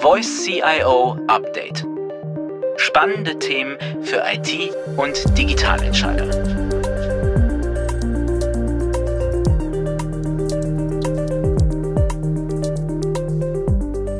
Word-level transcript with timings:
Voice 0.00 0.44
CIO 0.44 1.18
Update. 1.26 1.84
Spannende 2.76 3.36
Themen 3.40 3.76
für 4.02 4.22
IT 4.32 4.72
und 4.96 5.36
Digitalentscheider. 5.36 6.30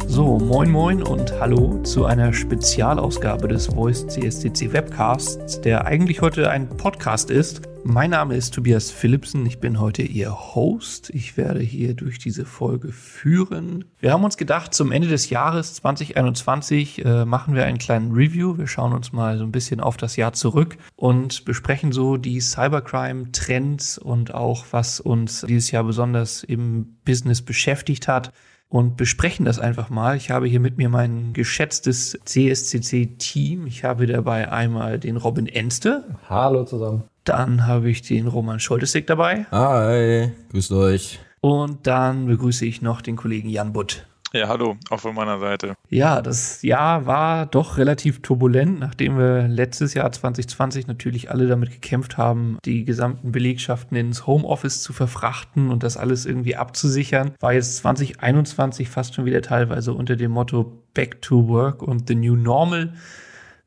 So, 0.08 0.38
moin 0.40 0.68
moin 0.68 1.00
und 1.00 1.32
hallo 1.38 1.80
zu 1.84 2.06
einer 2.06 2.32
Spezialausgabe 2.32 3.46
des 3.46 3.68
Voice 3.68 4.04
CSCC 4.08 4.72
Webcasts, 4.72 5.60
der 5.60 5.86
eigentlich 5.86 6.20
heute 6.20 6.50
ein 6.50 6.68
Podcast 6.68 7.30
ist, 7.30 7.67
mein 7.84 8.10
Name 8.10 8.36
ist 8.36 8.54
Tobias 8.54 8.90
Philipsen. 8.90 9.46
Ich 9.46 9.58
bin 9.58 9.80
heute 9.80 10.02
Ihr 10.02 10.32
Host. 10.54 11.10
Ich 11.10 11.36
werde 11.36 11.60
hier 11.60 11.94
durch 11.94 12.18
diese 12.18 12.44
Folge 12.44 12.92
führen. 12.92 13.84
Wir 13.98 14.12
haben 14.12 14.24
uns 14.24 14.36
gedacht, 14.36 14.74
zum 14.74 14.92
Ende 14.92 15.08
des 15.08 15.30
Jahres 15.30 15.74
2021 15.74 17.04
äh, 17.04 17.24
machen 17.24 17.54
wir 17.54 17.64
einen 17.64 17.78
kleinen 17.78 18.12
Review. 18.12 18.58
Wir 18.58 18.66
schauen 18.66 18.92
uns 18.92 19.12
mal 19.12 19.38
so 19.38 19.44
ein 19.44 19.52
bisschen 19.52 19.80
auf 19.80 19.96
das 19.96 20.16
Jahr 20.16 20.32
zurück 20.32 20.76
und 20.96 21.44
besprechen 21.44 21.92
so 21.92 22.16
die 22.16 22.40
Cybercrime-Trends 22.40 23.98
und 23.98 24.34
auch, 24.34 24.66
was 24.70 25.00
uns 25.00 25.42
dieses 25.48 25.70
Jahr 25.70 25.84
besonders 25.84 26.42
im 26.44 26.98
Business 27.04 27.42
beschäftigt 27.42 28.08
hat 28.08 28.32
und 28.68 28.96
besprechen 28.96 29.44
das 29.44 29.58
einfach 29.58 29.88
mal. 29.88 30.16
Ich 30.16 30.30
habe 30.30 30.46
hier 30.46 30.60
mit 30.60 30.76
mir 30.76 30.88
mein 30.88 31.32
geschätztes 31.32 32.18
CSCC-Team. 32.24 33.66
Ich 33.66 33.84
habe 33.84 34.06
dabei 34.06 34.52
einmal 34.52 34.98
den 34.98 35.16
Robin 35.16 35.46
Enste. 35.46 36.04
Hallo 36.28 36.64
zusammen. 36.64 37.04
Dann 37.28 37.66
habe 37.66 37.90
ich 37.90 38.00
den 38.00 38.26
Roman 38.26 38.58
Scholtesek 38.58 39.06
dabei. 39.06 39.44
Hi, 39.50 40.32
grüßt 40.50 40.72
euch. 40.72 41.20
Und 41.42 41.86
dann 41.86 42.26
begrüße 42.26 42.64
ich 42.64 42.80
noch 42.80 43.02
den 43.02 43.16
Kollegen 43.16 43.50
Jan 43.50 43.74
Butt. 43.74 44.06
Ja, 44.32 44.48
hallo, 44.48 44.78
auch 44.88 45.00
von 45.00 45.14
meiner 45.14 45.38
Seite. 45.38 45.74
Ja, 45.90 46.22
das 46.22 46.62
Jahr 46.62 47.04
war 47.04 47.44
doch 47.44 47.76
relativ 47.76 48.22
turbulent, 48.22 48.80
nachdem 48.80 49.18
wir 49.18 49.46
letztes 49.46 49.92
Jahr 49.92 50.10
2020 50.10 50.86
natürlich 50.86 51.30
alle 51.30 51.46
damit 51.46 51.70
gekämpft 51.70 52.16
haben, 52.16 52.56
die 52.64 52.86
gesamten 52.86 53.30
Belegschaften 53.30 53.98
ins 53.98 54.26
Homeoffice 54.26 54.82
zu 54.82 54.94
verfrachten 54.94 55.70
und 55.70 55.82
das 55.82 55.98
alles 55.98 56.24
irgendwie 56.24 56.56
abzusichern. 56.56 57.32
War 57.40 57.52
jetzt 57.52 57.76
2021 57.76 58.88
fast 58.88 59.14
schon 59.14 59.26
wieder 59.26 59.42
teilweise 59.42 59.92
unter 59.92 60.16
dem 60.16 60.30
Motto 60.30 60.80
Back 60.94 61.20
to 61.20 61.46
Work 61.46 61.82
und 61.82 62.08
The 62.08 62.14
New 62.14 62.36
Normal 62.36 62.94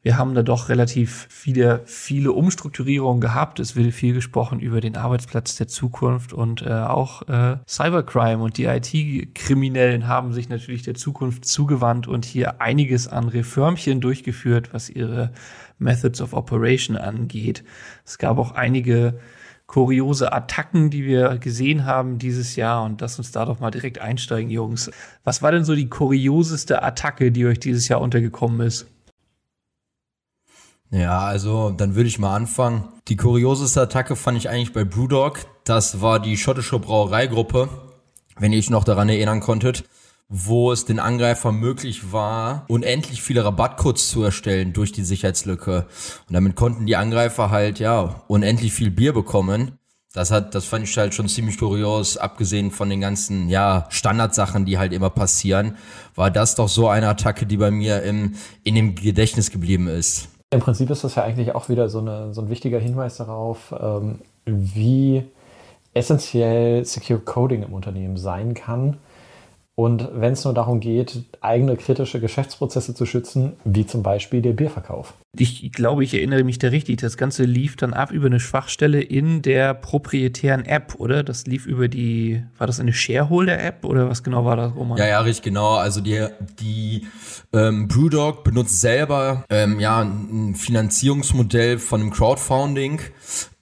wir 0.04 0.18
haben 0.18 0.34
da 0.34 0.42
doch 0.42 0.70
relativ 0.70 1.28
viele, 1.30 1.82
viele 1.86 2.32
Umstrukturierungen 2.32 3.22
gehabt. 3.22 3.60
Es 3.60 3.76
wird 3.76 3.94
viel 3.94 4.16
gesprochen 4.16 4.60
über 4.60 4.82
den 4.82 4.98
Arbeitsplatz 4.98 5.56
der 5.56 5.68
Zukunft 5.68 6.34
und 6.34 6.64
äh, 6.64 6.72
auch 6.72 7.28
äh, 7.28 7.58
Cybercrime 7.68 8.42
und 8.42 8.58
die 8.58 8.66
IT-Kriminellen 8.66 10.08
haben 10.08 10.34
sich 10.34 10.50
natürlich 10.50 10.82
der 10.82 10.96
Zukunft 10.96 11.46
zugewandt 11.46 12.08
und 12.08 12.26
hier 12.26 12.62
einiges 12.62 13.08
an 13.08 13.28
Reformchen 13.28 14.02
durchgeführt, 14.02 14.74
was 14.74 14.90
ihre 14.90 15.34
Methods 15.78 16.20
of 16.20 16.34
Operation 16.34 16.98
angeht. 16.98 17.64
Es 18.04 18.18
gab 18.18 18.40
auch 18.40 18.54
einige 18.54 19.20
kuriose 19.68 20.34
Attacken, 20.34 20.90
die 20.90 21.06
wir 21.06 21.38
gesehen 21.38 21.86
haben 21.86 22.18
dieses 22.18 22.56
Jahr 22.56 22.84
und 22.84 23.00
lass 23.02 23.20
uns 23.20 23.32
da 23.32 23.46
doch 23.46 23.60
mal 23.60 23.72
direkt 23.72 24.00
einsteigen, 24.00 24.50
Jungs. 24.50 24.92
Was 25.24 25.44
war 25.44 25.52
denn 25.52 25.64
so 25.64 25.76
die 25.76 25.90
kurioseste 25.90 26.82
Attacke, 26.82 27.32
die 27.32 27.46
euch 27.46 27.60
dieses 27.60 27.88
Jahr 27.88 28.02
untergekommen 28.02 28.66
ist? 28.66 28.88
Ja, 30.92 31.22
also 31.22 31.70
dann 31.70 31.96
würde 31.96 32.10
ich 32.10 32.20
mal 32.20 32.36
anfangen. 32.36 32.90
Die 33.08 33.16
kurioseste 33.16 33.82
Attacke 33.82 34.18
fand 34.18 34.38
ich 34.38 34.50
eigentlich 34.50 34.74
bei 34.74 34.84
Brewdog. 34.84 35.40
Das 35.64 36.02
war 36.02 36.20
die 36.20 36.36
schottische 36.36 36.80
Brauereigruppe, 36.80 37.70
wenn 38.38 38.52
ihr 38.52 38.60
euch 38.60 38.70
noch 38.70 38.84
daran 38.84 39.08
erinnern 39.08 39.40
konntet, 39.40 39.86
wo 40.28 40.72
es 40.72 40.84
den 40.84 41.00
Angreifern 41.00 41.56
möglich 41.56 42.12
war, 42.12 42.66
unendlich 42.68 43.22
viele 43.22 43.46
Rabattcodes 43.46 44.10
zu 44.10 44.22
erstellen 44.22 44.74
durch 44.74 44.92
die 44.92 45.04
Sicherheitslücke. 45.04 45.88
Und 46.28 46.34
damit 46.34 46.56
konnten 46.56 46.86
die 46.86 46.98
Angreifer 46.98 47.52
halt, 47.52 47.80
ja, 47.80 48.24
unendlich 48.28 48.74
viel 48.74 48.92
Bier 48.92 49.14
bekommen. 49.14 49.78
Das 50.14 50.30
hat, 50.30 50.56
das 50.56 50.66
fand 50.66 50.84
ich 50.84 50.98
halt 50.98 51.16
schon 51.16 51.30
ziemlich 51.30 51.58
kurios, 51.58 52.18
abgesehen 52.18 52.70
von 52.70 52.90
den 52.90 53.00
ganzen, 53.00 53.48
ja, 53.48 53.88
Standardsachen, 53.90 54.66
die 54.66 54.78
halt 54.78 54.92
immer 54.92 55.10
passieren, 55.10 55.78
war 56.16 56.30
das 56.32 56.56
doch 56.56 56.68
so 56.68 56.90
eine 56.90 57.08
Attacke, 57.08 57.46
die 57.46 57.56
bei 57.56 57.72
mir 57.72 58.04
im, 58.04 58.36
in 58.64 58.76
dem 58.76 58.96
Gedächtnis 58.96 59.52
geblieben 59.52 59.88
ist. 59.88 60.28
Im 60.52 60.60
Prinzip 60.60 60.90
ist 60.90 61.04
das 61.04 61.16
ja 61.16 61.24
eigentlich 61.24 61.56
auch 61.56 61.70
wieder 61.70 61.90
so, 61.90 62.00
eine, 62.00 62.34
so 62.34 62.42
ein 62.42 62.50
wichtiger 62.50 62.78
Hinweis 62.78 63.18
darauf, 63.18 63.74
ähm, 63.80 64.20
wie 64.46 65.24
essentiell 65.94 66.86
Secure 66.86 67.20
Coding 67.20 67.64
im 67.64 67.74
Unternehmen 67.74 68.18
sein 68.18 68.54
kann 68.54 68.98
und 69.76 70.10
wenn 70.14 70.34
es 70.34 70.44
nur 70.44 70.54
darum 70.54 70.82
geht, 70.82 71.24
eigene 71.40 71.78
kritische 71.78 72.20
Geschäftsprozesse 72.20 72.94
zu 72.94 73.06
schützen, 73.06 73.54
wie 73.64 73.86
zum 73.86 74.04
Beispiel 74.04 74.42
der 74.42 74.52
Bierverkauf. 74.52 75.14
Ich 75.38 75.72
glaube, 75.72 76.04
ich 76.04 76.14
erinnere 76.14 76.44
mich 76.44 76.60
da 76.60 76.68
richtig. 76.68 77.00
Das 77.00 77.16
Ganze 77.16 77.46
lief 77.46 77.78
dann 77.78 77.94
ab 77.94 78.12
über 78.12 78.26
eine 78.26 78.42
Schwachstelle 78.42 79.02
in 79.02 79.42
der 79.42 79.74
proprietären 79.74 80.66
App, 80.66 80.96
oder? 80.98 81.24
Das 81.24 81.46
lief 81.48 81.66
über 81.66 81.88
die, 81.88 82.44
war 82.58 82.68
das 82.68 82.82
eine 82.82 82.92
Shareholder-App 82.92 83.86
oder 83.86 84.10
was 84.10 84.24
genau 84.24 84.44
war 84.44 84.58
das, 84.58 84.76
Roman? 84.76 84.98
Ja, 84.98 85.08
ja, 85.08 85.22
richtig 85.22 85.46
genau. 85.46 85.76
Also 85.76 86.02
die, 86.02 86.28
die 86.60 87.08
ähm, 87.54 87.88
Brewdog 87.88 88.44
benutzt 88.44 88.82
selber 88.82 89.46
ähm, 89.50 89.80
ja, 89.80 90.02
ein 90.02 90.54
Finanzierungsmodell 90.54 91.80
von 91.80 92.02
einem 92.02 92.12
Crowdfunding 92.12 93.00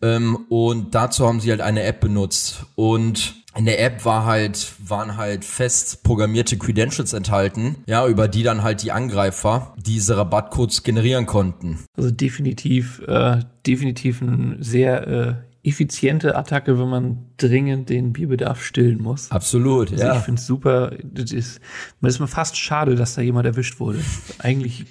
ähm, 0.02 0.46
und 0.50 0.96
dazu 0.96 1.28
haben 1.28 1.40
sie 1.40 1.52
halt 1.52 1.62
eine 1.62 1.84
App 1.84 2.00
benutzt 2.00 2.66
und 2.76 3.38
in 3.55 3.65
der 3.65 3.83
App 3.83 4.05
war 4.05 4.25
halt, 4.25 4.73
waren 4.79 5.17
halt 5.17 5.43
fest 5.43 6.03
programmierte 6.03 6.57
Credentials 6.57 7.13
enthalten, 7.13 7.77
ja, 7.87 8.07
über 8.07 8.27
die 8.27 8.43
dann 8.43 8.63
halt 8.63 8.83
die 8.83 8.91
Angreifer 8.91 9.73
diese 9.77 10.17
Rabattcodes 10.17 10.83
generieren 10.83 11.25
konnten. 11.25 11.79
Also 11.97 12.11
definitiv, 12.11 13.01
äh, 13.07 13.39
definitiv 13.65 14.21
eine 14.21 14.57
sehr 14.59 15.07
äh, 15.07 15.33
effiziente 15.67 16.35
Attacke, 16.37 16.79
wenn 16.79 16.89
man 16.89 17.25
dringend 17.37 17.89
den 17.89 18.13
Bierbedarf 18.13 18.63
stillen 18.63 19.01
muss. 19.01 19.29
Absolut, 19.31 19.91
also 19.91 20.03
ja. 20.03 20.16
Ich 20.16 20.21
finde 20.21 20.39
es 20.39 20.47
super. 20.47 20.91
Das 21.03 21.31
ist, 21.31 21.59
das 22.01 22.13
ist 22.16 22.19
mir 22.19 22.27
fast 22.27 22.57
schade, 22.57 22.95
dass 22.95 23.16
da 23.16 23.21
jemand 23.21 23.45
erwischt 23.45 23.79
wurde. 23.79 23.99
Eigentlich, 24.37 24.85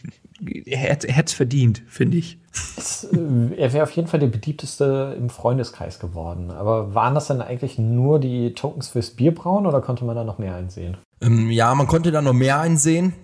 er 0.67 0.79
hätte 0.79 1.09
es 1.09 1.33
verdient, 1.33 1.83
finde 1.89 2.19
ich. 2.19 2.39
Es, 2.77 3.05
äh, 3.05 3.55
er 3.57 3.73
wäre 3.73 3.83
auf 3.83 3.91
jeden 3.93 4.09
Fall 4.09 4.21
der 4.21 4.29
beliebteste 4.29 5.17
im 5.19 5.31
Freundeskreis 5.31 5.99
geworden. 5.99 6.51
Aber 6.51 6.95
waren 6.95 7.15
das 7.15 7.27
dann 7.27 7.41
eigentlich 7.41 7.79
nur 7.79 8.19
die 8.19 8.55
Tokens 8.55 8.89
fürs 8.89 9.11
Bierbrauen 9.11 9.67
oder 9.67 9.81
konnte 9.81 10.05
man 10.05 10.17
da 10.17 10.25
noch 10.25 10.39
mehr 10.39 10.55
einsehen? 10.55 10.97
Ähm, 11.21 11.51
ja, 11.51 11.75
man 11.75 11.87
konnte 11.87 12.11
da 12.11 12.23
noch 12.23 12.33
mehr 12.33 12.61
einsehen. 12.61 13.15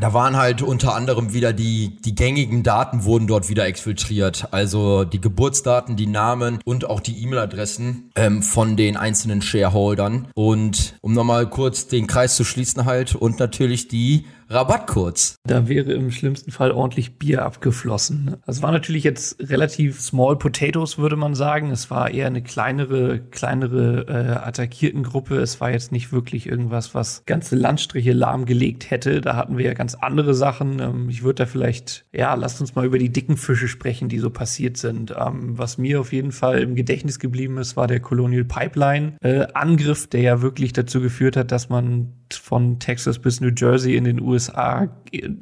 Da 0.00 0.14
waren 0.14 0.36
halt 0.36 0.62
unter 0.62 0.94
anderem 0.94 1.34
wieder 1.34 1.52
die, 1.52 1.98
die 2.02 2.14
gängigen 2.14 2.62
Daten 2.62 3.04
wurden 3.04 3.26
dort 3.26 3.50
wieder 3.50 3.66
exfiltriert. 3.66 4.48
Also 4.50 5.04
die 5.04 5.20
Geburtsdaten, 5.20 5.96
die 5.96 6.06
Namen 6.06 6.60
und 6.64 6.88
auch 6.88 7.00
die 7.00 7.22
E-Mail-Adressen 7.22 8.10
ähm, 8.16 8.42
von 8.42 8.78
den 8.78 8.96
einzelnen 8.96 9.42
Shareholdern. 9.42 10.28
Und 10.34 10.94
um 11.02 11.12
nochmal 11.12 11.46
kurz 11.50 11.88
den 11.88 12.06
Kreis 12.06 12.36
zu 12.36 12.44
schließen 12.44 12.86
halt 12.86 13.14
und 13.14 13.38
natürlich 13.38 13.86
die 13.88 14.24
Rabattcodes. 14.52 15.36
Da 15.44 15.68
wäre 15.68 15.92
im 15.92 16.10
schlimmsten 16.10 16.50
Fall 16.50 16.70
ordentlich 16.70 17.18
Bier 17.18 17.44
abgeflossen. 17.44 18.36
Es 18.46 18.62
war 18.62 18.70
natürlich 18.70 19.04
jetzt 19.04 19.36
relativ 19.40 20.00
small 20.00 20.36
potatoes, 20.36 20.98
würde 20.98 21.16
man 21.16 21.34
sagen. 21.34 21.70
Es 21.70 21.90
war 21.90 22.10
eher 22.10 22.26
eine 22.26 22.42
kleinere, 22.42 23.20
kleinere 23.20 24.06
äh, 24.08 24.46
attackierten 24.46 25.02
Gruppe. 25.02 25.36
Es 25.36 25.60
war 25.60 25.70
jetzt 25.70 25.92
nicht 25.92 26.12
wirklich 26.12 26.46
irgendwas, 26.46 26.94
was 26.94 27.24
ganze 27.24 27.56
Landstriche 27.56 28.12
lahmgelegt 28.12 28.90
hätte. 28.90 29.20
Da 29.20 29.36
hatten 29.36 29.56
wir 29.56 29.64
ja 29.64 29.74
ganz 29.74 29.94
andere 29.94 30.34
Sachen. 30.34 30.80
Ähm, 30.80 31.08
ich 31.08 31.22
würde 31.22 31.44
da 31.44 31.46
vielleicht, 31.46 32.04
ja, 32.12 32.34
lasst 32.34 32.60
uns 32.60 32.74
mal 32.74 32.84
über 32.84 32.98
die 32.98 33.10
dicken 33.10 33.36
Fische 33.36 33.68
sprechen, 33.68 34.08
die 34.08 34.18
so 34.18 34.30
passiert 34.30 34.76
sind. 34.76 35.14
Ähm, 35.18 35.58
was 35.58 35.78
mir 35.78 36.00
auf 36.00 36.12
jeden 36.12 36.32
Fall 36.32 36.60
im 36.60 36.74
Gedächtnis 36.74 37.18
geblieben 37.18 37.58
ist, 37.58 37.76
war 37.76 37.86
der 37.86 38.00
Colonial 38.00 38.44
Pipeline 38.44 39.16
äh, 39.22 39.46
Angriff, 39.54 40.06
der 40.08 40.20
ja 40.20 40.42
wirklich 40.42 40.72
dazu 40.72 41.00
geführt 41.00 41.36
hat, 41.36 41.52
dass 41.52 41.68
man 41.68 42.12
von 42.34 42.78
Texas 42.78 43.18
bis 43.18 43.40
New 43.40 43.50
Jersey 43.56 43.96
in 43.96 44.04
den 44.04 44.20
USA 44.20 44.88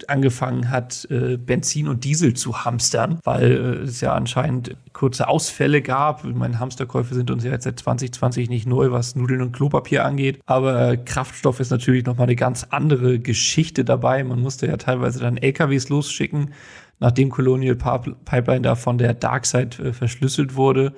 angefangen 0.08 0.70
hat, 0.70 1.06
äh, 1.10 1.36
Benzin 1.36 1.88
und 1.88 2.04
Diesel 2.04 2.34
zu 2.34 2.64
hamstern, 2.64 3.20
weil 3.24 3.50
äh, 3.50 3.56
es 3.84 4.00
ja 4.00 4.14
anscheinend 4.14 4.76
kurze 4.92 5.28
Ausfälle 5.28 5.82
gab. 5.82 6.24
Meine 6.24 6.58
Hamsterkäufe 6.58 7.14
sind 7.14 7.30
uns 7.30 7.44
ja 7.44 7.52
jetzt 7.52 7.64
seit 7.64 7.78
2020 7.78 8.48
nicht 8.48 8.66
neu, 8.66 8.90
was 8.90 9.14
Nudeln 9.14 9.42
und 9.42 9.52
Klopapier 9.52 10.04
angeht. 10.04 10.40
Aber 10.46 10.96
Kraftstoff 10.96 11.60
ist 11.60 11.70
natürlich 11.70 12.04
nochmal 12.04 12.26
eine 12.26 12.36
ganz 12.36 12.66
andere 12.70 13.18
Geschichte 13.18 13.84
dabei. 13.84 14.24
Man 14.24 14.40
musste 14.40 14.66
ja 14.66 14.76
teilweise 14.76 15.20
dann 15.20 15.36
LKWs 15.36 15.88
losschicken, 15.88 16.52
nachdem 16.98 17.30
Colonial 17.30 17.76
Pipeline 17.76 18.62
da 18.62 18.74
von 18.74 18.98
der 18.98 19.14
Darkside 19.14 19.82
äh, 19.82 19.92
verschlüsselt 19.92 20.56
wurde. 20.56 20.94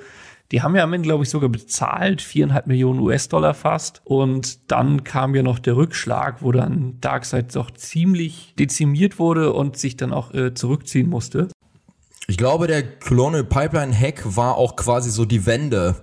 Die 0.52 0.60
haben 0.60 0.76
ja 0.76 0.84
am 0.84 0.92
Ende, 0.92 1.06
glaube 1.06 1.24
ich, 1.24 1.30
sogar 1.30 1.48
bezahlt, 1.48 2.20
viereinhalb 2.20 2.66
Millionen 2.66 3.00
US-Dollar 3.00 3.54
fast. 3.54 4.02
Und 4.04 4.70
dann 4.70 5.02
kam 5.02 5.34
ja 5.34 5.42
noch 5.42 5.58
der 5.58 5.76
Rückschlag, 5.76 6.42
wo 6.42 6.52
dann 6.52 6.98
Darkseid 7.00 7.56
doch 7.56 7.70
ziemlich 7.70 8.54
dezimiert 8.58 9.18
wurde 9.18 9.54
und 9.54 9.78
sich 9.78 9.96
dann 9.96 10.12
auch 10.12 10.34
äh, 10.34 10.52
zurückziehen 10.52 11.08
musste. 11.08 11.48
Ich 12.26 12.36
glaube, 12.36 12.66
der 12.66 12.82
Colonial 12.82 13.44
Pipeline 13.44 13.98
Hack 13.98 14.22
war 14.36 14.56
auch 14.56 14.76
quasi 14.76 15.10
so 15.10 15.24
die 15.24 15.46
Wende 15.46 15.96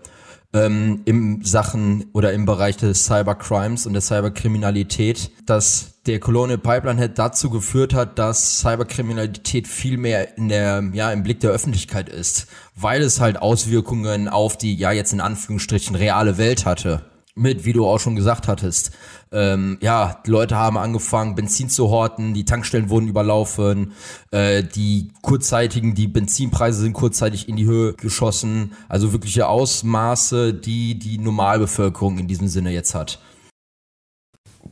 ähm, 0.51 1.01
im 1.05 1.43
Sachen 1.43 2.07
oder 2.13 2.33
im 2.33 2.45
Bereich 2.45 2.75
des 2.77 3.05
Cybercrimes 3.05 3.85
und 3.85 3.93
der 3.93 4.01
Cyberkriminalität, 4.01 5.29
dass 5.45 5.98
der 6.09 6.19
Colonial 6.19 6.57
Pipeline 6.57 6.99
Head 6.99 7.19
dazu 7.19 7.51
geführt 7.51 7.93
hat, 7.93 8.17
dass 8.17 8.61
Cyberkriminalität 8.61 9.67
viel 9.67 9.97
mehr 9.97 10.37
in 10.37 10.49
der, 10.49 10.83
ja, 10.93 11.11
im 11.11 11.21
Blick 11.21 11.39
der 11.39 11.51
Öffentlichkeit 11.51 12.09
ist, 12.09 12.47
weil 12.75 13.03
es 13.03 13.19
halt 13.19 13.39
Auswirkungen 13.39 14.27
auf 14.27 14.57
die, 14.57 14.73
ja, 14.75 14.91
jetzt 14.91 15.13
in 15.13 15.21
Anführungsstrichen 15.21 15.95
reale 15.95 16.39
Welt 16.39 16.65
hatte. 16.65 17.03
Mit, 17.35 17.63
wie 17.63 17.73
du 17.73 17.85
auch 17.85 17.99
schon 17.99 18.15
gesagt 18.15 18.47
hattest, 18.47 18.91
ähm, 19.31 19.77
ja, 19.81 20.21
Leute 20.25 20.55
haben 20.55 20.79
angefangen, 20.79 21.35
Benzin 21.35 21.69
zu 21.69 21.89
horten, 21.89 22.33
die 22.33 22.43
Tankstellen 22.43 22.89
wurden 22.89 23.07
überlaufen, 23.07 23.93
äh, 24.31 24.63
die 24.63 25.11
kurzzeitigen, 25.21 25.93
die 25.93 26.07
Benzinpreise 26.07 26.81
sind 26.81 26.93
kurzzeitig 26.93 27.47
in 27.47 27.55
die 27.55 27.65
Höhe 27.67 27.93
geschossen. 27.93 28.73
Also 28.89 29.13
wirkliche 29.13 29.47
Ausmaße, 29.47 30.55
die 30.55 30.97
die 30.97 31.19
Normalbevölkerung 31.19 32.17
in 32.17 32.27
diesem 32.27 32.47
Sinne 32.47 32.71
jetzt 32.71 32.95
hat. 32.95 33.19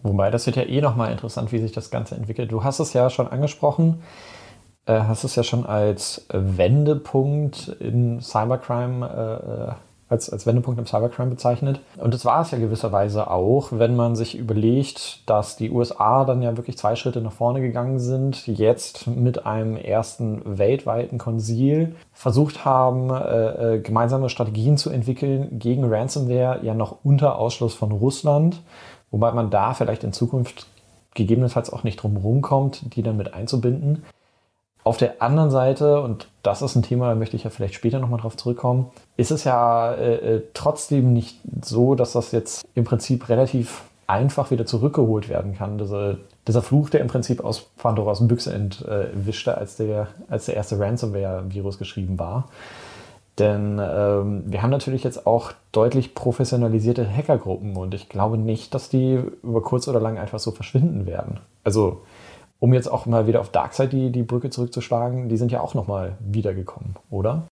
Wobei, 0.07 0.31
das 0.31 0.45
wird 0.45 0.55
ja 0.55 0.63
eh 0.63 0.81
nochmal 0.81 1.11
interessant, 1.11 1.51
wie 1.51 1.59
sich 1.59 1.71
das 1.71 1.89
Ganze 1.89 2.15
entwickelt. 2.15 2.51
Du 2.51 2.63
hast 2.63 2.79
es 2.79 2.93
ja 2.93 3.09
schon 3.09 3.27
angesprochen, 3.27 4.01
äh, 4.85 5.01
hast 5.01 5.23
es 5.23 5.35
ja 5.35 5.43
schon 5.43 5.65
als 5.65 6.25
Wendepunkt 6.31 7.67
in 7.79 8.21
Cybercrime, 8.21 9.75
äh, 9.75 9.81
als, 10.09 10.29
als 10.29 10.45
Wendepunkt 10.45 10.79
im 10.79 10.85
Cybercrime 10.85 11.31
bezeichnet. 11.31 11.81
Und 11.97 12.13
das 12.13 12.23
war 12.23 12.41
es 12.41 12.51
ja 12.51 12.57
gewisserweise 12.57 13.29
auch, 13.29 13.73
wenn 13.73 13.97
man 13.97 14.15
sich 14.15 14.37
überlegt, 14.37 15.29
dass 15.29 15.57
die 15.57 15.69
USA 15.69 16.23
dann 16.23 16.41
ja 16.41 16.55
wirklich 16.55 16.77
zwei 16.77 16.95
Schritte 16.95 17.19
nach 17.19 17.33
vorne 17.33 17.59
gegangen 17.59 17.99
sind, 17.99 18.47
jetzt 18.47 19.07
mit 19.07 19.45
einem 19.45 19.75
ersten 19.75 20.57
weltweiten 20.57 21.17
Konzil 21.17 21.95
versucht 22.13 22.63
haben, 22.63 23.09
äh, 23.09 23.75
äh 23.75 23.79
gemeinsame 23.81 24.29
Strategien 24.29 24.77
zu 24.77 24.89
entwickeln 24.89 25.59
gegen 25.59 25.83
Ransomware, 25.83 26.59
ja 26.63 26.73
noch 26.73 26.99
unter 27.03 27.37
Ausschluss 27.37 27.73
von 27.73 27.91
Russland 27.91 28.61
Wobei 29.11 29.31
man 29.31 29.49
da 29.49 29.73
vielleicht 29.73 30.03
in 30.03 30.13
Zukunft 30.13 30.67
gegebenenfalls 31.13 31.71
auch 31.71 31.83
nicht 31.83 31.97
drum 31.97 32.17
rumkommt, 32.17 32.95
die 32.95 33.03
dann 33.03 33.17
mit 33.17 33.33
einzubinden. 33.33 34.03
Auf 34.83 34.97
der 34.97 35.21
anderen 35.21 35.51
Seite, 35.51 36.01
und 36.01 36.29
das 36.43 36.61
ist 36.61 36.75
ein 36.75 36.83
Thema, 36.83 37.09
da 37.09 37.15
möchte 37.15 37.35
ich 37.35 37.43
ja 37.43 37.49
vielleicht 37.49 37.73
später 37.73 37.99
nochmal 37.99 38.21
drauf 38.21 38.37
zurückkommen, 38.37 38.89
ist 39.17 39.31
es 39.31 39.43
ja 39.43 39.91
äh, 39.93 40.35
äh, 40.35 40.41
trotzdem 40.53 41.11
nicht 41.11 41.39
so, 41.61 41.95
dass 41.95 42.13
das 42.13 42.31
jetzt 42.31 42.65
im 42.73 42.85
Prinzip 42.85 43.27
relativ 43.27 43.83
einfach 44.05 44.49
wieder 44.49 44.65
zurückgeholt 44.65 45.27
werden 45.27 45.53
kann. 45.55 45.77
Diese, 45.77 46.19
dieser 46.47 46.61
Fluch, 46.61 46.89
der 46.89 47.01
im 47.01 47.07
Prinzip 47.07 47.43
aus 47.43 47.67
Pandoras 47.77 48.25
Büchse 48.25 48.53
entwischte, 48.53 49.57
als 49.57 49.75
der, 49.75 50.07
als 50.29 50.45
der 50.45 50.55
erste 50.55 50.79
Ransomware-Virus 50.79 51.77
geschrieben 51.77 52.17
war. 52.17 52.47
Denn 53.39 53.79
ähm, 53.79 54.43
wir 54.47 54.63
haben 54.63 54.71
natürlich 54.71 55.03
jetzt 55.03 55.27
auch 55.27 55.51
deutlich 55.71 56.15
professionalisierte 56.15 57.07
Hackergruppen 57.07 57.75
und 57.75 57.93
ich 57.93 58.09
glaube 58.09 58.37
nicht, 58.37 58.73
dass 58.73 58.89
die 58.89 59.21
über 59.43 59.61
kurz 59.61 59.87
oder 59.87 59.99
lang 59.99 60.17
einfach 60.17 60.39
so 60.39 60.51
verschwinden 60.51 61.05
werden. 61.05 61.39
Also, 61.63 62.01
um 62.59 62.73
jetzt 62.73 62.87
auch 62.87 63.05
mal 63.05 63.27
wieder 63.27 63.39
auf 63.39 63.49
Darkseid 63.49 63.93
die, 63.93 64.11
die 64.11 64.23
Brücke 64.23 64.49
zurückzuschlagen, 64.49 65.29
die 65.29 65.37
sind 65.37 65.51
ja 65.51 65.61
auch 65.61 65.75
nochmal 65.75 66.17
wiedergekommen, 66.19 66.95
oder? 67.11 67.47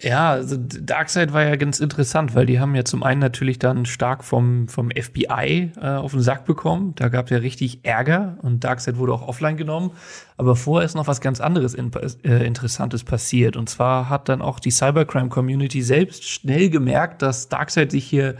Ja, 0.00 0.30
also 0.30 0.56
Darkseid 0.56 1.32
war 1.32 1.42
ja 1.42 1.56
ganz 1.56 1.80
interessant, 1.80 2.34
weil 2.34 2.46
die 2.46 2.60
haben 2.60 2.74
ja 2.74 2.84
zum 2.84 3.02
einen 3.02 3.20
natürlich 3.20 3.58
dann 3.58 3.84
stark 3.84 4.22
vom, 4.22 4.68
vom 4.68 4.90
FBI 4.90 5.72
äh, 5.76 5.80
auf 5.80 6.12
den 6.12 6.20
Sack 6.20 6.44
bekommen. 6.44 6.94
Da 6.94 7.08
gab 7.08 7.26
es 7.26 7.30
ja 7.30 7.38
richtig 7.38 7.84
Ärger 7.84 8.38
und 8.42 8.62
Darkseid 8.62 8.96
wurde 8.98 9.12
auch 9.12 9.26
offline 9.26 9.56
genommen. 9.56 9.90
Aber 10.36 10.54
vorher 10.54 10.86
ist 10.86 10.94
noch 10.94 11.08
was 11.08 11.20
ganz 11.20 11.40
anderes 11.40 11.74
in, 11.74 11.90
äh, 12.24 12.46
Interessantes 12.46 13.02
passiert. 13.02 13.56
Und 13.56 13.68
zwar 13.68 14.08
hat 14.08 14.28
dann 14.28 14.40
auch 14.40 14.60
die 14.60 14.70
Cybercrime-Community 14.70 15.82
selbst 15.82 16.28
schnell 16.28 16.70
gemerkt, 16.70 17.22
dass 17.22 17.48
Darkseid 17.48 17.90
sich 17.90 18.04
hier 18.04 18.36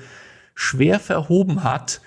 schwer 0.55 1.01
verhoben 1.01 1.65
hat 1.65 2.01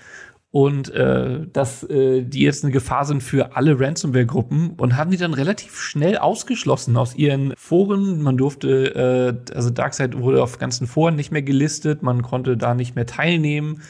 und 0.51 0.93
äh, 0.93 1.47
dass 1.53 1.83
äh, 1.83 2.23
die 2.23 2.41
jetzt 2.41 2.63
eine 2.63 2.73
Gefahr 2.73 3.05
sind 3.05 3.23
für 3.23 3.55
alle 3.55 3.79
Ransomware-Gruppen 3.79 4.71
und 4.77 4.97
haben 4.97 5.09
die 5.09 5.17
dann 5.17 5.33
relativ 5.33 5.79
schnell 5.79 6.17
ausgeschlossen 6.17 6.97
aus 6.97 7.15
ihren 7.15 7.53
Foren. 7.55 8.21
Man 8.21 8.35
durfte, 8.35 9.39
äh, 9.49 9.53
also 9.55 9.69
Darkseid 9.69 10.17
wurde 10.17 10.43
auf 10.43 10.59
ganzen 10.59 10.87
Foren 10.87 11.15
nicht 11.15 11.31
mehr 11.31 11.41
gelistet, 11.41 12.03
man 12.03 12.21
konnte 12.21 12.57
da 12.57 12.75
nicht 12.75 12.95
mehr 12.95 13.05
teilnehmen. 13.05 13.81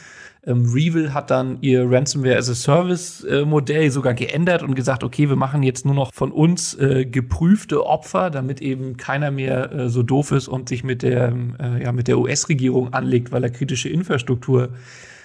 Ähm, 0.44 0.66
Revil 0.72 1.12
hat 1.12 1.30
dann 1.30 1.58
ihr 1.62 1.88
Ransomware 1.88 2.36
as 2.36 2.48
a 2.48 2.54
Service 2.54 3.24
äh, 3.24 3.88
sogar 3.90 4.14
geändert 4.14 4.62
und 4.62 4.74
gesagt, 4.74 5.02
okay, 5.02 5.28
wir 5.28 5.36
machen 5.36 5.64
jetzt 5.64 5.84
nur 5.84 5.94
noch 5.94 6.12
von 6.12 6.30
uns 6.30 6.74
äh, 6.78 7.06
geprüfte 7.06 7.84
Opfer, 7.86 8.30
damit 8.30 8.60
eben 8.60 8.96
keiner 8.96 9.32
mehr 9.32 9.72
äh, 9.72 9.88
so 9.88 10.04
doof 10.04 10.30
ist 10.30 10.46
und 10.46 10.68
sich 10.68 10.84
mit 10.84 11.02
der, 11.02 11.32
äh, 11.60 11.82
ja, 11.82 11.92
mit 11.92 12.06
der 12.06 12.18
US-Regierung 12.18 12.92
anlegt, 12.92 13.32
weil 13.32 13.42
er 13.42 13.50
kritische 13.50 13.88
Infrastruktur 13.88 14.70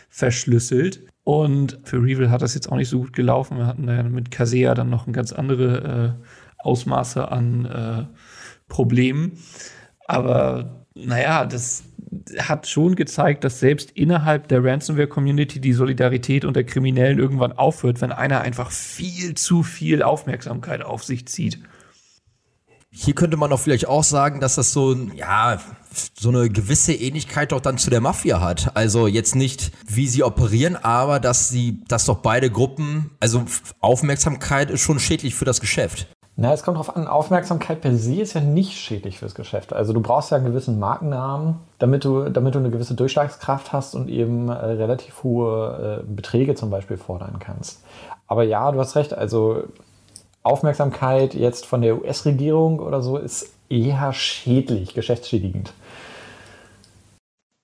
verschlüsselt. 0.10 1.04
Und 1.28 1.78
für 1.84 1.98
Revil 1.98 2.32
hat 2.32 2.42
das 2.42 2.54
jetzt 2.54 2.72
auch 2.72 2.78
nicht 2.78 2.88
so 2.88 3.00
gut 3.00 3.12
gelaufen. 3.12 3.58
Wir 3.58 3.68
hatten 3.68 3.86
da 3.86 3.96
ja 3.96 4.04
mit 4.04 4.32
Kasea 4.32 4.74
dann 4.74 4.90
noch 4.90 5.08
ein 5.08 5.12
ganz 5.12 5.34
andere 5.34 6.16
äh, 6.18 6.64
Ausmaße 6.64 7.30
an 7.30 7.66
äh, 7.66 8.06
Problemen. 8.70 9.34
Aber 10.08 10.86
naja, 10.96 11.46
das 11.46 11.84
hat 12.40 12.66
schon 12.66 12.96
gezeigt, 12.96 13.44
dass 13.44 13.60
selbst 13.60 13.92
innerhalb 13.92 14.48
der 14.48 14.64
Ransomware-Community 14.64 15.60
die 15.60 15.74
Solidarität 15.74 16.46
unter 16.46 16.64
Kriminellen 16.64 17.20
irgendwann 17.20 17.52
aufhört, 17.52 18.00
wenn 18.00 18.14
einer 18.14 18.40
einfach 18.40 18.72
viel 18.72 19.34
zu 19.34 19.64
viel 19.64 20.04
Aufmerksamkeit 20.04 20.82
auf 20.82 21.04
sich 21.04 21.28
zieht. 21.28 21.60
Hier 22.90 23.16
könnte 23.16 23.36
man 23.36 23.50
doch 23.50 23.60
vielleicht 23.60 23.90
auch 23.90 24.06
sagen, 24.06 24.40
dass 24.40 24.56
das 24.56 24.72
so, 24.72 24.94
ja, 25.14 25.60
so 26.20 26.30
eine 26.30 26.50
gewisse 26.50 26.94
Ähnlichkeit 26.94 27.52
doch 27.52 27.62
dann 27.62 27.78
zu 27.78 27.90
der 27.90 28.02
Mafia 28.02 28.42
hat. 28.42 28.76
Also 28.76 29.08
jetzt 29.08 29.36
nicht, 29.36 29.72
wie 29.88 30.08
sie 30.08 30.24
operieren, 30.24 30.76
aber 30.76 31.20
dass 31.20 31.50
sie, 31.50 31.84
dass 31.88 32.06
doch 32.06 32.18
beide 32.18 32.50
Gruppen, 32.50 33.12
also 33.20 33.44
Aufmerksamkeit 33.80 34.70
ist 34.72 34.82
schon 34.82 35.00
schädlich 35.00 35.36
für 35.36 35.46
das 35.46 35.62
Geschäft. 35.62 36.08
Na, 36.40 36.54
es 36.54 36.62
kommt 36.62 36.76
darauf 36.76 36.96
an, 36.96 37.08
Aufmerksamkeit 37.08 37.82
per 37.82 37.96
se 37.96 38.22
ist 38.22 38.34
ja 38.34 38.42
nicht 38.42 38.74
schädlich 38.74 39.18
fürs 39.18 39.34
Geschäft. 39.34 39.74
Also 39.74 39.92
du 39.92 40.02
brauchst 40.02 40.30
ja 40.30 40.38
einen 40.38 40.46
gewissen 40.46 40.78
Markennamen, 40.78 41.56
damit 41.80 42.06
du, 42.06 42.30
damit 42.30 42.54
du 42.54 42.60
eine 42.60 42.70
gewisse 42.70 42.94
Durchschlagskraft 42.94 43.74
hast 43.74 43.96
und 43.96 44.08
eben 44.08 44.50
äh, 44.50 44.54
relativ 44.54 45.24
hohe 45.24 46.04
äh, 46.04 46.14
Beträge 46.14 46.54
zum 46.54 46.70
Beispiel 46.70 46.98
fordern 46.98 47.40
kannst. 47.40 47.84
Aber 48.28 48.44
ja, 48.44 48.72
du 48.72 48.80
hast 48.80 48.96
recht, 48.96 49.16
also 49.16 49.64
Aufmerksamkeit 50.48 51.34
jetzt 51.34 51.66
von 51.66 51.82
der 51.82 52.02
US-Regierung 52.02 52.80
oder 52.80 53.02
so 53.02 53.18
ist 53.18 53.54
eher 53.70 54.14
schädlich, 54.14 54.94
geschäftsschädigend. 54.94 55.74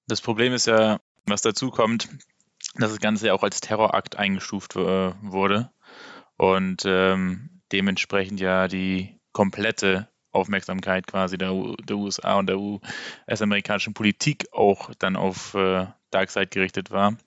Das 0.08 0.22
Problem 0.22 0.54
ist 0.54 0.68
ja, 0.68 1.00
was 1.26 1.42
dazu 1.42 1.72
kommt, 1.72 2.10
dass 2.76 2.92
das 2.92 3.00
Ganze 3.00 3.28
ja 3.28 3.34
auch 3.34 3.44
als 3.44 3.62
Terrorakt 3.62 4.18
eingestuft 4.18 4.76
äh, 4.76 5.14
wurde 5.22 5.72
und 6.38 6.84
ähm, 6.86 7.62
dementsprechend 7.72 8.40
ja 8.40 8.68
die 8.68 9.20
komplette 9.32 10.10
Aufmerksamkeit 10.32 11.08
quasi 11.08 11.38
der, 11.38 11.54
der 11.84 11.98
USA 11.98 12.36
und 12.36 12.48
der 12.48 12.60
US-amerikanischen 12.60 13.94
Politik 13.94 14.48
auch 14.52 14.92
dann 15.00 15.16
auf 15.16 15.54
äh, 15.54 15.88
Darkseid 16.12 16.52
gerichtet 16.52 16.92
war. 16.92 17.18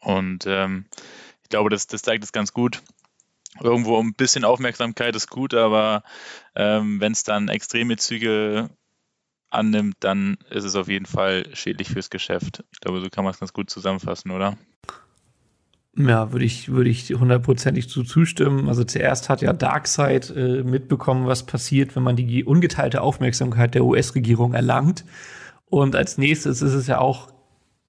Und 0.00 0.44
ähm, 0.46 0.86
ich 1.42 1.48
glaube, 1.48 1.70
das, 1.70 1.86
das 1.86 2.02
zeigt 2.02 2.24
es 2.24 2.32
ganz 2.32 2.52
gut, 2.52 2.82
irgendwo 3.62 3.98
ein 3.98 4.14
bisschen 4.14 4.44
Aufmerksamkeit 4.44 5.14
ist 5.16 5.28
gut, 5.28 5.54
aber 5.54 6.02
ähm, 6.54 7.00
wenn 7.00 7.12
es 7.12 7.24
dann 7.24 7.48
extreme 7.48 7.96
Züge 7.96 8.70
annimmt, 9.50 9.96
dann 10.00 10.36
ist 10.50 10.64
es 10.64 10.76
auf 10.76 10.88
jeden 10.88 11.06
Fall 11.06 11.46
schädlich 11.54 11.88
fürs 11.88 12.10
Geschäft. 12.10 12.64
Ich 12.72 12.80
glaube, 12.80 13.00
so 13.00 13.08
kann 13.08 13.24
man 13.24 13.32
es 13.32 13.40
ganz 13.40 13.52
gut 13.52 13.70
zusammenfassen, 13.70 14.30
oder? 14.30 14.56
Ja, 15.98 16.30
würde 16.32 16.44
ich, 16.44 16.68
würde 16.68 16.90
ich 16.90 17.08
hundertprozentig 17.10 17.88
zu 17.88 18.02
zustimmen. 18.02 18.68
Also 18.68 18.84
zuerst 18.84 19.30
hat 19.30 19.40
ja 19.40 19.54
Darkseid 19.54 20.30
äh, 20.36 20.62
mitbekommen, 20.62 21.26
was 21.26 21.46
passiert, 21.46 21.96
wenn 21.96 22.02
man 22.02 22.16
die 22.16 22.44
ungeteilte 22.44 23.00
Aufmerksamkeit 23.00 23.74
der 23.74 23.84
US-Regierung 23.84 24.52
erlangt. 24.52 25.06
Und 25.64 25.96
als 25.96 26.18
nächstes 26.18 26.60
ist 26.60 26.74
es 26.74 26.86
ja 26.86 26.98
auch 26.98 27.32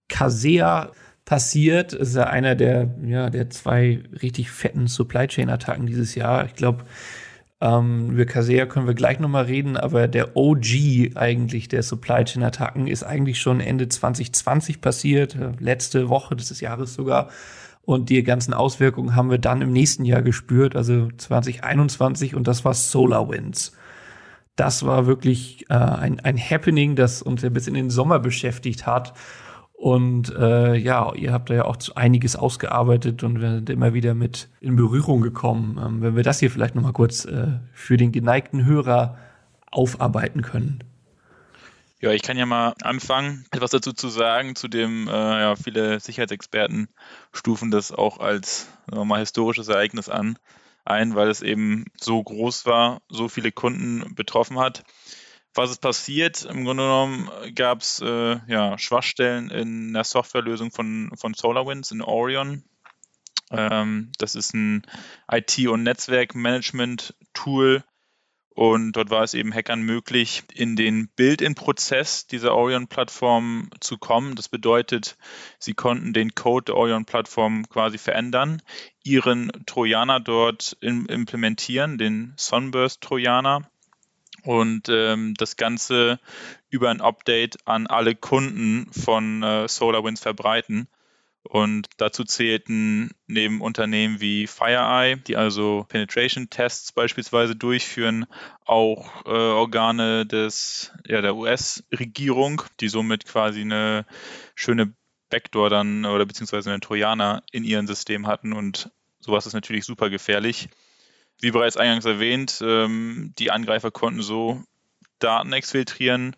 Kasea 0.07 0.91
passiert. 1.27 1.91
Es 1.91 2.09
ist 2.09 2.15
ja 2.15 2.23
einer 2.23 2.55
der, 2.55 2.89
ja, 3.05 3.29
der 3.29 3.49
zwei 3.49 4.01
richtig 4.21 4.49
fetten 4.49 4.87
Supply 4.87 5.27
Chain 5.27 5.49
Attacken 5.49 5.85
dieses 5.85 6.15
Jahr. 6.15 6.45
Ich 6.45 6.55
glaube, 6.55 6.85
ähm, 7.59 8.11
über 8.11 8.25
Kasea 8.25 8.65
können 8.65 8.87
wir 8.87 8.93
gleich 8.93 9.19
nochmal 9.19 9.43
reden, 9.43 9.75
aber 9.75 10.07
der 10.07 10.37
OG 10.37 11.15
eigentlich 11.15 11.67
der 11.67 11.83
Supply 11.83 12.23
Chain 12.23 12.43
Attacken 12.43 12.87
ist 12.87 13.03
eigentlich 13.03 13.41
schon 13.41 13.59
Ende 13.59 13.89
2020 13.89 14.79
passiert, 14.79 15.35
äh, 15.35 15.51
letzte 15.59 16.07
Woche 16.07 16.37
des 16.37 16.61
Jahres 16.61 16.93
sogar. 16.93 17.29
Und 17.83 18.09
die 18.09 18.23
ganzen 18.23 18.53
Auswirkungen 18.53 19.15
haben 19.15 19.29
wir 19.29 19.37
dann 19.37 19.61
im 19.61 19.73
nächsten 19.73 20.05
Jahr 20.05 20.21
gespürt, 20.21 20.77
also 20.77 21.09
2021, 21.17 22.35
und 22.35 22.47
das 22.47 22.63
war 22.63 22.73
SolarWinds. 22.73 23.73
Das 24.55 24.85
war 24.85 25.07
wirklich 25.07 25.65
äh, 25.69 25.73
ein, 25.73 26.21
ein 26.21 26.37
Happening, 26.37 26.95
das 26.95 27.21
uns 27.21 27.41
ja 27.41 27.49
bis 27.49 27.67
in 27.67 27.73
den 27.73 27.89
Sommer 27.89 28.19
beschäftigt 28.19 28.85
hat. 28.85 29.13
Und 29.77 30.33
äh, 30.35 30.75
ja, 30.75 31.13
ihr 31.13 31.31
habt 31.31 31.51
da 31.51 31.53
ja 31.53 31.65
auch 31.65 31.77
einiges 31.93 32.35
ausgearbeitet 32.35 33.21
und 33.21 33.39
wir 33.39 33.51
sind 33.51 33.69
immer 33.69 33.93
wieder 33.93 34.15
mit 34.15 34.49
in 34.59 34.75
Berührung 34.75 35.21
gekommen. 35.21 35.79
Ähm, 35.79 36.01
wenn 36.01 36.15
wir 36.15 36.23
das 36.23 36.39
hier 36.39 36.49
vielleicht 36.49 36.73
noch 36.73 36.81
mal 36.81 36.93
kurz 36.93 37.25
äh, 37.25 37.59
für 37.73 37.95
den 37.95 38.11
geneigten 38.11 38.65
Hörer 38.65 39.19
aufarbeiten 39.69 40.41
können. 40.41 40.83
Ja, 41.99 42.11
ich 42.11 42.23
kann 42.23 42.37
ja 42.37 42.47
mal 42.47 42.73
anfangen, 42.81 43.45
etwas 43.51 43.69
dazu 43.69 43.93
zu 43.93 44.09
sagen, 44.09 44.55
zu 44.55 44.67
dem, 44.67 45.07
äh, 45.07 45.11
ja, 45.11 45.55
viele 45.55 45.99
Sicherheitsexperten 45.99 46.87
stufen 47.31 47.69
das 47.69 47.91
auch 47.91 48.19
als 48.19 48.67
mal 48.91 49.19
historisches 49.19 49.67
Ereignis 49.67 50.09
an, 50.09 50.39
ein, 50.85 51.13
weil 51.13 51.29
es 51.29 51.43
eben 51.43 51.85
so 51.99 52.23
groß 52.23 52.65
war, 52.65 53.01
so 53.09 53.29
viele 53.29 53.51
Kunden 53.51 54.15
betroffen 54.15 54.57
hat. 54.57 54.83
Was 55.57 55.71
ist 55.71 55.81
passiert? 55.81 56.45
Im 56.45 56.65
Grunde 56.65 56.83
genommen 56.83 57.31
gab 57.55 57.81
es 57.81 57.99
äh, 57.99 58.37
ja, 58.47 58.77
Schwachstellen 58.77 59.49
in 59.49 59.93
der 59.93 60.03
Softwarelösung 60.03 60.69
von, 60.71 61.11
von 61.15 61.33
SolarWinds 61.33 61.89
in 61.91 62.03
Orion. 62.03 62.63
Ähm, 63.49 64.11
das 64.19 64.35
ist 64.35 64.53
ein 64.53 64.85
IT- 65.31 65.67
und 65.67 65.81
Netzwerkmanagement-Tool, 65.81 67.83
und 68.57 68.93
dort 68.93 69.11
war 69.11 69.21
es 69.21 69.35
eben 69.35 69.53
Hackern 69.53 69.83
möglich, 69.83 70.41
in 70.51 70.75
den 70.75 71.09
Build-in-Prozess 71.09 72.25
dieser 72.25 72.55
Orion-Plattform 72.55 73.69
zu 73.79 73.99
kommen. 73.99 74.33
Das 74.33 74.49
bedeutet, 74.49 75.15
sie 75.59 75.75
konnten 75.75 76.11
den 76.11 76.33
Code 76.33 76.65
der 76.65 76.75
Orion-Plattform 76.75 77.69
quasi 77.69 77.99
verändern, 77.99 78.63
ihren 79.03 79.51
Trojaner 79.67 80.19
dort 80.19 80.75
implementieren, 80.81 81.99
den 81.99 82.33
Sunburst-Trojaner. 82.35 83.69
Und 84.47 84.87
ähm, 84.87 85.33
das 85.37 85.57
Ganze 85.57 86.21
über 86.69 86.89
ein 86.89 87.01
Update 87.01 87.67
an 87.67 87.85
alle 87.85 88.15
Kunden 88.15 88.89
von 88.93 89.43
äh, 89.43 89.67
SolarWinds 89.67 90.21
verbreiten. 90.21 90.87
Und 91.43 91.89
dazu 91.97 92.23
zählten 92.23 93.11
neben 93.25 93.59
Unternehmen 93.59 94.21
wie 94.21 94.47
FireEye, 94.47 95.17
die 95.17 95.35
also 95.35 95.85
Penetration-Tests 95.89 96.93
beispielsweise 96.93 97.57
durchführen, 97.57 98.25
auch 98.63 99.25
äh, 99.25 99.31
Organe 99.31 100.25
des, 100.25 100.93
ja, 101.05 101.19
der 101.19 101.35
US-Regierung, 101.35 102.61
die 102.79 102.87
somit 102.87 103.25
quasi 103.25 103.59
eine 103.59 104.05
schöne 104.55 104.93
Backdoor 105.29 105.69
dann 105.69 106.05
oder 106.05 106.25
beziehungsweise 106.25 106.71
einen 106.71 106.79
Trojaner 106.79 107.43
in 107.51 107.65
ihrem 107.65 107.85
System 107.85 108.27
hatten 108.27 108.53
und 108.53 108.91
sowas 109.19 109.45
ist 109.45 109.53
natürlich 109.53 109.83
super 109.83 110.09
gefährlich. 110.09 110.69
Wie 111.41 111.51
bereits 111.51 111.77
eingangs 111.77 112.05
erwähnt, 112.05 112.61
ähm, 112.65 113.33
die 113.37 113.51
Angreifer 113.51 113.91
konnten 113.91 114.21
so 114.21 114.63
Daten 115.19 115.53
exfiltrieren 115.53 116.35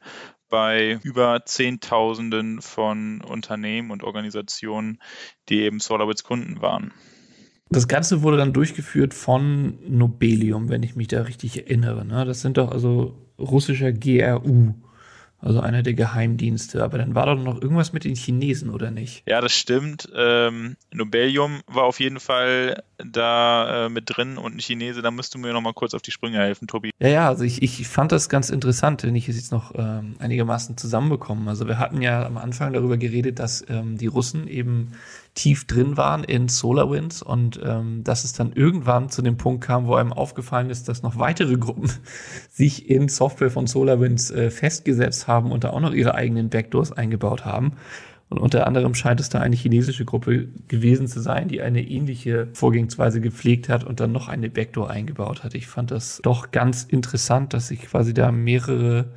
bei 0.50 1.00
über 1.04 1.46
Zehntausenden 1.46 2.62
von 2.62 3.22
Unternehmen 3.22 3.92
und 3.92 4.04
Organisationen, 4.04 5.00
die 5.48 5.62
eben 5.62 5.80
SolarWinds 5.80 6.24
Kunden 6.24 6.62
waren. 6.62 6.92
Das 7.70 7.88
Ganze 7.88 8.24
wurde 8.24 8.38
dann 8.38 8.52
durchgeführt 8.52 9.14
von 9.14 9.78
Nobelium, 9.88 10.70
wenn 10.70 10.82
ich 10.82 10.96
mich 10.96 11.08
da 11.08 11.22
richtig 11.22 11.58
erinnere. 11.58 12.04
Ne? 12.04 12.26
Das 12.26 12.42
sind 12.42 12.58
doch 12.58 12.72
also 12.72 13.16
russischer 13.38 13.92
GRU 13.92 14.74
also 15.42 15.62
einer 15.62 15.84
der 15.84 15.94
Geheimdienste. 15.94 16.84
Aber 16.84 16.98
dann 16.98 17.16
war 17.16 17.26
doch 17.26 17.42
noch 17.42 17.62
irgendwas 17.62 17.94
mit 17.94 18.04
den 18.04 18.16
Chinesen, 18.16 18.70
oder 18.70 18.92
nicht? 18.92 19.24
Ja, 19.26 19.42
das 19.42 19.54
stimmt. 19.54 20.10
Ähm, 20.16 20.76
Nobelium 20.92 21.62
war 21.68 21.84
auf 21.84 22.00
jeden 22.00 22.20
Fall 22.20 22.84
da 22.98 23.86
äh, 23.86 23.90
mit 23.90 24.06
drin 24.08 24.38
und 24.38 24.56
ein 24.56 24.60
Chinese. 24.60 25.02
Da 25.02 25.12
müsst 25.12 25.34
du 25.34 25.40
mir 25.40 25.54
noch 25.54 25.62
mal 25.62 25.74
kurz 25.74 25.94
auf 25.94 26.02
die 26.02 26.12
Sprünge 26.12 26.40
helfen, 26.40 26.68
Tobi. 26.68 26.92
Ja, 27.00 27.08
ja, 27.08 27.28
also 27.28 27.44
ich, 27.44 27.62
ich 27.62 27.88
fand 27.88 28.12
das 28.12 28.30
ganz 28.30 28.50
interessant, 28.50 29.04
wenn 29.04 29.16
ich 29.16 29.30
es 29.30 29.38
jetzt 29.38 29.52
noch 29.52 29.74
ähm, 29.76 30.16
einigermaßen 30.20 30.78
zusammenbekommen. 30.78 31.48
Also 31.48 31.68
wir 31.68 31.80
hatten 31.80 32.02
ja 32.02 32.26
am 32.26 32.38
Anfang 32.38 32.74
darüber 32.74 32.98
geredet, 32.98 33.40
dass 33.40 33.64
ähm, 33.70 33.98
die 33.98 34.08
Russen 34.08 34.48
eben 34.48 34.92
tief 35.40 35.66
drin 35.66 35.96
waren 35.96 36.26
in 36.26 36.50
SolarWinds 36.50 37.22
und 37.22 37.62
ähm, 37.64 38.04
dass 38.04 38.26
es 38.26 38.34
dann 38.34 38.52
irgendwann 38.52 39.08
zu 39.08 39.22
dem 39.22 39.38
Punkt 39.38 39.64
kam, 39.64 39.88
wo 39.88 39.96
einem 39.96 40.12
aufgefallen 40.12 40.70
ist, 40.70 40.90
dass 40.90 41.02
noch 41.02 41.18
weitere 41.18 41.56
Gruppen 41.56 41.90
sich 42.52 42.90
in 42.90 43.08
Software 43.08 43.50
von 43.50 43.66
SolarWinds 43.66 44.32
äh, 44.32 44.52
festgesetzt 44.52 45.30
haben 45.30 45.54
und 45.54 45.64
da 45.64 45.70
auch 45.70 45.80
noch 45.80 45.94
ihre 45.94 46.14
eigenen 46.14 46.50
Backdoors 46.50 46.92
eingebaut 46.92 47.46
haben. 47.46 47.78
Und 48.28 48.38
unter 48.38 48.68
anderem 48.68 48.94
scheint 48.96 49.22
es 49.22 49.30
da 49.30 49.40
eine 49.40 49.56
chinesische 49.56 50.04
Gruppe 50.04 50.50
gewesen 50.68 51.08
zu 51.08 51.22
sein, 51.22 51.48
die 51.48 51.62
eine 51.62 51.82
ähnliche 51.82 52.50
Vorgehensweise 52.52 53.22
gepflegt 53.22 53.70
hat 53.70 53.86
und 53.86 54.02
dann 54.02 54.12
noch 54.12 54.28
eine 54.28 54.50
Backdoor 54.50 54.90
eingebaut 54.90 55.46
hat. 55.46 55.56
Ich 55.56 55.68
fand 55.68 55.90
das 55.90 56.20
doch 56.22 56.52
ganz 56.52 56.84
interessant, 56.84 57.54
dass 57.54 57.70
sich 57.70 57.84
quasi 57.84 58.14
da 58.14 58.34
mehrere 58.34 59.14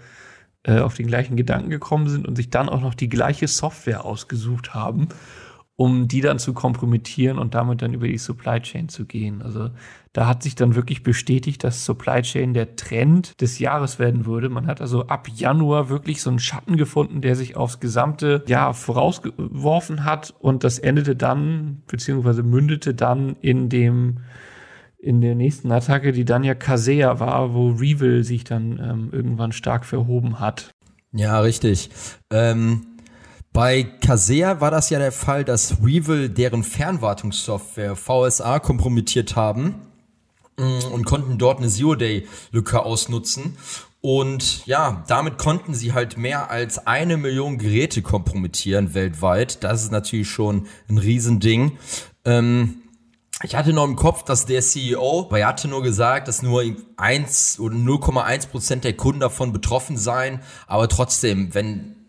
äh, 0.62 0.78
auf 0.78 0.94
den 0.94 1.08
gleichen 1.08 1.34
Gedanken 1.34 1.68
gekommen 1.68 2.08
sind 2.08 2.28
und 2.28 2.36
sich 2.36 2.48
dann 2.48 2.68
auch 2.68 2.80
noch 2.80 2.94
die 2.94 3.08
gleiche 3.08 3.48
Software 3.48 4.04
ausgesucht 4.04 4.72
haben 4.72 5.08
um 5.82 6.06
die 6.06 6.20
dann 6.20 6.38
zu 6.38 6.52
kompromittieren 6.52 7.38
und 7.38 7.56
damit 7.56 7.82
dann 7.82 7.92
über 7.92 8.06
die 8.06 8.16
Supply 8.16 8.60
Chain 8.60 8.88
zu 8.88 9.04
gehen. 9.04 9.42
Also 9.42 9.70
da 10.12 10.28
hat 10.28 10.44
sich 10.44 10.54
dann 10.54 10.76
wirklich 10.76 11.02
bestätigt, 11.02 11.64
dass 11.64 11.84
Supply 11.84 12.22
Chain 12.22 12.54
der 12.54 12.76
Trend 12.76 13.40
des 13.40 13.58
Jahres 13.58 13.98
werden 13.98 14.24
würde. 14.24 14.48
Man 14.48 14.68
hat 14.68 14.80
also 14.80 15.08
ab 15.08 15.26
Januar 15.34 15.88
wirklich 15.88 16.22
so 16.22 16.30
einen 16.30 16.38
Schatten 16.38 16.76
gefunden, 16.76 17.20
der 17.20 17.34
sich 17.34 17.56
aufs 17.56 17.80
gesamte 17.80 18.44
Jahr 18.46 18.74
vorausgeworfen 18.74 20.04
hat 20.04 20.32
und 20.38 20.62
das 20.62 20.78
endete 20.78 21.16
dann, 21.16 21.82
beziehungsweise 21.88 22.44
mündete 22.44 22.94
dann 22.94 23.34
in 23.40 23.68
dem 23.68 24.18
in 25.00 25.20
der 25.20 25.34
nächsten 25.34 25.72
Attacke, 25.72 26.12
die 26.12 26.24
dann 26.24 26.44
ja 26.44 26.54
Kaseya 26.54 27.18
war, 27.18 27.54
wo 27.54 27.70
Revil 27.70 28.22
sich 28.22 28.44
dann 28.44 28.78
ähm, 28.78 29.08
irgendwann 29.10 29.50
stark 29.50 29.84
verhoben 29.84 30.38
hat. 30.38 30.70
Ja, 31.10 31.40
richtig. 31.40 31.90
Ähm 32.30 32.86
bei 33.52 33.82
Kasea 33.82 34.60
war 34.60 34.70
das 34.70 34.88
ja 34.90 34.98
der 34.98 35.12
Fall, 35.12 35.44
dass 35.44 35.82
Weevil 35.82 36.28
deren 36.30 36.62
Fernwartungssoftware 36.62 37.96
VSA 37.96 38.58
kompromittiert 38.60 39.36
haben 39.36 39.74
mm, 40.56 40.92
und 40.92 41.04
konnten 41.04 41.36
dort 41.38 41.58
eine 41.58 41.68
Zero-Day-Lücke 41.68 42.82
ausnutzen. 42.82 43.58
Und 44.00 44.66
ja, 44.66 45.04
damit 45.06 45.38
konnten 45.38 45.74
sie 45.74 45.92
halt 45.92 46.16
mehr 46.16 46.50
als 46.50 46.86
eine 46.86 47.16
Million 47.16 47.58
Geräte 47.58 48.02
kompromittieren 48.02 48.94
weltweit. 48.94 49.62
Das 49.62 49.84
ist 49.84 49.92
natürlich 49.92 50.28
schon 50.28 50.66
ein 50.88 50.98
Riesending. 50.98 51.78
Ähm, 52.24 52.82
ich 53.44 53.54
hatte 53.54 53.72
noch 53.72 53.84
im 53.84 53.96
Kopf, 53.96 54.24
dass 54.24 54.46
der 54.46 54.62
CEO, 54.62 55.28
er 55.32 55.46
hatte 55.46 55.68
nur 55.68 55.82
gesagt, 55.82 56.26
dass 56.26 56.42
nur 56.42 56.64
1 56.96 57.60
oder 57.60 57.76
0,1 57.76 58.48
Prozent 58.48 58.84
der 58.84 58.96
Kunden 58.96 59.20
davon 59.20 59.52
betroffen 59.52 59.96
seien. 59.96 60.40
Aber 60.66 60.88
trotzdem, 60.88 61.54
wenn 61.54 62.01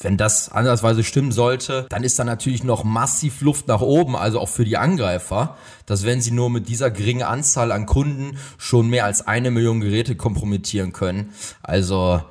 wenn 0.00 0.16
das 0.16 0.50
andersweise 0.50 1.02
stimmen 1.02 1.32
sollte, 1.32 1.86
dann 1.90 2.04
ist 2.04 2.18
da 2.18 2.24
natürlich 2.24 2.62
noch 2.62 2.84
massiv 2.84 3.40
Luft 3.40 3.66
nach 3.66 3.80
oben, 3.80 4.14
also 4.16 4.38
auch 4.38 4.48
für 4.48 4.64
die 4.64 4.76
Angreifer, 4.76 5.56
dass 5.86 6.04
wenn 6.04 6.20
sie 6.20 6.30
nur 6.30 6.50
mit 6.50 6.68
dieser 6.68 6.90
geringen 6.90 7.24
Anzahl 7.24 7.72
an 7.72 7.86
Kunden 7.86 8.38
schon 8.58 8.88
mehr 8.88 9.04
als 9.04 9.26
eine 9.26 9.50
Million 9.50 9.80
Geräte 9.80 10.14
kompromittieren 10.14 10.92
können. 10.92 11.32
Also, 11.62 12.22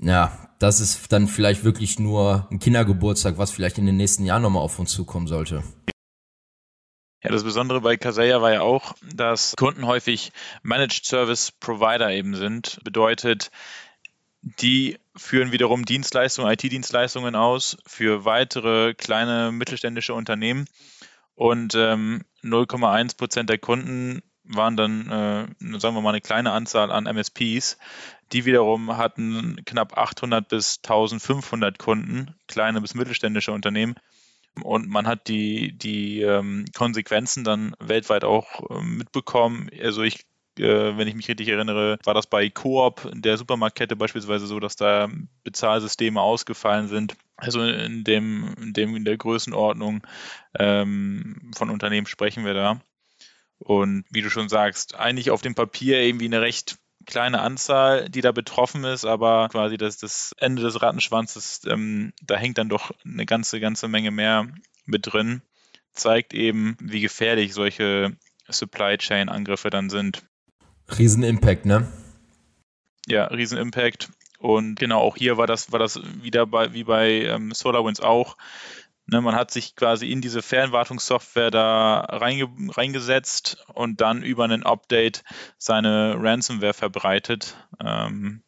ja, 0.00 0.30
das 0.58 0.80
ist 0.80 1.10
dann 1.10 1.26
vielleicht 1.26 1.64
wirklich 1.64 1.98
nur 1.98 2.46
ein 2.50 2.58
Kindergeburtstag, 2.58 3.38
was 3.38 3.50
vielleicht 3.50 3.78
in 3.78 3.86
den 3.86 3.96
nächsten 3.96 4.24
Jahren 4.24 4.42
nochmal 4.42 4.62
auf 4.62 4.78
uns 4.78 4.92
zukommen 4.92 5.26
sollte. 5.26 5.62
Ja, 7.24 7.32
das 7.32 7.44
Besondere 7.44 7.80
bei 7.80 7.96
Kaseya 7.96 8.40
war 8.40 8.52
ja 8.52 8.60
auch, 8.60 8.94
dass 9.02 9.54
Kunden 9.56 9.86
häufig 9.86 10.32
Managed 10.62 11.06
Service 11.06 11.50
Provider 11.50 12.10
eben 12.12 12.36
sind. 12.36 12.78
Bedeutet, 12.84 13.50
die 14.46 14.98
führen 15.16 15.50
wiederum 15.50 15.84
Dienstleistungen, 15.84 16.52
IT-Dienstleistungen 16.52 17.34
aus 17.34 17.76
für 17.84 18.24
weitere 18.24 18.94
kleine 18.94 19.50
mittelständische 19.50 20.14
Unternehmen. 20.14 20.66
Und 21.34 21.74
ähm, 21.74 22.22
0,1 22.44 23.16
Prozent 23.16 23.50
der 23.50 23.58
Kunden 23.58 24.22
waren 24.44 24.76
dann, 24.76 25.10
äh, 25.10 25.78
sagen 25.80 25.96
wir 25.96 26.00
mal, 26.00 26.10
eine 26.10 26.20
kleine 26.20 26.52
Anzahl 26.52 26.92
an 26.92 27.06
MSPs. 27.06 27.76
Die 28.32 28.44
wiederum 28.44 28.96
hatten 28.96 29.56
knapp 29.66 29.98
800 29.98 30.48
bis 30.48 30.78
1500 30.78 31.78
Kunden, 31.78 32.34
kleine 32.46 32.80
bis 32.80 32.94
mittelständische 32.94 33.50
Unternehmen. 33.50 33.96
Und 34.62 34.88
man 34.88 35.08
hat 35.08 35.26
die, 35.26 35.76
die 35.76 36.22
ähm, 36.22 36.66
Konsequenzen 36.74 37.42
dann 37.42 37.74
weltweit 37.80 38.22
auch 38.22 38.70
äh, 38.70 38.80
mitbekommen. 38.80 39.68
Also 39.82 40.02
ich 40.02 40.24
äh, 40.58 40.96
wenn 40.96 41.08
ich 41.08 41.14
mich 41.14 41.28
richtig 41.28 41.48
erinnere, 41.48 41.98
war 42.04 42.14
das 42.14 42.26
bei 42.26 42.48
Coop, 42.50 43.10
der 43.14 43.36
Supermarktkette 43.36 43.96
beispielsweise 43.96 44.46
so, 44.46 44.60
dass 44.60 44.76
da 44.76 45.08
Bezahlsysteme 45.44 46.20
ausgefallen 46.20 46.88
sind. 46.88 47.16
Also 47.36 47.62
in 47.62 48.04
dem, 48.04 48.54
in 48.60 48.72
dem 48.72 48.96
in 48.96 49.04
der 49.04 49.16
Größenordnung 49.16 50.02
ähm, 50.58 51.50
von 51.54 51.70
Unternehmen 51.70 52.06
sprechen 52.06 52.44
wir 52.44 52.54
da. 52.54 52.80
Und 53.58 54.04
wie 54.10 54.22
du 54.22 54.30
schon 54.30 54.48
sagst, 54.48 54.94
eigentlich 54.94 55.30
auf 55.30 55.42
dem 55.42 55.54
Papier 55.54 56.00
irgendwie 56.00 56.26
eine 56.26 56.40
recht 56.40 56.78
kleine 57.06 57.40
Anzahl, 57.40 58.08
die 58.08 58.20
da 58.20 58.32
betroffen 58.32 58.84
ist, 58.84 59.04
aber 59.04 59.48
quasi 59.48 59.76
das, 59.76 59.96
das 59.98 60.34
Ende 60.38 60.62
des 60.62 60.82
Rattenschwanzes, 60.82 61.62
ähm, 61.66 62.12
da 62.22 62.36
hängt 62.36 62.58
dann 62.58 62.68
doch 62.68 62.90
eine 63.04 63.24
ganze, 63.26 63.60
ganze 63.60 63.88
Menge 63.88 64.10
mehr 64.10 64.48
mit 64.84 65.12
drin. 65.12 65.42
Zeigt 65.92 66.34
eben, 66.34 66.76
wie 66.80 67.00
gefährlich 67.00 67.54
solche 67.54 68.16
Supply 68.48 68.98
Chain 68.98 69.28
Angriffe 69.28 69.70
dann 69.70 69.88
sind. 69.88 70.22
Riesen-Impact, 70.88 71.66
ne? 71.66 71.86
Ja, 73.06 73.24
Riesen-Impact. 73.26 74.10
Und 74.38 74.78
genau, 74.78 75.00
auch 75.00 75.16
hier 75.16 75.36
war 75.36 75.46
das, 75.46 75.72
war 75.72 75.78
das 75.78 76.00
wieder 76.22 76.46
bei, 76.46 76.72
wie 76.72 76.84
bei 76.84 77.22
ähm, 77.22 77.52
SolarWinds 77.52 78.00
auch. 78.00 78.36
Ne, 79.08 79.20
man 79.20 79.36
hat 79.36 79.52
sich 79.52 79.76
quasi 79.76 80.10
in 80.10 80.20
diese 80.20 80.42
Fernwartungssoftware 80.42 81.52
da 81.52 82.00
reinge 82.00 82.48
reingesetzt 82.76 83.64
und 83.72 84.00
dann 84.00 84.22
über 84.22 84.42
einen 84.42 84.64
Update 84.64 85.22
seine 85.58 86.16
Ransomware 86.18 86.74
verbreitet. 86.74 87.56
Ähm, 87.80 88.42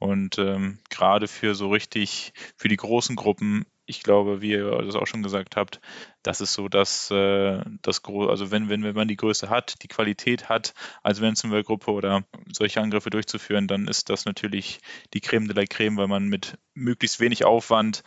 Und 0.00 0.38
ähm, 0.38 0.80
gerade 0.88 1.28
für 1.28 1.54
so 1.54 1.70
richtig, 1.70 2.32
für 2.56 2.68
die 2.68 2.76
großen 2.76 3.14
Gruppen 3.14 3.64
ich 3.90 4.04
glaube, 4.04 4.40
wie 4.40 4.52
ihr 4.52 4.70
das 4.82 4.94
auch 4.94 5.06
schon 5.06 5.22
gesagt 5.22 5.56
habt, 5.56 5.80
das 6.22 6.40
ist 6.40 6.52
so, 6.54 6.68
dass 6.68 7.10
äh, 7.10 7.60
das 7.82 8.02
also 8.04 8.50
wenn, 8.50 8.68
wenn, 8.68 8.84
wenn 8.84 8.94
man 8.94 9.08
die 9.08 9.16
Größe 9.16 9.50
hat, 9.50 9.82
die 9.82 9.88
Qualität 9.88 10.48
hat, 10.48 10.74
als 11.02 11.20
Ransomware-Gruppe 11.20 11.90
oder 11.90 12.24
solche 12.52 12.80
Angriffe 12.80 13.10
durchzuführen, 13.10 13.66
dann 13.66 13.88
ist 13.88 14.08
das 14.08 14.24
natürlich 14.24 14.78
die 15.12 15.20
Creme 15.20 15.48
de 15.48 15.56
la 15.56 15.64
Creme, 15.64 15.96
weil 15.96 16.06
man 16.06 16.28
mit 16.28 16.56
möglichst 16.72 17.18
wenig 17.18 17.44
Aufwand 17.44 18.04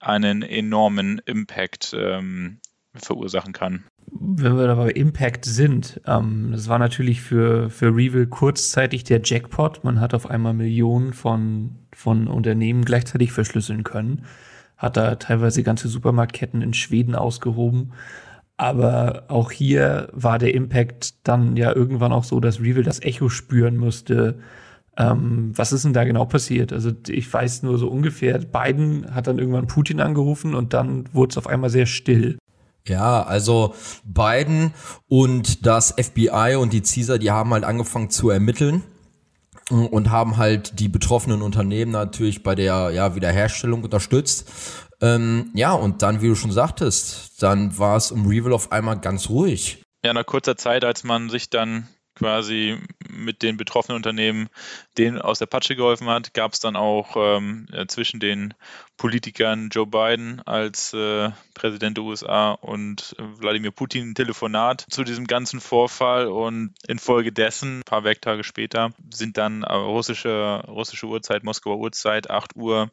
einen 0.00 0.42
enormen 0.42 1.20
Impact 1.26 1.94
ähm, 1.96 2.60
verursachen 2.94 3.52
kann. 3.52 3.84
Wenn 4.12 4.56
wir 4.56 4.66
da 4.66 4.74
bei 4.74 4.90
Impact 4.90 5.44
sind, 5.44 6.00
ähm, 6.06 6.48
das 6.52 6.68
war 6.68 6.78
natürlich 6.78 7.20
für, 7.20 7.70
für 7.70 7.94
Reveal 7.94 8.26
kurzzeitig 8.26 9.04
der 9.04 9.20
Jackpot. 9.22 9.84
Man 9.84 10.00
hat 10.00 10.14
auf 10.14 10.28
einmal 10.28 10.54
Millionen 10.54 11.12
von, 11.12 11.76
von 11.92 12.26
Unternehmen 12.26 12.84
gleichzeitig 12.84 13.32
verschlüsseln 13.32 13.84
können 13.84 14.24
hat 14.80 14.96
da 14.96 15.16
teilweise 15.16 15.62
ganze 15.62 15.88
Supermarktketten 15.88 16.62
in 16.62 16.72
Schweden 16.72 17.14
ausgehoben. 17.14 17.92
Aber 18.56 19.24
auch 19.28 19.50
hier 19.50 20.08
war 20.12 20.38
der 20.38 20.54
Impact 20.54 21.26
dann 21.26 21.56
ja 21.56 21.74
irgendwann 21.74 22.12
auch 22.12 22.24
so, 22.24 22.40
dass 22.40 22.60
Reveal 22.60 22.82
das 22.82 23.02
Echo 23.02 23.28
spüren 23.28 23.76
musste. 23.76 24.38
Ähm, 24.96 25.52
was 25.54 25.72
ist 25.72 25.84
denn 25.84 25.92
da 25.92 26.04
genau 26.04 26.24
passiert? 26.24 26.72
Also 26.72 26.92
ich 27.08 27.30
weiß 27.30 27.62
nur 27.62 27.78
so 27.78 27.88
ungefähr, 27.88 28.38
Biden 28.38 29.14
hat 29.14 29.26
dann 29.26 29.38
irgendwann 29.38 29.66
Putin 29.66 30.00
angerufen 30.00 30.54
und 30.54 30.72
dann 30.72 31.04
wurde 31.12 31.30
es 31.30 31.38
auf 31.38 31.46
einmal 31.46 31.70
sehr 31.70 31.86
still. 31.86 32.38
Ja, 32.86 33.22
also 33.22 33.74
Biden 34.04 34.72
und 35.06 35.66
das 35.66 35.94
FBI 35.98 36.56
und 36.58 36.72
die 36.72 36.82
CISA, 36.82 37.18
die 37.18 37.30
haben 37.30 37.52
halt 37.52 37.64
angefangen 37.64 38.10
zu 38.10 38.30
ermitteln 38.30 38.82
und 39.70 40.10
haben 40.10 40.36
halt 40.36 40.80
die 40.80 40.88
betroffenen 40.88 41.42
Unternehmen 41.42 41.92
natürlich 41.92 42.42
bei 42.42 42.54
der 42.54 42.90
ja, 42.90 43.14
Wiederherstellung 43.14 43.84
unterstützt. 43.84 44.50
Ähm, 45.00 45.50
ja, 45.54 45.72
und 45.72 46.02
dann, 46.02 46.20
wie 46.20 46.28
du 46.28 46.34
schon 46.34 46.52
sagtest, 46.52 47.42
dann 47.42 47.78
war 47.78 47.96
es 47.96 48.10
um 48.10 48.26
Reveal 48.26 48.52
auf 48.52 48.72
einmal 48.72 48.98
ganz 48.98 49.28
ruhig. 49.28 49.82
Ja, 50.04 50.12
nach 50.12 50.26
kurzer 50.26 50.56
Zeit, 50.56 50.84
als 50.84 51.04
man 51.04 51.30
sich 51.30 51.50
dann 51.50 51.88
quasi 52.20 52.78
mit 53.08 53.42
den 53.42 53.56
betroffenen 53.56 53.96
Unternehmen 53.96 54.50
denen 54.98 55.18
aus 55.18 55.38
der 55.38 55.46
Patsche 55.46 55.74
geholfen 55.74 56.08
hat, 56.08 56.34
gab 56.34 56.52
es 56.52 56.60
dann 56.60 56.76
auch 56.76 57.16
ähm, 57.16 57.66
zwischen 57.88 58.20
den 58.20 58.54
Politikern 58.98 59.70
Joe 59.70 59.86
Biden 59.86 60.42
als 60.42 60.92
äh, 60.92 61.30
Präsident 61.54 61.96
der 61.96 62.04
USA 62.04 62.52
und 62.52 63.16
Wladimir 63.18 63.70
Putin 63.70 64.10
ein 64.10 64.14
Telefonat 64.14 64.84
zu 64.90 65.02
diesem 65.02 65.26
ganzen 65.26 65.60
Vorfall 65.60 66.26
und 66.26 66.74
infolgedessen, 66.86 67.78
ein 67.78 67.84
paar 67.84 68.04
Werktage 68.04 68.44
später, 68.44 68.90
sind 69.10 69.38
dann 69.38 69.62
äh, 69.62 69.72
russische, 69.72 70.62
russische 70.68 71.06
Uhrzeit, 71.06 71.42
Moskauer 71.42 71.78
Uhrzeit, 71.78 72.28
8 72.28 72.54
Uhr, 72.56 72.90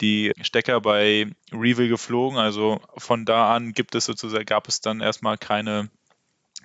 die 0.00 0.32
Stecker 0.40 0.80
bei 0.80 1.26
Reveal 1.52 1.88
geflogen. 1.88 2.38
Also 2.38 2.80
von 2.96 3.26
da 3.26 3.54
an 3.54 3.72
gibt 3.72 3.94
es 3.94 4.06
sozusagen, 4.06 4.46
gab 4.46 4.66
es 4.66 4.80
dann 4.80 5.02
erstmal 5.02 5.36
keine 5.36 5.90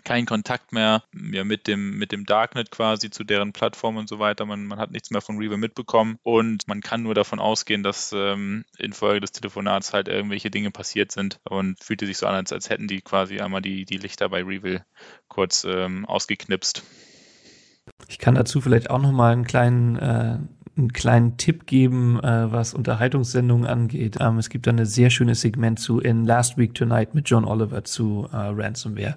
keinen 0.06 0.26
Kontakt 0.26 0.72
mehr 0.72 1.04
ja, 1.32 1.44
mit, 1.44 1.68
dem, 1.68 1.98
mit 1.98 2.12
dem 2.12 2.26
Darknet 2.26 2.72
quasi 2.72 3.10
zu 3.10 3.24
deren 3.24 3.52
Plattform 3.52 3.98
und 3.98 4.08
so 4.08 4.20
weiter. 4.20 4.46
Man, 4.46 4.66
man 4.66 4.80
hat 4.80 4.92
nichts 4.92 5.12
mehr 5.12 5.22
von 5.22 5.38
Reaver 5.38 5.58
mitbekommen 5.58 6.18
und 6.24 6.68
man 6.68 6.82
kann 6.82 7.04
nur 7.04 7.16
davon 7.16 7.40
ausgehen, 7.40 7.84
dass 7.84 8.14
ähm, 8.16 8.64
infolge 8.78 9.22
des 9.22 9.34
Telefonats 9.34 9.92
halt 9.92 10.08
irgendwelche 10.08 10.52
Dinge 10.52 10.72
passiert 10.72 11.12
sind 11.12 11.40
und 11.44 11.84
fühlte 11.84 12.06
sich 12.06 12.18
so 12.18 12.28
an, 12.28 12.36
als, 12.36 12.54
als 12.54 12.70
hätten 12.70 12.88
die 12.88 13.02
quasi 13.02 13.40
einmal 13.40 13.62
die, 13.62 13.86
die 13.86 13.98
Lichter 13.98 14.30
bei 14.30 14.44
Reveal 14.44 14.86
kurz 15.28 15.66
ähm, 15.68 16.06
ausgeknipst. 16.06 16.84
Ich 18.08 18.20
kann 18.20 18.36
dazu 18.36 18.62
vielleicht 18.62 18.90
auch 18.90 19.02
noch 19.02 19.12
mal 19.12 19.34
einen 19.34 19.46
kleinen 19.46 19.96
äh, 19.98 20.38
einen 20.78 20.92
kleinen 20.92 21.38
Tipp 21.38 21.68
geben, 21.68 22.20
äh, 22.22 22.52
was 22.52 22.74
Unterhaltungssendungen 22.74 23.66
angeht. 23.66 24.18
Ähm, 24.20 24.38
es 24.38 24.50
gibt 24.50 24.68
da 24.68 24.72
ein 24.72 24.86
sehr 24.86 25.10
schönes 25.10 25.42
Segment 25.42 25.80
zu 25.80 26.00
In 26.00 26.26
Last 26.26 26.58
Week 26.58 26.74
Tonight 26.74 27.16
mit 27.16 27.30
John 27.30 27.46
Oliver 27.46 27.84
zu 27.84 28.28
äh, 28.32 28.36
Ransomware 28.36 29.16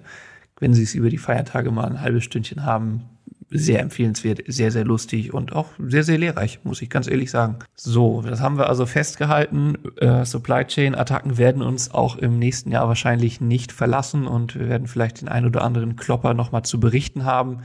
wenn 0.59 0.73
Sie 0.73 0.83
es 0.83 0.93
über 0.93 1.09
die 1.09 1.17
Feiertage 1.17 1.71
mal 1.71 1.85
ein 1.85 2.01
halbes 2.01 2.23
Stündchen 2.23 2.65
haben, 2.65 3.03
sehr 3.51 3.79
empfehlenswert, 3.79 4.41
sehr, 4.47 4.71
sehr 4.71 4.85
lustig 4.85 5.33
und 5.33 5.53
auch 5.53 5.67
sehr, 5.79 6.03
sehr 6.03 6.17
lehrreich, 6.17 6.59
muss 6.63 6.81
ich 6.81 6.89
ganz 6.89 7.07
ehrlich 7.07 7.31
sagen. 7.31 7.57
So, 7.75 8.21
das 8.21 8.41
haben 8.41 8.57
wir 8.57 8.69
also 8.69 8.85
festgehalten. 8.85 9.77
Äh, 9.97 10.23
Supply 10.25 10.65
Chain 10.65 10.95
Attacken 10.95 11.37
werden 11.37 11.61
uns 11.61 11.91
auch 11.91 12.15
im 12.17 12.37
nächsten 12.37 12.71
Jahr 12.71 12.87
wahrscheinlich 12.87 13.41
nicht 13.41 13.71
verlassen 13.71 14.27
und 14.27 14.55
wir 14.57 14.69
werden 14.69 14.87
vielleicht 14.87 15.21
den 15.21 15.29
ein 15.29 15.45
oder 15.45 15.63
anderen 15.63 15.95
Klopper 15.95 16.33
nochmal 16.33 16.63
zu 16.63 16.79
berichten 16.79 17.25
haben. 17.25 17.61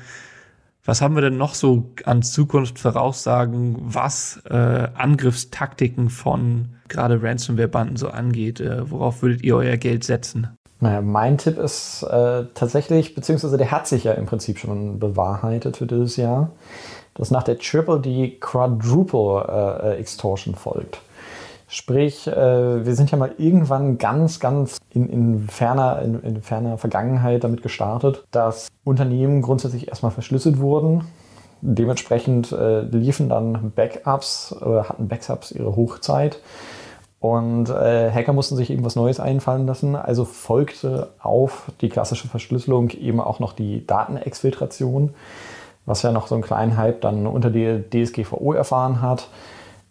Was 0.87 1.01
haben 1.01 1.15
wir 1.15 1.23
denn 1.23 1.39
noch 1.39 1.55
so 1.55 1.93
an 2.05 2.23
Zukunft 2.23 2.79
voraussagen, 2.79 3.77
was 3.81 4.43
äh, 4.45 4.89
Angriffstaktiken 4.95 6.11
von 6.11 6.77
gerade 6.89 7.23
Ransomware-Banden 7.23 7.97
so 7.97 8.09
angeht? 8.09 8.61
Äh, 8.61 8.91
worauf 8.91 9.23
würdet 9.23 9.43
ihr 9.43 9.57
euer 9.57 9.79
Geld 9.79 10.05
setzen? 10.05 10.49
Naja, 10.85 11.01
mein 11.01 11.39
Tipp 11.39 11.57
ist 11.57 12.03
äh, 12.03 12.45
tatsächlich, 12.53 13.15
beziehungsweise 13.15 13.57
der 13.57 13.71
hat 13.71 13.87
sich 13.87 14.05
ja 14.05 14.13
im 14.13 14.27
Prinzip 14.27 14.59
schon 14.59 14.99
bewahrheitet 14.99 15.79
für 15.79 15.87
dieses 15.87 16.19
Jahr, 16.19 16.51
dass 17.15 17.31
nach 17.31 17.43
der 17.43 17.59
Triple 17.59 18.01
die 18.01 18.39
Quadruple 18.39 19.81
äh, 19.83 19.99
Extortion 19.99 20.55
folgt. 20.55 21.01
Sprich, 21.69 22.27
äh, 22.27 22.85
wir 22.85 22.95
sind 22.97 23.11
ja 23.11 23.17
mal 23.17 23.33
irgendwann 23.39 23.97
ganz, 23.97 24.41
ganz 24.41 24.77
in, 24.91 25.09
in, 25.09 25.49
ferner, 25.49 26.03
in, 26.03 26.21
in 26.21 26.43
ferner 26.43 26.77
Vergangenheit 26.77 27.45
damit 27.45 27.63
gestartet, 27.63 28.23
dass 28.31 28.69
Unternehmen 28.85 29.41
grundsätzlich 29.41 29.89
erstmal 29.89 30.13
verschlüsselt 30.13 30.59
wurden. 30.59 31.07
Dementsprechend 31.63 32.53
äh, 32.53 32.83
liefen 32.83 33.31
dann 33.31 33.73
Backups 33.75 34.55
oder 34.61 34.91
hatten 34.91 35.09
Backups 35.09 35.51
ihre 35.51 35.77
Hochzeit. 35.77 36.41
Und 37.25 37.71
äh, 37.71 38.13
Hacker 38.13 38.35
mussten 38.35 38.55
sich 38.55 38.69
eben 38.69 38.85
was 38.85 38.97
Neues 38.97 39.19
einfallen 39.19 39.67
lassen. 39.67 39.97
Also 39.97 40.27
folgte 40.27 41.09
auf 41.23 41.73
die 41.81 41.89
klassische 41.89 42.29
Verschlüsselung 42.29 42.91
eben 42.91 43.19
auch 43.19 43.41
noch 43.41 43.55
die 43.55 43.87
Datenexfiltration, 43.87 45.15
was 45.87 46.03
ja 46.03 46.13
noch 46.13 46.27
so 46.27 46.35
einen 46.35 46.45
kleinen 46.45 46.77
Hype 46.77 47.01
dann 47.01 47.27
unter 47.27 47.49
die 47.49 47.83
DSGVO 47.89 48.53
erfahren 48.53 49.01
hat, 49.01 49.29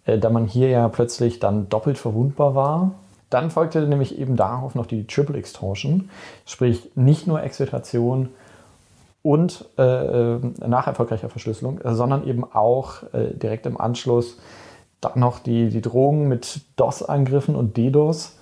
äh, 0.05 0.19
da 0.19 0.29
man 0.29 0.45
hier 0.45 0.69
ja 0.69 0.87
plötzlich 0.89 1.39
dann 1.39 1.69
doppelt 1.69 1.97
verwundbar 1.97 2.53
war. 2.53 2.91
Dann 3.31 3.49
folgte 3.49 3.81
nämlich 3.81 4.19
eben 4.19 4.35
darauf 4.35 4.75
noch 4.75 4.85
die 4.85 5.07
Triple 5.07 5.39
Extortion, 5.39 6.11
sprich 6.45 6.91
nicht 6.93 7.25
nur 7.25 7.41
Exfiltration 7.41 8.29
und 9.23 9.65
äh, 9.79 9.81
äh 9.81 10.39
nach 10.67 10.85
erfolgreicher 10.85 11.29
Verschlüsselung, 11.29 11.79
sondern 11.83 12.27
eben 12.27 12.43
auch 12.43 13.11
äh, 13.11 13.33
direkt 13.33 13.65
im 13.65 13.81
Anschluss 13.81 14.37
dann 15.05 15.19
noch 15.19 15.39
die, 15.39 15.69
die 15.69 15.81
Drogen 15.81 16.27
mit 16.27 16.61
DOS-Angriffen 16.75 17.55
und 17.55 17.77
DDoS 17.77 18.37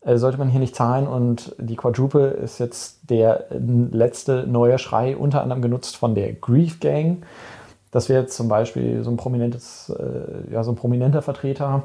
äh, 0.00 0.16
sollte 0.16 0.38
man 0.38 0.48
hier 0.48 0.60
nicht 0.60 0.74
zahlen. 0.74 1.06
Und 1.06 1.54
die 1.58 1.76
Quadruple 1.76 2.28
ist 2.28 2.58
jetzt 2.58 3.10
der 3.10 3.50
äh, 3.50 3.58
letzte 3.58 4.46
neue 4.46 4.78
Schrei, 4.78 5.16
unter 5.16 5.42
anderem 5.42 5.62
genutzt 5.62 5.96
von 5.96 6.14
der 6.14 6.32
Grief 6.32 6.80
Gang. 6.80 7.22
Das 7.90 8.08
wäre 8.08 8.22
jetzt 8.22 8.36
zum 8.36 8.48
Beispiel 8.48 9.02
so 9.02 9.10
ein 9.10 9.16
prominentes, 9.16 9.90
äh, 9.90 10.52
ja, 10.52 10.62
so 10.62 10.72
ein 10.72 10.76
prominenter 10.76 11.22
Vertreter. 11.22 11.84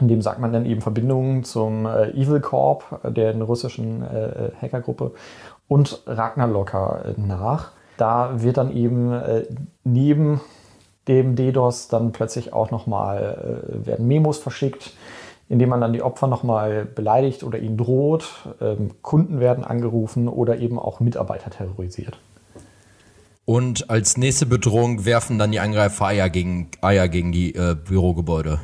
In 0.00 0.08
dem 0.08 0.22
sagt 0.22 0.38
man 0.38 0.52
dann 0.52 0.66
eben 0.66 0.80
Verbindungen 0.80 1.44
zum 1.44 1.86
äh, 1.86 2.10
Evil 2.10 2.40
Corp, 2.40 3.00
äh, 3.02 3.10
der 3.10 3.34
russischen 3.40 4.02
äh, 4.02 4.50
Hackergruppe, 4.60 5.12
und 5.66 6.02
Ragnar 6.06 6.48
Locker 6.48 7.14
nach. 7.16 7.72
Da 7.98 8.42
wird 8.42 8.56
dann 8.56 8.74
eben 8.74 9.12
neben 9.84 10.40
dem 11.08 11.34
DDoS 11.34 11.88
dann 11.88 12.12
plötzlich 12.12 12.52
auch 12.52 12.70
nochmal 12.70 13.62
äh, 13.82 13.86
werden 13.86 14.06
Memos 14.06 14.38
verschickt, 14.38 14.92
indem 15.48 15.70
man 15.70 15.80
dann 15.80 15.92
die 15.92 16.02
Opfer 16.02 16.26
nochmal 16.26 16.84
beleidigt 16.84 17.42
oder 17.42 17.58
ihnen 17.58 17.76
droht. 17.76 18.28
Ähm, 18.60 18.90
Kunden 19.02 19.40
werden 19.40 19.64
angerufen 19.64 20.28
oder 20.28 20.58
eben 20.58 20.78
auch 20.78 21.00
Mitarbeiter 21.00 21.50
terrorisiert. 21.50 22.18
Und 23.44 23.88
als 23.88 24.18
nächste 24.18 24.44
Bedrohung 24.44 25.06
werfen 25.06 25.38
dann 25.38 25.50
die 25.52 25.60
Angreifer 25.60 26.04
Eier 26.06 26.28
gegen, 26.28 26.68
Eier 26.82 27.08
gegen 27.08 27.32
die 27.32 27.54
äh, 27.54 27.74
Bürogebäude. 27.74 28.60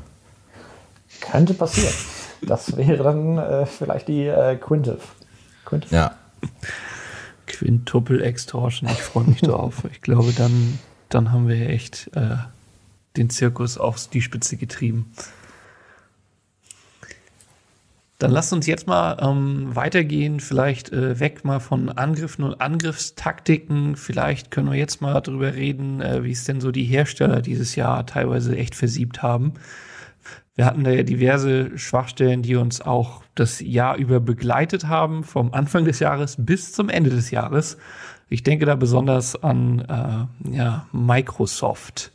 Könnte 1.20 1.54
passieren. 1.54 1.94
Das 2.42 2.76
wäre 2.76 3.02
dann 3.02 3.38
äh, 3.38 3.64
vielleicht 3.64 4.08
die 4.08 4.26
äh, 4.26 4.56
Quintive. 4.56 4.98
Quintive. 5.64 5.94
Ja. 5.94 6.14
Quintuple 7.46 8.22
Extortion, 8.22 8.90
ich 8.90 9.00
freue 9.00 9.24
mich 9.24 9.40
drauf. 9.40 9.84
Ich 9.90 10.02
glaube, 10.02 10.32
dann 10.36 10.78
dann 11.14 11.32
haben 11.32 11.48
wir 11.48 11.68
echt 11.68 12.10
äh, 12.14 12.36
den 13.16 13.30
Zirkus 13.30 13.78
auf 13.78 14.08
die 14.08 14.22
Spitze 14.22 14.56
getrieben. 14.56 15.12
Dann 18.18 18.30
lasst 18.30 18.52
uns 18.52 18.66
jetzt 18.66 18.86
mal 18.86 19.18
ähm, 19.20 19.74
weitergehen, 19.74 20.40
vielleicht 20.40 20.92
äh, 20.92 21.20
weg 21.20 21.44
mal 21.44 21.60
von 21.60 21.90
Angriffen 21.90 22.44
und 22.44 22.60
Angriffstaktiken. 22.60 23.96
Vielleicht 23.96 24.50
können 24.50 24.70
wir 24.70 24.78
jetzt 24.78 25.02
mal 25.02 25.20
darüber 25.20 25.54
reden, 25.54 26.00
äh, 26.00 26.24
wie 26.24 26.32
es 26.32 26.44
denn 26.44 26.60
so 26.60 26.70
die 26.70 26.84
Hersteller 26.84 27.42
dieses 27.42 27.76
Jahr 27.76 28.06
teilweise 28.06 28.56
echt 28.56 28.74
versiebt 28.74 29.22
haben. 29.22 29.54
Wir 30.56 30.66
hatten 30.66 30.84
da 30.84 30.90
ja 30.90 31.02
diverse 31.02 31.76
Schwachstellen, 31.76 32.42
die 32.42 32.54
uns 32.54 32.80
auch 32.80 33.24
das 33.34 33.60
Jahr 33.60 33.96
über 33.96 34.20
begleitet 34.20 34.86
haben, 34.86 35.24
vom 35.24 35.52
Anfang 35.52 35.84
des 35.84 35.98
Jahres 35.98 36.36
bis 36.38 36.72
zum 36.72 36.88
Ende 36.88 37.10
des 37.10 37.30
Jahres. 37.32 37.76
Ich 38.28 38.44
denke 38.44 38.64
da 38.64 38.76
besonders 38.76 39.42
an 39.42 39.80
äh, 39.80 40.56
ja, 40.56 40.86
Microsoft. 40.92 42.12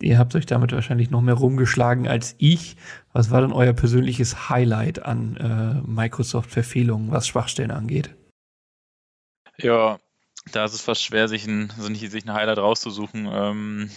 Ihr 0.00 0.18
habt 0.18 0.34
euch 0.34 0.46
damit 0.46 0.72
wahrscheinlich 0.72 1.10
noch 1.10 1.20
mehr 1.20 1.34
rumgeschlagen 1.34 2.08
als 2.08 2.34
ich. 2.38 2.76
Was 3.12 3.30
war 3.30 3.40
denn 3.40 3.52
euer 3.52 3.72
persönliches 3.72 4.48
Highlight 4.48 5.04
an 5.04 5.36
äh, 5.36 5.88
Microsoft-Verfehlungen, 5.88 7.12
was 7.12 7.28
Schwachstellen 7.28 7.70
angeht? 7.70 8.10
Ja, 9.58 10.00
da 10.50 10.64
ist 10.64 10.74
es 10.74 10.82
fast 10.82 11.04
schwer, 11.04 11.28
sich 11.28 11.46
ein, 11.46 11.70
sich 11.70 12.24
ein 12.24 12.32
Highlight 12.32 12.58
rauszusuchen. 12.58 13.28
Ähm, 13.30 13.90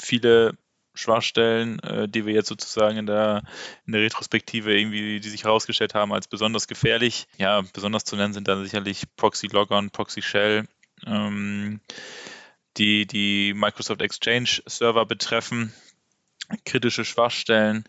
viele 0.00 0.54
Schwachstellen, 0.94 1.78
äh, 1.80 2.08
die 2.08 2.26
wir 2.26 2.34
jetzt 2.34 2.48
sozusagen 2.48 2.98
in 2.98 3.06
der, 3.06 3.42
in 3.86 3.92
der 3.92 4.02
Retrospektive 4.02 4.76
irgendwie, 4.76 5.20
die 5.20 5.28
sich 5.28 5.44
herausgestellt 5.44 5.94
haben 5.94 6.12
als 6.12 6.28
besonders 6.28 6.68
gefährlich. 6.68 7.26
Ja, 7.38 7.62
besonders 7.72 8.04
zu 8.04 8.16
nennen 8.16 8.34
sind 8.34 8.48
da 8.48 8.62
sicherlich 8.62 9.04
Proxy 9.16 9.46
Logon, 9.46 9.90
Proxy 9.90 10.22
Shell, 10.22 10.66
ähm, 11.06 11.80
die 12.76 13.06
die 13.06 13.54
Microsoft 13.54 14.02
Exchange 14.02 14.62
Server 14.66 15.06
betreffen. 15.06 15.72
Kritische 16.64 17.04
Schwachstellen. 17.04 17.84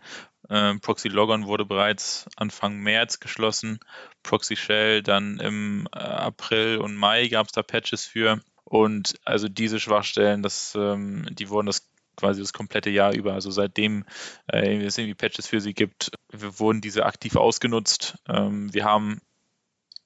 Äh, 0.48 0.74
Proxy 0.78 1.08
Logon 1.08 1.46
wurde 1.46 1.64
bereits 1.64 2.26
Anfang 2.36 2.78
März 2.78 3.20
geschlossen. 3.20 3.80
Proxy 4.22 4.56
Shell 4.56 5.02
dann 5.02 5.38
im 5.40 5.88
äh, 5.94 5.98
April 5.98 6.78
und 6.78 6.96
Mai 6.96 7.28
gab 7.28 7.46
es 7.46 7.52
da 7.52 7.62
Patches 7.62 8.04
für. 8.06 8.40
Und 8.64 9.14
also 9.24 9.48
diese 9.48 9.78
Schwachstellen, 9.78 10.42
das, 10.42 10.74
ähm, 10.74 11.26
die 11.30 11.50
wurden 11.50 11.66
das 11.66 11.86
quasi 12.16 12.40
das 12.40 12.52
komplette 12.52 12.90
Jahr 12.90 13.14
über. 13.14 13.34
Also 13.34 13.50
seitdem 13.50 14.04
äh, 14.50 14.76
es 14.84 14.98
irgendwie 14.98 15.14
Patches 15.14 15.46
für 15.46 15.60
sie 15.60 15.74
gibt, 15.74 16.10
wurden 16.32 16.80
diese 16.80 17.06
aktiv 17.06 17.36
ausgenutzt. 17.36 18.16
Ähm, 18.28 18.72
wir 18.72 18.84
haben 18.84 19.20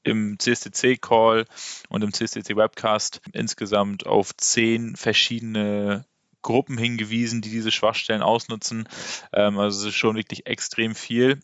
im 0.05 0.39
CSTC-Call 0.39 1.45
und 1.89 2.05
im 2.05 2.13
CSTC-Webcast 2.13 3.21
insgesamt 3.33 4.07
auf 4.07 4.37
zehn 4.37 4.97
verschiedene 4.97 6.05
Gruppen 6.43 6.79
hingewiesen, 6.79 7.43
die 7.43 7.51
diese 7.51 7.71
Schwachstellen 7.73 8.23
ausnutzen. 8.23 8.89
Ähm, 9.33 9.59
also 9.59 9.81
es 9.81 9.89
ist 9.89 9.99
schon 9.99 10.17
wirklich 10.17 10.47
extrem 10.47 10.95
viel. 10.95 11.41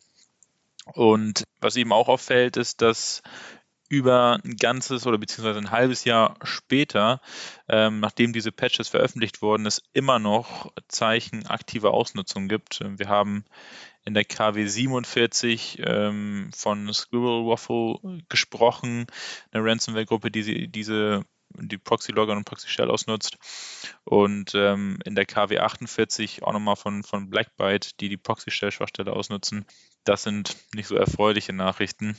Und 0.93 1.45
was 1.61 1.77
eben 1.77 1.93
auch 1.93 2.09
auffällt, 2.09 2.57
ist, 2.57 2.83
dass 2.83 3.23
über 3.89 4.41
ein 4.45 4.57
ganzes 4.57 5.07
oder 5.07 5.19
beziehungsweise 5.19 5.59
ein 5.59 5.71
halbes 5.71 6.05
Jahr 6.05 6.37
später, 6.43 7.21
ähm, 7.69 8.01
nachdem 8.01 8.33
diese 8.33 8.53
Patches 8.53 8.89
veröffentlicht 8.89 9.43
wurden, 9.43 9.67
es 9.67 9.83
immer 9.93 10.19
noch 10.19 10.73
Zeichen 10.89 11.47
aktiver 11.47 11.93
Ausnutzung 11.93 12.49
gibt. 12.49 12.81
Wir 12.83 13.09
haben 13.09 13.45
in 14.05 14.15
der 14.15 14.25
KW 14.25 14.67
47 14.67 15.83
ähm, 15.85 16.51
von 16.55 16.93
Squirrel 16.93 17.47
Waffle 17.47 18.23
gesprochen, 18.29 19.07
eine 19.53 19.65
Ransomware-Gruppe, 19.65 20.31
die 20.31 20.69
diese 20.69 21.25
die 21.57 21.79
Proxy-Logger 21.79 22.33
und 22.33 22.45
Proxy-Shell 22.45 22.91
ausnutzt. 22.91 23.39
Und 24.05 24.55
ähm, 24.55 24.99
in 25.05 25.15
der 25.15 25.27
KW 25.27 25.59
48 25.59 26.43
auch 26.43 26.53
nochmal 26.53 26.77
von, 26.77 27.03
von 27.03 27.31
Blackbyte, 27.31 28.01
die 28.01 28.09
die 28.09 28.17
Proxy-Shell-Schwachstelle 28.17 29.13
ausnutzen. 29.13 29.65
Das 30.05 30.23
sind 30.25 30.57
nicht 30.75 30.89
so 30.89 30.97
erfreuliche 30.97 31.53
Nachrichten. 31.53 32.17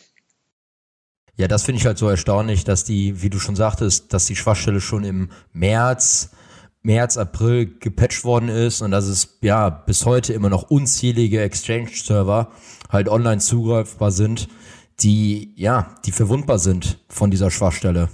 Ja, 1.38 1.48
das 1.48 1.63
finde 1.63 1.80
ich 1.80 1.86
halt 1.86 1.98
so 1.98 2.08
erstaunlich, 2.08 2.63
dass 2.63 2.86
die, 2.86 3.21
wie 3.21 3.30
du 3.30 3.39
schon 3.39 3.56
sagtest, 3.56 4.13
dass 4.13 4.26
die 4.26 4.36
Schwachstelle 4.36 4.80
schon 4.80 5.04
im 5.04 5.30
März, 5.52 6.32
März, 6.82 7.17
April 7.17 7.78
gepatcht 7.80 8.24
worden 8.24 8.48
ist 8.48 8.82
und 8.82 8.91
dass 8.91 9.06
es 9.06 9.38
ja 9.41 9.69
bis 9.69 10.06
heute 10.06 10.34
immer 10.34 10.50
noch 10.50 10.69
unzählige 10.69 11.41
Exchange-Server 11.41 12.52
halt 12.89 13.10
online 13.10 13.39
zugreifbar 13.39 14.12
sind, 14.12 14.48
die 15.02 15.54
ja, 15.56 15.95
die 16.06 16.12
verwundbar 16.12 16.60
sind 16.60 17.00
von 17.10 17.32
dieser 17.32 17.52
Schwachstelle. 17.52 18.10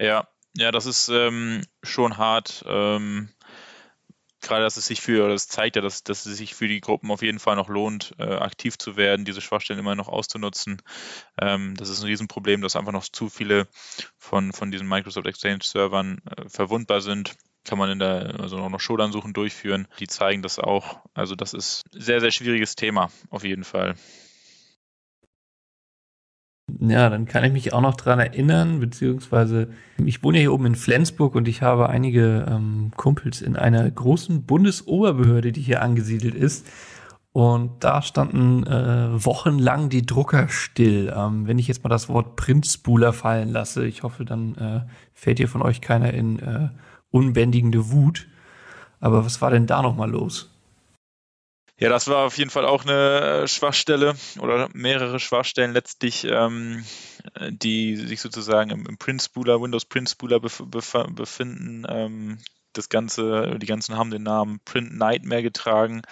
Ja, 0.00 0.26
ja, 0.56 0.70
das 0.70 0.86
ist 0.86 1.08
ähm, 1.08 1.62
schon 1.82 2.16
hart. 2.16 2.64
Ähm, 2.66 3.28
gerade, 4.40 4.62
dass 4.62 4.76
es 4.76 4.86
sich 4.86 5.00
für, 5.00 5.24
oder 5.24 5.32
das 5.32 5.48
zeigt 5.48 5.76
ja, 5.76 5.82
dass, 5.82 6.04
dass 6.04 6.26
es 6.26 6.36
sich 6.36 6.54
für 6.54 6.68
die 6.68 6.80
Gruppen 6.80 7.10
auf 7.10 7.22
jeden 7.22 7.38
Fall 7.38 7.56
noch 7.56 7.68
lohnt, 7.68 8.14
äh, 8.18 8.24
aktiv 8.24 8.78
zu 8.78 8.96
werden, 8.96 9.24
diese 9.24 9.40
Schwachstellen 9.40 9.78
immer 9.78 9.94
noch 9.94 10.08
auszunutzen. 10.08 10.80
Ähm, 11.40 11.74
das 11.76 11.88
ist 11.88 12.00
ein 12.00 12.06
Riesenproblem, 12.06 12.60
dass 12.60 12.76
einfach 12.76 12.92
noch 12.92 13.04
zu 13.04 13.28
viele 13.28 13.66
von, 14.16 14.52
von 14.52 14.70
diesen 14.70 14.88
Microsoft 14.88 15.26
Exchange-Servern 15.26 16.20
äh, 16.36 16.48
verwundbar 16.48 17.00
sind. 17.00 17.36
Kann 17.64 17.78
man 17.78 17.90
in 17.90 17.98
der, 17.98 18.40
also 18.40 18.68
noch 18.68 18.80
Showdown-Suchen 18.80 19.32
durchführen. 19.32 19.88
Die 19.98 20.06
zeigen 20.06 20.42
das 20.42 20.58
auch. 20.58 21.00
Also 21.12 21.34
das 21.34 21.52
ist 21.52 21.84
ein 21.92 22.00
sehr, 22.00 22.20
sehr 22.20 22.30
schwieriges 22.30 22.76
Thema, 22.76 23.10
auf 23.30 23.44
jeden 23.44 23.64
Fall. 23.64 23.94
Ja, 26.80 27.08
dann 27.08 27.24
kann 27.24 27.44
ich 27.44 27.52
mich 27.52 27.72
auch 27.72 27.80
noch 27.80 27.96
dran 27.96 28.18
erinnern, 28.18 28.80
beziehungsweise 28.80 29.68
ich 30.04 30.22
wohne 30.22 30.38
ja 30.38 30.42
hier 30.42 30.52
oben 30.52 30.66
in 30.66 30.74
Flensburg 30.74 31.34
und 31.34 31.48
ich 31.48 31.62
habe 31.62 31.88
einige 31.88 32.46
ähm, 32.48 32.90
Kumpels 32.94 33.40
in 33.40 33.56
einer 33.56 33.90
großen 33.90 34.42
Bundesoberbehörde, 34.44 35.52
die 35.52 35.62
hier 35.62 35.82
angesiedelt 35.82 36.34
ist. 36.34 36.66
Und 37.32 37.84
da 37.84 38.02
standen 38.02 38.66
äh, 38.66 39.24
wochenlang 39.24 39.88
die 39.88 40.04
Drucker 40.04 40.48
still. 40.48 41.12
Ähm, 41.16 41.46
wenn 41.46 41.58
ich 41.58 41.68
jetzt 41.68 41.84
mal 41.84 41.90
das 41.90 42.08
Wort 42.08 42.36
Printspuler 42.36 43.12
fallen 43.12 43.48
lasse, 43.48 43.86
ich 43.86 44.02
hoffe, 44.02 44.24
dann 44.24 44.54
äh, 44.56 44.80
fällt 45.14 45.38
hier 45.38 45.48
von 45.48 45.62
euch 45.62 45.80
keiner 45.80 46.12
in 46.12 46.38
äh, 46.40 46.68
unbändigende 47.10 47.90
Wut. 47.90 48.26
Aber 49.00 49.24
was 49.24 49.40
war 49.40 49.50
denn 49.50 49.66
da 49.66 49.82
nochmal 49.82 50.10
los? 50.10 50.57
Ja, 51.80 51.88
das 51.88 52.08
war 52.08 52.26
auf 52.26 52.36
jeden 52.36 52.50
Fall 52.50 52.66
auch 52.66 52.84
eine 52.84 53.42
äh, 53.44 53.48
Schwachstelle 53.48 54.16
oder 54.40 54.68
mehrere 54.72 55.20
Schwachstellen 55.20 55.72
letztlich, 55.72 56.24
ähm, 56.24 56.84
die 57.50 57.94
sich 57.94 58.20
sozusagen 58.20 58.70
im, 58.70 58.84
im 58.86 58.98
Print 58.98 59.22
Spooler, 59.22 59.62
Windows 59.62 59.84
Print 59.84 60.10
Spooler 60.10 60.40
bef 60.40 60.60
bef 60.66 60.96
befinden. 61.10 61.86
Ähm, 61.88 62.38
das 62.72 62.88
Ganze, 62.88 63.58
die 63.60 63.66
ganzen 63.66 63.96
haben 63.96 64.10
den 64.10 64.24
Namen 64.24 64.60
Print 64.64 64.96
Nightmare 64.96 65.42
getragen, 65.42 66.02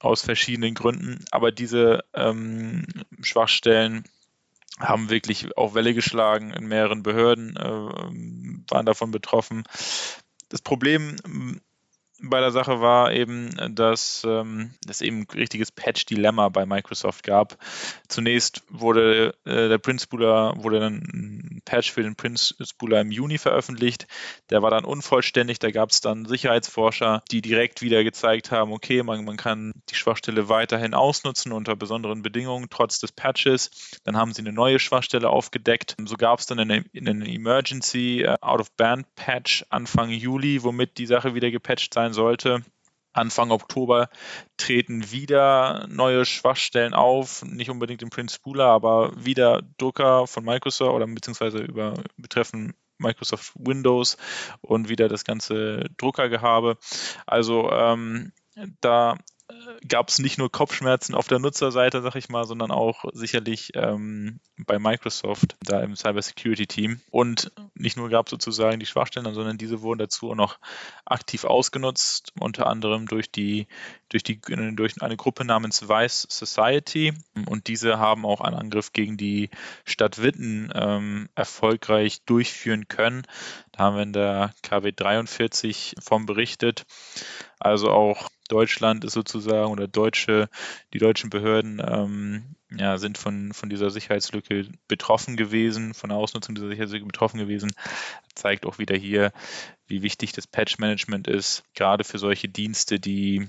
aus 0.00 0.20
verschiedenen 0.22 0.74
Gründen. 0.74 1.24
Aber 1.30 1.52
diese 1.52 2.04
ähm, 2.12 2.84
Schwachstellen 3.20 4.04
haben 4.80 5.10
wirklich 5.10 5.56
auch 5.56 5.74
Welle 5.74 5.94
geschlagen 5.94 6.52
in 6.52 6.66
mehreren 6.66 7.04
Behörden, 7.04 7.56
äh, 7.56 8.70
waren 8.70 8.86
davon 8.86 9.12
betroffen. 9.12 9.62
Das 10.48 10.60
Problem 10.60 11.16
bei 12.22 12.40
der 12.40 12.52
Sache 12.52 12.80
war 12.80 13.12
eben, 13.12 13.50
dass 13.74 14.22
ähm, 14.24 14.74
es 14.88 15.00
eben 15.00 15.22
ein 15.22 15.26
richtiges 15.34 15.72
Patch-Dilemma 15.72 16.48
bei 16.48 16.64
Microsoft 16.64 17.24
gab. 17.24 17.58
Zunächst 18.08 18.62
wurde 18.68 19.34
äh, 19.44 19.68
der 19.68 19.78
Print 19.78 20.00
Spooler, 20.00 20.54
wurde 20.56 20.80
dann 20.80 20.96
ein 21.12 21.62
Patch 21.64 21.90
für 21.92 22.02
den 22.02 22.14
Print 22.14 22.54
Spooler 22.62 23.00
im 23.00 23.10
Juni 23.10 23.38
veröffentlicht. 23.38 24.06
Der 24.50 24.62
war 24.62 24.70
dann 24.70 24.84
unvollständig. 24.84 25.58
Da 25.58 25.70
gab 25.70 25.90
es 25.90 26.00
dann 26.00 26.24
Sicherheitsforscher, 26.24 27.22
die 27.30 27.42
direkt 27.42 27.82
wieder 27.82 28.04
gezeigt 28.04 28.50
haben, 28.50 28.72
okay, 28.72 29.02
man, 29.02 29.24
man 29.24 29.36
kann 29.36 29.72
die 29.90 29.96
Schwachstelle 29.96 30.48
weiterhin 30.48 30.94
ausnutzen 30.94 31.52
unter 31.52 31.74
besonderen 31.74 32.22
Bedingungen, 32.22 32.68
trotz 32.70 33.00
des 33.00 33.10
Patches. 33.12 33.70
Dann 34.04 34.16
haben 34.16 34.32
sie 34.32 34.42
eine 34.42 34.52
neue 34.52 34.78
Schwachstelle 34.78 35.30
aufgedeckt. 35.30 35.96
So 36.04 36.16
gab 36.16 36.38
es 36.38 36.46
dann 36.46 36.60
eine, 36.60 36.84
eine 36.96 37.28
Emergency 37.28 38.24
uh, 38.26 38.36
Out-of-Band-Patch 38.40 39.66
Anfang 39.68 40.10
Juli, 40.10 40.62
womit 40.62 40.98
die 40.98 41.06
Sache 41.06 41.34
wieder 41.34 41.50
gepatcht 41.50 41.92
sein 41.94 42.03
sollte. 42.12 42.62
Anfang 43.12 43.52
Oktober 43.52 44.08
treten 44.56 45.12
wieder 45.12 45.86
neue 45.88 46.24
Schwachstellen 46.24 46.94
auf, 46.94 47.44
nicht 47.44 47.70
unbedingt 47.70 48.02
im 48.02 48.10
Print 48.10 48.32
Spooler, 48.32 48.66
aber 48.66 49.12
wieder 49.16 49.62
Drucker 49.78 50.26
von 50.26 50.44
Microsoft 50.44 50.92
oder 50.92 51.06
beziehungsweise 51.06 51.58
über 51.58 51.94
betreffen 52.16 52.74
Microsoft 52.98 53.52
Windows 53.54 54.16
und 54.60 54.88
wieder 54.88 55.08
das 55.08 55.24
ganze 55.24 55.84
Druckergehabe. 55.96 56.76
Also 57.24 57.70
ähm, 57.70 58.32
da 58.80 59.16
gab 59.86 60.08
es 60.08 60.18
nicht 60.18 60.38
nur 60.38 60.50
Kopfschmerzen 60.50 61.14
auf 61.14 61.28
der 61.28 61.38
Nutzerseite, 61.38 62.00
sag 62.00 62.14
ich 62.16 62.28
mal, 62.28 62.44
sondern 62.44 62.70
auch 62.70 63.04
sicherlich 63.12 63.72
ähm, 63.74 64.40
bei 64.56 64.78
Microsoft, 64.78 65.56
da 65.62 65.80
im 65.80 65.96
Cybersecurity-Team. 65.96 67.00
Und 67.10 67.52
nicht 67.74 67.96
nur 67.96 68.08
gab 68.08 68.26
es 68.26 68.30
sozusagen 68.30 68.80
die 68.80 68.86
Schwachstellen, 68.86 69.32
sondern 69.34 69.58
diese 69.58 69.82
wurden 69.82 69.98
dazu 69.98 70.30
auch 70.30 70.36
noch 70.36 70.58
aktiv 71.04 71.44
ausgenutzt, 71.44 72.32
unter 72.40 72.66
anderem 72.66 73.06
durch 73.06 73.30
die, 73.30 73.66
durch 74.08 74.22
die, 74.22 74.40
durch 74.40 75.02
eine 75.02 75.16
Gruppe 75.16 75.44
namens 75.44 75.88
Vice 75.88 76.26
Society. 76.30 77.12
Und 77.46 77.66
diese 77.66 77.98
haben 77.98 78.24
auch 78.24 78.40
einen 78.40 78.56
Angriff 78.56 78.92
gegen 78.92 79.16
die 79.16 79.50
Stadt 79.84 80.22
Witten 80.22 80.72
ähm, 80.74 81.28
erfolgreich 81.34 82.22
durchführen 82.24 82.88
können. 82.88 83.22
Da 83.72 83.84
haben 83.84 83.96
wir 83.96 84.02
in 84.02 84.12
der 84.12 84.54
KW 84.62 84.92
43 84.92 85.96
vom 86.00 86.26
berichtet. 86.26 86.86
Also 87.58 87.90
auch 87.90 88.30
Deutschland 88.48 89.04
ist 89.04 89.14
sozusagen 89.14 89.72
oder 89.72 89.88
deutsche, 89.88 90.48
die 90.92 90.98
deutschen 90.98 91.30
Behörden 91.30 91.82
ähm, 91.86 92.56
ja, 92.70 92.98
sind 92.98 93.18
von, 93.18 93.52
von 93.52 93.70
dieser 93.70 93.90
Sicherheitslücke 93.90 94.68
betroffen 94.88 95.36
gewesen, 95.36 95.94
von 95.94 96.10
der 96.10 96.18
Ausnutzung 96.18 96.54
dieser 96.54 96.68
Sicherheitslücke 96.68 97.06
betroffen 97.06 97.38
gewesen. 97.38 97.72
Zeigt 98.34 98.66
auch 98.66 98.78
wieder 98.78 98.96
hier, 98.96 99.32
wie 99.86 100.02
wichtig 100.02 100.32
das 100.32 100.46
Patch-Management 100.46 101.28
ist, 101.28 101.64
gerade 101.74 102.04
für 102.04 102.18
solche 102.18 102.48
Dienste, 102.48 103.00
die 103.00 103.48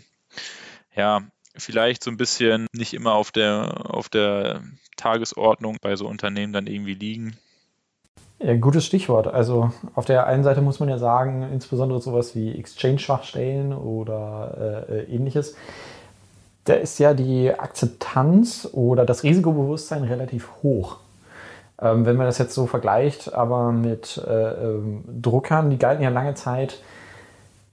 ja 0.95 1.21
vielleicht 1.57 2.03
so 2.03 2.11
ein 2.11 2.17
bisschen 2.17 2.67
nicht 2.73 2.93
immer 2.93 3.13
auf 3.13 3.31
der, 3.31 3.85
auf 3.85 4.09
der 4.09 4.63
Tagesordnung 4.97 5.77
bei 5.81 5.95
so 5.95 6.07
Unternehmen 6.07 6.53
dann 6.53 6.67
irgendwie 6.67 6.93
liegen. 6.93 7.37
Ja, 8.45 8.55
gutes 8.57 8.85
Stichwort. 8.85 9.25
Also 9.25 9.71
auf 9.95 10.05
der 10.05 10.27
einen 10.27 10.43
Seite 10.43 10.61
muss 10.61 10.79
man 10.79 10.87
ja 10.87 10.99
sagen, 10.99 11.49
insbesondere 11.51 11.99
sowas 11.99 12.35
wie 12.35 12.55
Exchange-Schwachstellen 12.55 13.73
oder 13.73 14.85
äh, 14.87 15.03
ähnliches, 15.05 15.55
da 16.65 16.75
ist 16.75 16.99
ja 16.99 17.15
die 17.15 17.51
Akzeptanz 17.51 18.69
oder 18.71 19.03
das 19.03 19.23
Risikobewusstsein 19.23 20.03
relativ 20.03 20.47
hoch. 20.61 20.97
Ähm, 21.81 22.05
wenn 22.05 22.17
man 22.17 22.27
das 22.27 22.37
jetzt 22.37 22.53
so 22.53 22.67
vergleicht, 22.67 23.33
aber 23.33 23.71
mit 23.71 24.23
äh, 24.27 24.31
ähm, 24.31 25.03
Druckern, 25.23 25.71
die 25.71 25.79
galten 25.79 26.03
ja 26.03 26.09
lange 26.09 26.35
Zeit 26.35 26.83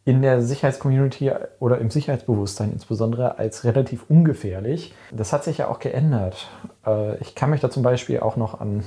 in 0.06 0.22
der 0.22 0.40
Sicherheitscommunity 0.40 1.32
oder 1.60 1.78
im 1.78 1.90
Sicherheitsbewusstsein 1.90 2.72
insbesondere 2.72 3.38
als 3.38 3.64
relativ 3.64 4.06
ungefährlich. 4.08 4.94
Das 5.10 5.34
hat 5.34 5.44
sich 5.44 5.58
ja 5.58 5.68
auch 5.68 5.80
geändert. 5.80 6.48
Äh, 6.86 7.18
ich 7.18 7.34
kann 7.34 7.50
mich 7.50 7.60
da 7.60 7.68
zum 7.68 7.82
Beispiel 7.82 8.20
auch 8.20 8.36
noch 8.36 8.58
an 8.58 8.84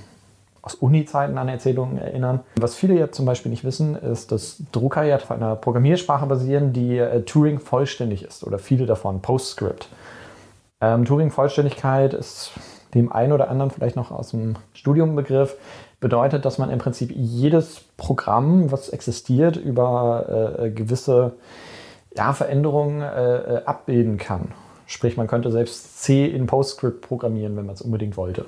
aus 0.66 0.76
Uni-Zeiten 0.76 1.38
an 1.38 1.48
Erzählungen 1.48 2.00
erinnern. 2.00 2.40
Was 2.58 2.76
viele 2.76 2.96
jetzt 2.96 3.16
zum 3.16 3.26
Beispiel 3.26 3.52
nicht 3.52 3.64
wissen, 3.64 3.96
ist, 3.96 4.32
dass 4.32 4.64
Drucker 4.72 5.04
ja 5.04 5.16
auf 5.16 5.30
einer 5.30 5.56
Programmiersprache 5.56 6.26
basieren, 6.26 6.74
die 6.74 6.98
äh, 6.98 7.22
Turing 7.22 7.60
vollständig 7.60 8.24
ist 8.24 8.44
oder 8.44 8.58
viele 8.58 8.88
davon 8.88 9.22
PostScript. 9.22 9.90
Ähm, 10.82 11.06
Turing-Vollständigkeit 11.06 12.14
ist 12.16 12.52
dem 12.96 13.12
einen 13.12 13.32
oder 13.32 13.50
anderen 13.50 13.70
vielleicht 13.70 13.96
noch 13.96 14.12
aus 14.12 14.32
dem 14.32 14.56
Studiumbegriff, 14.74 15.56
bedeutet, 16.00 16.46
dass 16.46 16.58
man 16.58 16.72
im 16.72 16.80
Prinzip 16.80 17.12
jedes 17.16 17.82
Programm, 17.98 18.72
was 18.72 18.90
existiert, 18.90 19.58
über 19.58 20.58
äh, 20.60 20.70
gewisse 20.72 21.34
ja, 22.16 22.34
Veränderungen 22.34 23.02
äh, 23.02 23.36
äh, 23.36 23.66
abbilden 23.66 24.18
kann. 24.18 24.52
Sprich, 24.88 25.18
man 25.18 25.28
könnte 25.28 25.52
selbst 25.52 26.02
C 26.02 26.26
in 26.26 26.48
PostScript 26.48 27.02
programmieren, 27.02 27.56
wenn 27.56 27.66
man 27.66 27.76
es 27.76 27.82
unbedingt 27.82 28.18
wollte. 28.18 28.46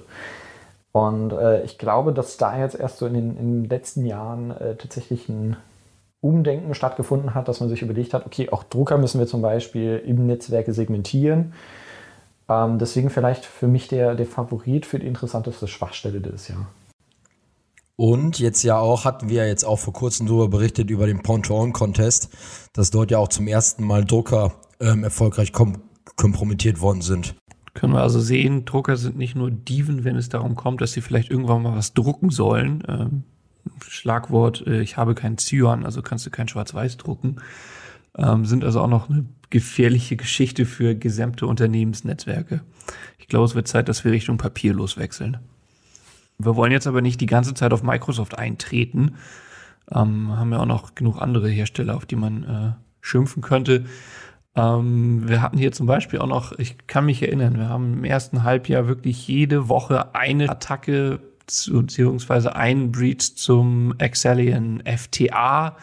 Und 0.98 1.32
äh, 1.32 1.64
ich 1.64 1.78
glaube, 1.78 2.12
dass 2.12 2.38
da 2.38 2.58
jetzt 2.58 2.74
erst 2.74 2.98
so 2.98 3.06
in 3.06 3.14
den, 3.14 3.38
in 3.38 3.62
den 3.62 3.70
letzten 3.70 4.04
Jahren 4.04 4.50
äh, 4.50 4.76
tatsächlich 4.76 5.30
ein 5.30 5.56
Umdenken 6.22 6.74
stattgefunden 6.74 7.36
hat, 7.36 7.48
dass 7.48 7.60
man 7.60 7.70
sich 7.70 7.84
überlegt 7.84 8.16
hat, 8.16 8.26
okay, 8.26 8.50
auch 8.50 8.64
Drucker 8.64 8.98
müssen 8.98 9.20
wir 9.20 9.28
zum 9.28 9.44
Beispiel 9.44 10.02
im 10.04 10.26
Netzwerke 10.26 10.74
segmentieren. 10.74 11.54
Ähm, 12.50 12.80
deswegen 12.80 13.12
vielleicht 13.12 13.46
für 13.46 13.68
mich 13.68 13.88
der, 13.88 14.16
der 14.16 14.26
Favorit 14.26 14.88
für 14.88 14.98
die 14.98 15.06
interessanteste 15.06 15.68
Schwachstelle 15.68 16.20
dieses 16.20 16.48
Jahr. 16.48 16.66
Und 17.96 18.40
jetzt 18.40 18.64
ja 18.64 18.80
auch, 18.80 19.06
hatten 19.06 19.30
wir 19.30 19.48
jetzt 19.48 19.66
auch 19.66 19.78
vor 19.78 19.94
kurzem 19.94 20.26
darüber 20.26 20.48
berichtet, 20.48 20.90
über 20.90 21.06
den 21.06 21.22
Pontoon-Contest, 21.22 22.30
dass 22.74 22.90
dort 22.90 23.12
ja 23.12 23.20
auch 23.20 23.28
zum 23.28 23.48
ersten 23.48 23.84
Mal 23.84 24.04
Drucker 24.04 24.54
ähm, 24.80 25.04
erfolgreich 25.04 25.54
kom 25.54 25.78
kompromittiert 26.16 26.82
worden 26.82 27.02
sind. 27.02 27.36
Können 27.78 27.94
wir 27.94 28.02
also 28.02 28.20
sehen, 28.20 28.66
Drucker 28.66 28.98
sind 28.98 29.20
nicht 29.20 29.36
nur 29.36 29.52
Dieven, 29.52 30.04
wenn 30.04 30.16
es 30.16 30.30
darum 30.30 30.56
kommt, 30.56 30.82
dass 30.82 30.94
sie 30.94 31.02
vielleicht 31.02 31.30
irgendwann 31.30 31.62
mal 31.62 31.76
was 31.76 31.94
drucken 31.94 32.32
sollen. 32.32 32.82
Ähm, 32.88 33.24
Schlagwort, 33.88 34.66
äh, 34.66 34.82
ich 34.82 34.98
habe 34.98 35.14
kein 35.14 35.38
Zyan, 35.38 35.86
also 35.86 36.02
kannst 36.02 36.26
du 36.26 36.32
kein 36.32 36.48
Schwarz-Weiß 36.48 36.98
drucken. 36.98 37.36
Ähm, 38.18 38.46
sind 38.46 38.64
also 38.64 38.82
auch 38.82 38.88
noch 38.88 39.12
eine 39.12 39.28
gefährliche 39.52 40.16
Geschichte 40.16 40.66
für 40.66 40.96
gesamte 40.96 41.46
Unternehmensnetzwerke. 41.46 42.62
Ich 43.20 43.28
glaube, 43.28 43.46
es 43.46 43.54
wird 43.54 43.68
Zeit, 43.68 43.90
dass 43.90 44.04
wir 44.04 44.12
Richtung 44.12 44.40
papierlos 44.40 44.98
wechseln. 44.98 45.38
Wir 46.40 46.56
wollen 46.56 46.72
jetzt 46.72 46.88
aber 46.88 47.04
nicht 47.04 47.22
die 47.22 47.28
ganze 47.28 47.54
Zeit 47.54 47.74
auf 47.74 47.84
Microsoft 47.84 48.40
eintreten. 48.40 49.18
Ähm, 49.92 50.36
haben 50.36 50.52
ja 50.52 50.62
auch 50.62 50.66
noch 50.66 50.96
genug 50.96 51.22
andere 51.22 51.48
Hersteller, 51.48 51.96
auf 51.96 52.08
die 52.08 52.16
man 52.16 52.44
äh, 52.44 52.72
schimpfen 53.02 53.44
könnte. 53.44 53.86
Ähm, 54.58 55.28
wir 55.28 55.42
hatten 55.42 55.58
hier 55.58 55.72
zum 55.72 55.86
Beispiel 55.86 56.20
auch 56.20 56.28
noch, 56.28 56.58
ich 56.58 56.88
kann 56.88 57.06
mich 57.06 57.22
erinnern, 57.22 57.58
wir 57.58 57.70
haben 57.70 57.94
im 57.94 58.04
ersten 58.04 58.44
Halbjahr 58.44 58.88
wirklich 58.88 59.28
jede 59.28 59.70
Woche 59.70 60.16
eine 60.16 60.50
Attacke 60.50 61.20
beziehungsweise 61.46 62.56
einen 62.56 62.92
Breach 62.92 63.36
zum 63.36 63.94
Excellion 64.00 64.84
FTA 64.86 65.78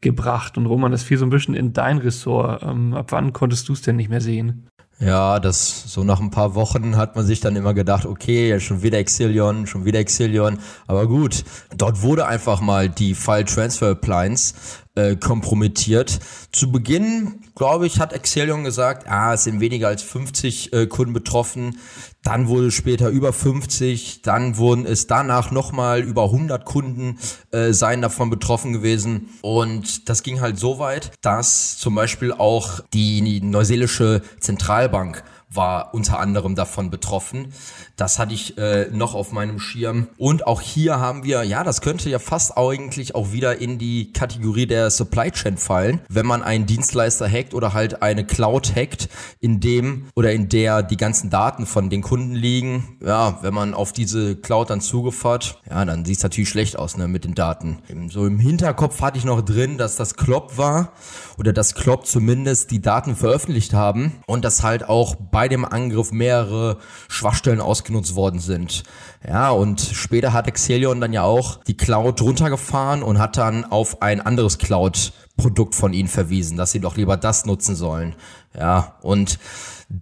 gebracht. 0.00 0.56
Und 0.56 0.66
Roman, 0.66 0.92
das 0.92 1.02
fiel 1.02 1.18
so 1.18 1.26
ein 1.26 1.30
bisschen 1.30 1.54
in 1.54 1.72
dein 1.72 1.98
Ressort. 1.98 2.62
Ähm, 2.62 2.94
ab 2.94 3.10
wann 3.10 3.32
konntest 3.32 3.68
du 3.68 3.72
es 3.72 3.82
denn 3.82 3.96
nicht 3.96 4.08
mehr 4.08 4.20
sehen? 4.20 4.68
Ja, 5.00 5.40
das 5.40 5.92
so 5.92 6.04
nach 6.04 6.20
ein 6.20 6.30
paar 6.30 6.54
Wochen 6.54 6.96
hat 6.96 7.16
man 7.16 7.26
sich 7.26 7.40
dann 7.40 7.56
immer 7.56 7.74
gedacht, 7.74 8.06
okay, 8.06 8.60
schon 8.60 8.82
wieder 8.82 8.98
Exilion, 8.98 9.66
schon 9.66 9.84
wieder 9.84 9.98
Exilion. 9.98 10.58
Aber 10.86 11.08
gut, 11.08 11.44
dort 11.76 12.02
wurde 12.02 12.26
einfach 12.26 12.60
mal 12.60 12.88
die 12.88 13.14
File 13.14 13.44
Transfer 13.44 13.90
Appliance 13.90 14.54
äh, 14.94 15.16
kompromittiert. 15.16 16.20
Zu 16.52 16.70
Beginn, 16.70 17.40
glaube 17.54 17.86
ich, 17.86 17.98
hat 17.98 18.12
Excellion 18.12 18.64
gesagt, 18.64 19.08
ah, 19.08 19.34
es 19.34 19.44
sind 19.44 19.60
weniger 19.60 19.88
als 19.88 20.02
50 20.02 20.72
äh, 20.72 20.86
Kunden 20.86 21.12
betroffen. 21.12 21.78
Dann 22.22 22.48
wurde 22.48 22.70
später 22.70 23.08
über 23.08 23.32
50, 23.32 24.22
dann 24.22 24.56
wurden 24.56 24.86
es 24.86 25.06
danach 25.06 25.50
nochmal 25.50 26.00
über 26.00 26.24
100 26.24 26.64
Kunden 26.64 27.18
äh, 27.50 27.72
seien 27.72 28.02
davon 28.02 28.30
betroffen 28.30 28.72
gewesen. 28.72 29.28
Und 29.42 30.08
das 30.08 30.22
ging 30.22 30.40
halt 30.40 30.58
so 30.58 30.78
weit, 30.78 31.12
dass 31.20 31.76
zum 31.76 31.94
Beispiel 31.94 32.32
auch 32.32 32.80
die 32.92 33.40
neuseelische 33.40 34.22
Zentralbank 34.40 35.22
war 35.54 35.94
unter 35.94 36.18
anderem 36.18 36.54
davon 36.54 36.90
betroffen. 36.90 37.52
Das 37.96 38.18
hatte 38.18 38.34
ich 38.34 38.58
äh, 38.58 38.88
noch 38.90 39.14
auf 39.14 39.32
meinem 39.32 39.58
Schirm. 39.58 40.08
Und 40.18 40.46
auch 40.46 40.60
hier 40.60 40.98
haben 40.98 41.24
wir, 41.24 41.42
ja, 41.44 41.64
das 41.64 41.80
könnte 41.80 42.10
ja 42.10 42.18
fast 42.18 42.56
eigentlich 42.56 43.14
auch 43.14 43.32
wieder 43.32 43.58
in 43.60 43.78
die 43.78 44.12
Kategorie 44.12 44.66
der 44.66 44.90
Supply 44.90 45.30
Chain 45.30 45.56
fallen, 45.56 46.00
wenn 46.08 46.26
man 46.26 46.42
einen 46.42 46.66
Dienstleister 46.66 47.28
hackt 47.28 47.54
oder 47.54 47.72
halt 47.72 48.02
eine 48.02 48.24
Cloud 48.24 48.74
hackt, 48.74 49.08
in 49.40 49.60
dem 49.60 50.06
oder 50.14 50.32
in 50.32 50.48
der 50.48 50.82
die 50.82 50.96
ganzen 50.96 51.30
Daten 51.30 51.66
von 51.66 51.90
den 51.90 52.02
Kunden 52.02 52.34
liegen. 52.34 52.98
Ja, 53.04 53.38
wenn 53.42 53.54
man 53.54 53.74
auf 53.74 53.92
diese 53.92 54.36
Cloud 54.36 54.70
dann 54.70 54.80
Zugriff 54.80 55.24
hat, 55.24 55.60
ja, 55.68 55.84
dann 55.84 56.04
sieht 56.04 56.18
es 56.18 56.22
natürlich 56.22 56.48
schlecht 56.48 56.78
aus 56.78 56.96
ne, 56.96 57.08
mit 57.08 57.24
den 57.24 57.34
Daten. 57.34 57.78
So 58.08 58.26
im 58.26 58.38
Hinterkopf 58.38 59.00
hatte 59.00 59.18
ich 59.18 59.24
noch 59.24 59.42
drin, 59.42 59.78
dass 59.78 59.96
das 59.96 60.14
Klopp 60.16 60.58
war 60.58 60.92
oder 61.38 61.52
dass 61.52 61.74
Klopp 61.74 62.06
zumindest 62.06 62.70
die 62.70 62.80
Daten 62.80 63.16
veröffentlicht 63.16 63.72
haben 63.72 64.12
und 64.26 64.44
dass 64.44 64.62
halt 64.62 64.88
auch 64.88 65.14
bei 65.14 65.43
dem 65.48 65.64
Angriff 65.64 66.12
mehrere 66.12 66.78
Schwachstellen 67.08 67.60
aus 67.60 67.74
ausgenutzt 67.74 68.14
worden 68.14 68.38
sind. 68.38 68.84
Ja, 69.26 69.50
und 69.50 69.80
später 69.80 70.32
hat 70.32 70.46
Exelion 70.46 71.00
dann 71.00 71.12
ja 71.12 71.22
auch 71.22 71.58
die 71.64 71.76
Cloud 71.76 72.22
runtergefahren 72.22 73.02
und 73.02 73.18
hat 73.18 73.36
dann 73.36 73.64
auf 73.64 74.00
ein 74.00 74.20
anderes 74.20 74.58
Cloud-Produkt 74.58 75.74
von 75.74 75.92
ihnen 75.92 76.08
verwiesen, 76.08 76.56
dass 76.56 76.70
sie 76.70 76.78
doch 76.78 76.96
lieber 76.96 77.16
das 77.16 77.46
nutzen 77.46 77.74
sollen. 77.74 78.14
Ja, 78.56 78.94
und 79.02 79.40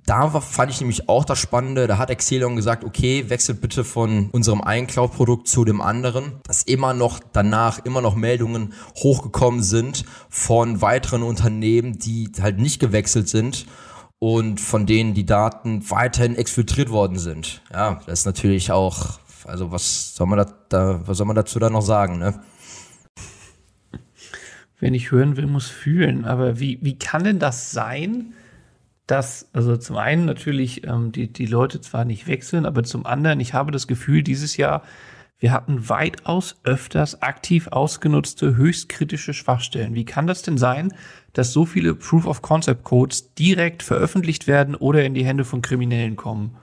da 0.07 0.29
fand 0.41 0.71
ich 0.71 0.81
nämlich 0.81 1.09
auch 1.09 1.25
das 1.25 1.39
Spannende. 1.39 1.87
Da 1.87 1.99
hat 1.99 2.11
Exelion 2.11 2.57
gesagt, 2.57 2.85
okay, 2.85 3.31
wechselt 3.31 3.61
bitte 3.61 3.85
von 3.85 4.29
unserem 4.31 4.61
einen 4.61 4.87
Cloud-Produkt 4.87 5.49
zu 5.49 5.65
dem 5.65 5.81
anderen. 5.81 6.41
Dass 6.45 6.63
immer 6.63 6.93
noch 6.93 7.21
danach 7.33 7.85
immer 7.85 8.03
noch 8.03 8.15
Meldungen 8.15 8.75
hochgekommen 8.97 9.63
sind 9.63 10.05
von 10.29 10.83
weiteren 10.83 11.23
Unternehmen, 11.23 11.99
die 11.99 12.31
halt 12.41 12.59
nicht 12.59 12.81
gewechselt 12.81 13.29
sind 13.29 13.67
und 14.23 14.61
von 14.61 14.87
denen 14.87 15.15
die 15.15 15.27
Daten 15.27 15.91
weiterhin 15.91 16.37
exfiltriert 16.37 16.91
worden 16.91 17.19
sind. 17.19 17.61
Ja, 17.73 18.01
das 18.07 18.21
ist 18.21 18.25
natürlich 18.25 18.71
auch, 18.71 19.19
also 19.47 19.73
was 19.73 20.15
soll 20.15 20.29
man 20.29 20.39
da, 20.39 20.55
da 20.69 21.01
was 21.09 21.19
soll 21.19 21.27
man 21.27 21.35
dazu 21.35 21.59
da 21.59 21.69
noch 21.69 21.83
sagen, 21.83 22.21
ne? 22.21 22.41
Wer 24.79 24.93
nicht 24.93 25.11
hören 25.11 25.37
will, 25.37 25.49
muss 25.49 25.67
fühlen. 25.67 26.25
Aber 26.25 26.61
wie, 26.61 26.79
wie 26.83 26.97
kann 26.97 27.25
denn 27.25 27.41
das 27.41 27.73
sein, 27.73 28.35
dass, 29.09 29.49
also 29.55 29.77
zum 29.77 29.97
einen 29.97 30.25
natürlich 30.25 30.87
ähm, 30.87 31.11
die, 31.11 31.33
die 31.33 31.47
Leute 31.47 31.81
zwar 31.81 32.05
nicht 32.05 32.29
wechseln, 32.29 32.65
aber 32.65 32.85
zum 32.85 33.05
anderen, 33.05 33.41
ich 33.41 33.55
habe 33.55 33.73
das 33.73 33.89
Gefühl, 33.89 34.23
dieses 34.23 34.57
Jahr, 34.57 34.85
wir 35.41 35.51
hatten 35.51 35.89
weitaus 35.89 36.61
öfters 36.63 37.23
aktiv 37.23 37.67
ausgenutzte, 37.67 38.55
höchst 38.55 38.89
kritische 38.89 39.35
Schwachstellen. 39.35 39.97
Wie 39.97 40.05
kann 40.05 40.29
das 40.29 40.43
denn 40.43 40.59
sein, 40.59 40.95
dass 41.33 41.53
so 41.53 41.65
viele 41.65 41.95
Proof 41.95 42.27
of 42.27 42.43
Concept 42.43 42.85
Codes 42.85 43.35
direkt 43.35 43.83
veröffentlicht 43.83 44.47
werden 44.47 44.75
oder 44.75 45.05
in 45.05 45.15
die 45.15 45.25
Hände 45.25 45.45
von 45.45 45.63
Kriminellen 45.63 46.17
kommen? 46.17 46.57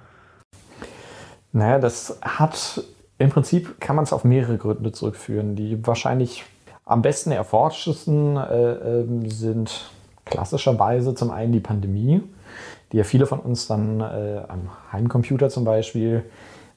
Naja, 1.51 1.79
das 1.79 2.19
hat 2.21 2.83
im 3.19 3.29
Prinzip 3.29 3.81
kann 3.81 3.95
man 3.97 4.03
es 4.03 4.13
auf 4.13 4.23
mehrere 4.23 4.57
Gründe 4.57 4.91
zurückführen. 4.93 5.55
Die 5.55 5.85
wahrscheinlich 5.85 6.45
am 6.85 7.01
besten 7.01 7.31
erforschtesten 7.31 8.37
äh, 8.37 8.71
äh, 8.71 9.29
sind 9.29 9.91
klassischerweise 10.25 11.13
zum 11.15 11.29
einen 11.29 11.51
die 11.51 11.59
Pandemie, 11.59 12.23
die 12.91 12.97
ja 12.97 13.03
viele 13.03 13.25
von 13.25 13.39
uns 13.39 13.67
dann 13.67 13.99
äh, 13.99 14.41
am 14.47 14.69
Heimcomputer 14.91 15.49
zum 15.49 15.65
Beispiel 15.65 16.23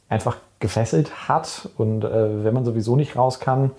einfach 0.09 0.39
gefesselt 0.59 1.29
hat. 1.29 1.69
Und 1.79 2.05
äh, 2.05 2.45
wenn 2.45 2.55
man 2.55 2.65
sowieso 2.65 2.97
nicht 2.97 3.17
raus 3.17 3.39
kann, 3.39 3.71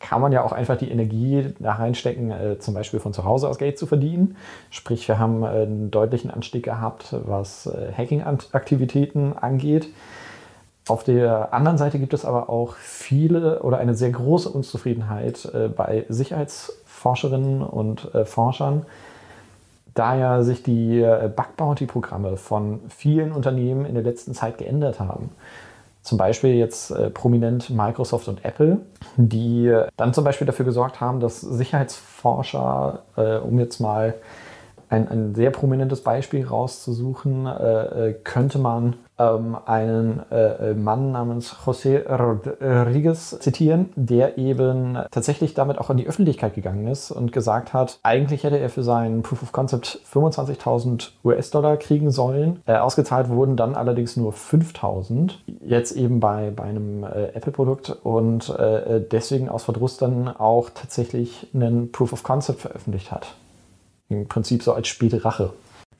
kann 0.00 0.22
man 0.22 0.32
ja 0.32 0.42
auch 0.42 0.52
einfach 0.52 0.76
die 0.76 0.90
Energie 0.90 1.52
da 1.58 1.74
reinstecken, 1.74 2.30
äh, 2.30 2.58
zum 2.58 2.74
Beispiel 2.74 2.98
von 2.98 3.12
zu 3.12 3.24
Hause 3.24 3.48
aus 3.48 3.58
Geld 3.58 3.78
zu 3.78 3.86
verdienen. 3.86 4.36
Sprich, 4.70 5.06
wir 5.06 5.18
haben 5.18 5.44
äh, 5.44 5.48
einen 5.48 5.90
deutlichen 5.90 6.30
Anstieg 6.30 6.64
gehabt, 6.64 7.14
was 7.26 7.66
äh, 7.66 7.92
Hacking-Aktivitäten 7.96 9.34
angeht. 9.34 9.88
Auf 10.88 11.04
der 11.04 11.52
anderen 11.52 11.78
Seite 11.78 11.98
gibt 11.98 12.14
es 12.14 12.24
aber 12.24 12.48
auch 12.48 12.74
viele 12.74 13.62
oder 13.62 13.78
eine 13.78 13.94
sehr 13.94 14.10
große 14.10 14.48
Unzufriedenheit 14.48 15.44
äh, 15.54 15.68
bei 15.68 16.06
Sicherheitsforscherinnen 16.08 17.62
und 17.62 18.12
äh, 18.14 18.24
Forschern, 18.24 18.86
da 19.94 20.16
ja 20.16 20.42
sich 20.42 20.62
die 20.62 21.04
Bug 21.34 21.56
Bounty-Programme 21.56 22.36
von 22.36 22.78
vielen 22.88 23.32
Unternehmen 23.32 23.84
in 23.84 23.94
der 23.94 24.04
letzten 24.04 24.34
Zeit 24.34 24.56
geändert 24.56 25.00
haben. 25.00 25.30
Zum 26.02 26.18
Beispiel 26.18 26.54
jetzt 26.54 26.90
äh, 26.90 27.10
prominent 27.10 27.70
Microsoft 27.70 28.28
und 28.28 28.44
Apple, 28.44 28.78
die 29.16 29.74
dann 29.96 30.14
zum 30.14 30.24
Beispiel 30.24 30.46
dafür 30.46 30.64
gesorgt 30.64 31.00
haben, 31.00 31.20
dass 31.20 31.40
Sicherheitsforscher, 31.40 33.02
äh, 33.16 33.36
um 33.36 33.58
jetzt 33.58 33.80
mal 33.80 34.14
ein, 34.88 35.08
ein 35.08 35.34
sehr 35.34 35.50
prominentes 35.50 36.02
Beispiel 36.02 36.46
rauszusuchen, 36.46 37.46
äh, 37.46 38.08
äh 38.08 38.14
könnte 38.24 38.58
man 38.58 38.96
ähm, 39.20 39.56
einen 39.66 40.22
äh, 40.30 40.70
äh, 40.70 40.74
Mann 40.74 41.12
namens 41.12 41.54
José 41.66 42.06
Rodriguez 42.08 43.38
zitieren, 43.40 43.90
der 43.94 44.38
eben 44.38 44.98
tatsächlich 45.10 45.54
damit 45.54 45.78
auch 45.78 45.90
in 45.90 45.98
die 45.98 46.06
Öffentlichkeit 46.06 46.54
gegangen 46.54 46.86
ist 46.86 47.10
und 47.10 47.32
gesagt 47.32 47.74
hat, 47.74 47.98
eigentlich 48.02 48.44
hätte 48.44 48.58
er 48.58 48.70
für 48.70 48.82
seinen 48.82 49.22
Proof 49.22 49.42
of 49.42 49.52
Concept 49.52 50.00
25.000 50.12 51.10
US-Dollar 51.24 51.76
kriegen 51.76 52.10
sollen. 52.10 52.62
Äh, 52.66 52.76
ausgezahlt 52.76 53.28
wurden 53.28 53.56
dann 53.56 53.74
allerdings 53.74 54.16
nur 54.16 54.32
5.000, 54.32 55.32
jetzt 55.64 55.92
eben 55.92 56.20
bei, 56.20 56.50
bei 56.50 56.64
einem 56.64 57.04
äh, 57.04 57.34
Apple-Produkt 57.34 57.90
und 58.02 58.48
äh, 58.48 59.00
deswegen 59.00 59.48
aus 59.48 59.64
Verdruss 59.64 59.98
dann 59.98 60.28
auch 60.28 60.70
tatsächlich 60.70 61.48
einen 61.54 61.92
Proof 61.92 62.12
of 62.12 62.22
Concept 62.22 62.60
veröffentlicht 62.60 63.12
hat 63.12 63.34
im 64.10 64.26
Prinzip 64.26 64.62
so 64.62 64.72
als 64.72 64.88
Spielrache. 64.88 65.52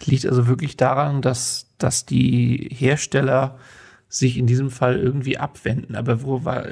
Liegt 0.04 0.26
also 0.26 0.46
wirklich 0.46 0.76
daran, 0.76 1.22
dass, 1.22 1.68
dass 1.78 2.06
die 2.06 2.68
Hersteller 2.72 3.58
sich 4.08 4.38
in 4.38 4.46
diesem 4.46 4.70
Fall 4.70 4.98
irgendwie 4.98 5.38
abwenden. 5.38 5.94
Aber 5.94 6.22
wo 6.22 6.44
war, 6.44 6.64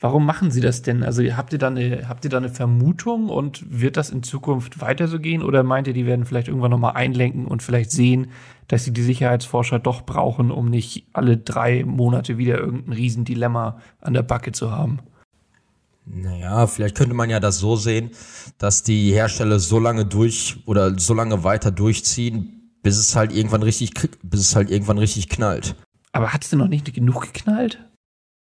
warum 0.00 0.24
machen 0.24 0.50
sie 0.50 0.60
das 0.60 0.82
denn? 0.82 1.02
Also 1.02 1.22
habt 1.36 1.52
ihr, 1.52 1.58
da 1.58 1.68
eine, 1.68 2.08
habt 2.08 2.24
ihr 2.24 2.30
da 2.30 2.36
eine 2.36 2.48
Vermutung 2.48 3.28
und 3.28 3.64
wird 3.68 3.96
das 3.96 4.10
in 4.10 4.22
Zukunft 4.22 4.80
weiter 4.80 5.08
so 5.08 5.18
gehen? 5.18 5.42
Oder 5.42 5.62
meint 5.62 5.88
ihr, 5.88 5.94
die 5.94 6.06
werden 6.06 6.24
vielleicht 6.24 6.48
irgendwann 6.48 6.70
nochmal 6.70 6.94
einlenken 6.94 7.46
und 7.46 7.62
vielleicht 7.62 7.90
sehen, 7.90 8.28
dass 8.68 8.84
sie 8.84 8.92
die 8.92 9.02
Sicherheitsforscher 9.02 9.78
doch 9.78 10.02
brauchen, 10.02 10.50
um 10.50 10.70
nicht 10.70 11.06
alle 11.12 11.36
drei 11.36 11.84
Monate 11.84 12.38
wieder 12.38 12.58
irgendein 12.58 12.92
Riesendilemma 12.92 13.78
an 14.00 14.14
der 14.14 14.22
Backe 14.22 14.52
zu 14.52 14.70
haben? 14.70 15.00
Naja, 16.10 16.66
vielleicht 16.66 16.96
könnte 16.96 17.14
man 17.14 17.30
ja 17.30 17.38
das 17.38 17.58
so 17.58 17.76
sehen, 17.76 18.10
dass 18.56 18.82
die 18.82 19.12
Hersteller 19.12 19.58
so 19.58 19.78
lange 19.78 20.06
durch 20.06 20.56
oder 20.66 20.98
so 20.98 21.14
lange 21.14 21.44
weiter 21.44 21.70
durchziehen, 21.70 22.72
bis 22.82 22.96
es 22.98 23.14
halt 23.14 23.32
irgendwann 23.32 23.62
richtig, 23.62 23.92
bis 24.22 24.40
es 24.40 24.56
halt 24.56 24.70
irgendwann 24.70 24.98
richtig 24.98 25.28
knallt. 25.28 25.74
Aber 26.12 26.32
hat 26.32 26.44
es 26.44 26.50
denn 26.50 26.58
noch 26.58 26.68
nicht 26.68 26.92
genug 26.94 27.32
geknallt? 27.32 27.84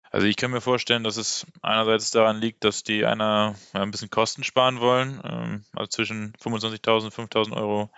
Also 0.09 0.25
ich 0.25 0.37
kann 0.37 0.51
mir 0.51 0.61
vorstellen, 0.61 1.03
dass 1.03 1.17
es 1.17 1.45
einerseits 1.61 2.11
daran 2.11 2.39
liegt, 2.39 2.63
dass 2.63 2.83
die 2.83 3.05
einer 3.05 3.55
ein 3.73 3.91
bisschen 3.91 4.09
Kosten 4.09 4.43
sparen 4.43 4.79
wollen, 4.79 5.19
ähm, 5.23 5.65
also 5.73 5.87
zwischen 5.87 6.33
25.000 6.41 7.05
und 7.05 7.13
5.000 7.13 7.55
Euro. 7.55 7.91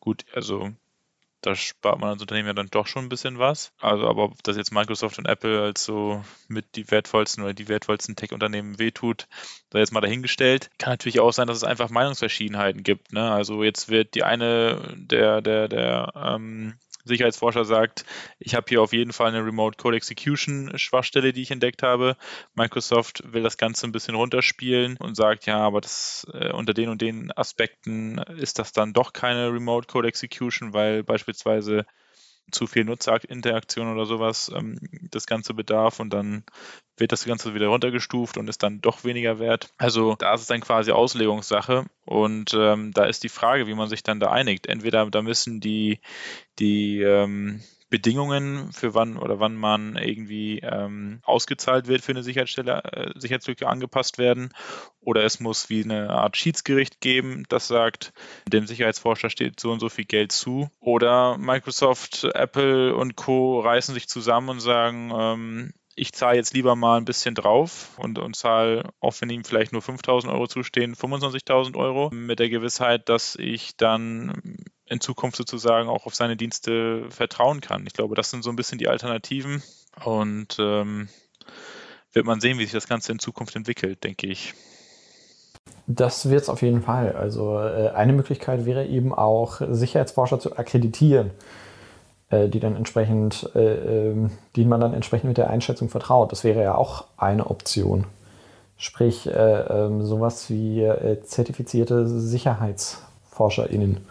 Gut, 0.00 0.26
also 0.34 0.72
da 1.44 1.54
spart 1.54 1.98
man 2.00 2.10
als 2.10 2.22
Unternehmen 2.22 2.48
ja 2.48 2.54
dann 2.54 2.68
doch 2.70 2.86
schon 2.86 3.04
ein 3.04 3.08
bisschen 3.08 3.38
was. 3.38 3.72
Also, 3.80 4.08
aber 4.08 4.24
ob 4.24 4.42
das 4.42 4.56
jetzt 4.56 4.72
Microsoft 4.72 5.18
und 5.18 5.26
Apple 5.26 5.62
als 5.62 5.84
so 5.84 6.24
mit 6.48 6.74
die 6.74 6.90
wertvollsten 6.90 7.44
oder 7.44 7.52
die 7.52 7.68
wertvollsten 7.68 8.16
Tech-Unternehmen 8.16 8.78
wehtut, 8.78 9.26
da 9.70 9.78
jetzt 9.78 9.92
mal 9.92 10.00
dahingestellt. 10.00 10.70
Kann 10.78 10.92
natürlich 10.92 11.20
auch 11.20 11.32
sein, 11.32 11.46
dass 11.46 11.58
es 11.58 11.64
einfach 11.64 11.90
Meinungsverschiedenheiten 11.90 12.82
gibt. 12.82 13.12
Ne? 13.12 13.30
Also 13.30 13.62
jetzt 13.62 13.88
wird 13.88 14.14
die 14.14 14.24
eine 14.24 14.94
der, 14.96 15.42
der, 15.42 15.68
der 15.68 16.12
ähm, 16.16 16.74
Sicherheitsforscher 17.04 17.64
sagt, 17.64 18.04
ich 18.38 18.54
habe 18.54 18.66
hier 18.68 18.82
auf 18.82 18.92
jeden 18.92 19.12
Fall 19.12 19.28
eine 19.28 19.44
Remote 19.44 19.76
Code 19.76 19.96
Execution 19.96 20.72
Schwachstelle, 20.76 21.32
die 21.32 21.42
ich 21.42 21.50
entdeckt 21.50 21.82
habe. 21.82 22.16
Microsoft 22.54 23.22
will 23.32 23.42
das 23.42 23.58
Ganze 23.58 23.86
ein 23.86 23.92
bisschen 23.92 24.14
runterspielen 24.14 24.96
und 24.96 25.14
sagt, 25.14 25.46
ja, 25.46 25.58
aber 25.58 25.80
das 25.80 26.26
äh, 26.32 26.52
unter 26.52 26.74
den 26.74 26.88
und 26.88 27.02
den 27.02 27.30
Aspekten 27.36 28.18
ist 28.38 28.58
das 28.58 28.72
dann 28.72 28.92
doch 28.92 29.12
keine 29.12 29.52
Remote 29.52 29.86
Code 29.86 30.08
Execution, 30.08 30.72
weil 30.72 31.02
beispielsweise 31.02 31.86
zu 32.50 32.66
viel 32.66 32.84
Nutzerinteraktion 32.84 33.92
oder 33.92 34.06
sowas 34.06 34.50
ähm, 34.54 34.78
das 35.10 35.26
Ganze 35.26 35.54
bedarf 35.54 36.00
und 36.00 36.10
dann 36.10 36.44
wird 36.96 37.12
das 37.12 37.24
Ganze 37.24 37.54
wieder 37.54 37.68
runtergestuft 37.68 38.36
und 38.36 38.48
ist 38.48 38.62
dann 38.62 38.80
doch 38.80 39.04
weniger 39.04 39.38
wert. 39.38 39.72
Also 39.78 40.14
da 40.18 40.34
ist 40.34 40.42
es 40.42 40.46
dann 40.46 40.60
quasi 40.60 40.92
Auslegungssache 40.92 41.86
und 42.04 42.54
ähm, 42.54 42.92
da 42.92 43.04
ist 43.04 43.24
die 43.24 43.28
Frage, 43.28 43.66
wie 43.66 43.74
man 43.74 43.88
sich 43.88 44.02
dann 44.02 44.20
da 44.20 44.30
einigt. 44.30 44.66
Entweder 44.66 45.10
da 45.10 45.22
müssen 45.22 45.60
die, 45.60 46.00
die 46.58 47.00
ähm, 47.00 47.62
Bedingungen, 47.94 48.72
für 48.72 48.92
wann 48.94 49.16
oder 49.16 49.38
wann 49.38 49.54
man 49.54 49.94
irgendwie 49.94 50.58
ähm, 50.58 51.20
ausgezahlt 51.22 51.86
wird 51.86 52.02
für 52.02 52.10
eine 52.10 52.24
Sicherheitsstelle, 52.24 52.82
äh, 52.82 53.12
Sicherheitslücke 53.14 53.68
angepasst 53.68 54.18
werden. 54.18 54.48
Oder 54.98 55.22
es 55.22 55.38
muss 55.38 55.70
wie 55.70 55.84
eine 55.84 56.10
Art 56.10 56.36
Schiedsgericht 56.36 57.00
geben, 57.00 57.44
das 57.48 57.68
sagt, 57.68 58.12
dem 58.48 58.66
Sicherheitsforscher 58.66 59.30
steht 59.30 59.60
so 59.60 59.70
und 59.70 59.78
so 59.78 59.88
viel 59.88 60.06
Geld 60.06 60.32
zu. 60.32 60.68
Oder 60.80 61.38
Microsoft, 61.38 62.24
Apple 62.34 62.96
und 62.96 63.14
Co. 63.14 63.60
reißen 63.60 63.94
sich 63.94 64.08
zusammen 64.08 64.48
und 64.48 64.60
sagen, 64.60 65.12
ähm, 65.16 65.72
ich 65.94 66.12
zahle 66.14 66.36
jetzt 66.36 66.52
lieber 66.52 66.74
mal 66.74 66.96
ein 66.96 67.04
bisschen 67.04 67.36
drauf 67.36 67.96
und, 67.98 68.18
und 68.18 68.34
zahle, 68.34 68.90
auch 68.98 69.14
wenn 69.20 69.30
ihm 69.30 69.44
vielleicht 69.44 69.72
nur 69.72 69.82
5000 69.82 70.32
Euro 70.32 70.48
zustehen, 70.48 70.96
25.000 70.96 71.76
Euro 71.76 72.10
mit 72.12 72.40
der 72.40 72.48
Gewissheit, 72.48 73.08
dass 73.08 73.36
ich 73.36 73.76
dann 73.76 74.32
in 74.86 75.00
Zukunft 75.00 75.36
sozusagen 75.36 75.88
auch 75.88 76.06
auf 76.06 76.14
seine 76.14 76.36
Dienste 76.36 77.08
vertrauen 77.10 77.60
kann. 77.60 77.86
Ich 77.86 77.94
glaube, 77.94 78.14
das 78.14 78.30
sind 78.30 78.44
so 78.44 78.50
ein 78.50 78.56
bisschen 78.56 78.78
die 78.78 78.88
Alternativen 78.88 79.62
und 80.04 80.56
ähm, 80.58 81.08
wird 82.12 82.26
man 82.26 82.40
sehen, 82.40 82.58
wie 82.58 82.64
sich 82.64 82.72
das 82.72 82.88
Ganze 82.88 83.12
in 83.12 83.18
Zukunft 83.18 83.56
entwickelt, 83.56 84.04
denke 84.04 84.26
ich. 84.26 84.54
Das 85.86 86.28
wird 86.30 86.42
es 86.42 86.48
auf 86.48 86.62
jeden 86.62 86.82
Fall. 86.82 87.12
Also 87.12 87.58
äh, 87.58 87.90
eine 87.94 88.12
Möglichkeit 88.12 88.64
wäre 88.66 88.86
eben 88.86 89.14
auch, 89.14 89.60
Sicherheitsforscher 89.68 90.40
zu 90.40 90.56
akkreditieren, 90.56 91.30
äh, 92.30 92.48
die 92.48 92.60
dann 92.60 92.76
entsprechend, 92.76 93.50
äh, 93.54 94.10
ähm, 94.10 94.30
denen 94.56 94.68
man 94.68 94.80
dann 94.80 94.94
entsprechend 94.94 95.28
mit 95.28 95.36
der 95.38 95.50
Einschätzung 95.50 95.88
vertraut. 95.88 96.32
Das 96.32 96.44
wäre 96.44 96.62
ja 96.62 96.74
auch 96.74 97.04
eine 97.16 97.46
Option. 97.48 98.06
Sprich, 98.76 99.26
äh, 99.26 99.30
ähm, 99.30 100.04
sowas 100.04 100.50
wie 100.50 100.82
äh, 100.82 101.22
zertifizierte 101.22 102.06
SicherheitsforscherInnen 102.08 104.06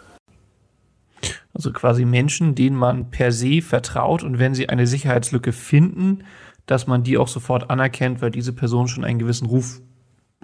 also 1.54 1.72
quasi 1.72 2.04
Menschen, 2.04 2.54
denen 2.54 2.76
man 2.76 3.10
per 3.10 3.32
se 3.32 3.62
vertraut 3.62 4.22
und 4.22 4.38
wenn 4.38 4.54
sie 4.54 4.68
eine 4.68 4.86
Sicherheitslücke 4.86 5.52
finden, 5.52 6.24
dass 6.66 6.86
man 6.86 7.02
die 7.02 7.18
auch 7.18 7.28
sofort 7.28 7.70
anerkennt, 7.70 8.22
weil 8.22 8.30
diese 8.30 8.52
Person 8.52 8.88
schon 8.88 9.04
einen 9.04 9.18
gewissen 9.18 9.46
Ruf 9.46 9.80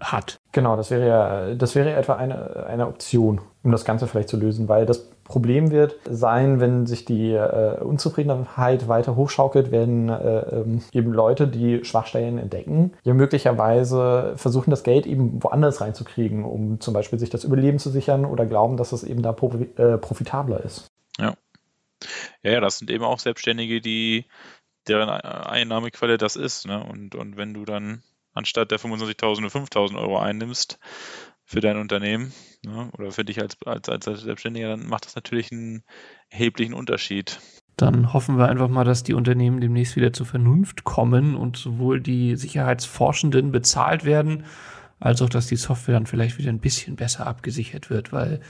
hat. 0.00 0.38
Genau, 0.52 0.76
das 0.76 0.90
wäre 0.90 1.06
ja, 1.06 1.54
das 1.54 1.74
wäre 1.74 1.92
etwa 1.94 2.14
eine, 2.14 2.66
eine 2.66 2.86
Option, 2.86 3.40
um 3.62 3.70
das 3.70 3.84
Ganze 3.84 4.06
vielleicht 4.06 4.28
zu 4.28 4.36
lösen, 4.36 4.68
weil 4.68 4.86
das 4.86 5.10
Problem 5.24 5.70
wird 5.70 5.96
sein, 6.08 6.58
wenn 6.58 6.86
sich 6.86 7.04
die 7.04 7.32
äh, 7.32 7.78
Unzufriedenheit 7.80 8.88
weiter 8.88 9.14
hochschaukelt, 9.14 9.70
werden 9.70 10.08
äh, 10.08 10.38
ähm, 10.40 10.82
eben 10.92 11.12
Leute, 11.12 11.46
die 11.46 11.84
Schwachstellen 11.84 12.38
entdecken, 12.38 12.92
ja 13.04 13.14
möglicherweise 13.14 14.32
versuchen, 14.36 14.70
das 14.70 14.82
Geld 14.82 15.06
eben 15.06 15.42
woanders 15.42 15.80
reinzukriegen, 15.80 16.44
um 16.44 16.80
zum 16.80 16.94
Beispiel 16.94 17.18
sich 17.18 17.30
das 17.30 17.44
Überleben 17.44 17.78
zu 17.78 17.90
sichern 17.90 18.24
oder 18.24 18.46
glauben, 18.46 18.76
dass 18.76 18.92
es 18.92 19.04
eben 19.04 19.22
da 19.22 19.30
äh, 19.30 19.98
profitabler 19.98 20.64
ist. 20.64 20.90
Ja. 21.18 21.36
Ja, 22.42 22.60
das 22.60 22.78
sind 22.78 22.90
eben 22.90 23.04
auch 23.04 23.18
Selbstständige, 23.18 23.80
die 23.80 24.24
deren 24.88 25.08
Einnahmequelle 25.08 26.16
das 26.18 26.36
ist. 26.36 26.66
Ne? 26.66 26.82
Und, 26.82 27.14
und 27.14 27.36
wenn 27.36 27.54
du 27.54 27.64
dann 27.64 28.02
anstatt 28.32 28.70
der 28.70 28.80
25.000 28.80 29.40
nur 29.40 29.50
5.000 29.50 29.98
Euro 29.98 30.18
einnimmst 30.18 30.78
für 31.44 31.60
dein 31.60 31.76
Unternehmen 31.76 32.32
ne? 32.64 32.90
oder 32.96 33.10
für 33.10 33.24
dich 33.24 33.40
als, 33.40 33.56
als, 33.66 33.88
als 33.88 34.04
Selbstständiger, 34.04 34.68
dann 34.68 34.86
macht 34.86 35.06
das 35.06 35.14
natürlich 35.14 35.52
einen 35.52 35.82
erheblichen 36.28 36.74
Unterschied. 36.74 37.40
Dann 37.76 38.12
hoffen 38.12 38.36
wir 38.38 38.48
einfach 38.48 38.68
mal, 38.68 38.84
dass 38.84 39.02
die 39.02 39.14
Unternehmen 39.14 39.60
demnächst 39.60 39.96
wieder 39.96 40.12
zur 40.12 40.26
Vernunft 40.26 40.84
kommen 40.84 41.34
und 41.34 41.56
sowohl 41.56 42.00
die 42.00 42.36
Sicherheitsforschenden 42.36 43.52
bezahlt 43.52 44.04
werden, 44.04 44.44
als 44.98 45.22
auch, 45.22 45.30
dass 45.30 45.46
die 45.46 45.56
Software 45.56 45.94
dann 45.94 46.06
vielleicht 46.06 46.36
wieder 46.38 46.50
ein 46.50 46.60
bisschen 46.60 46.96
besser 46.96 47.26
abgesichert 47.26 47.88
wird, 47.88 48.12
weil 48.12 48.40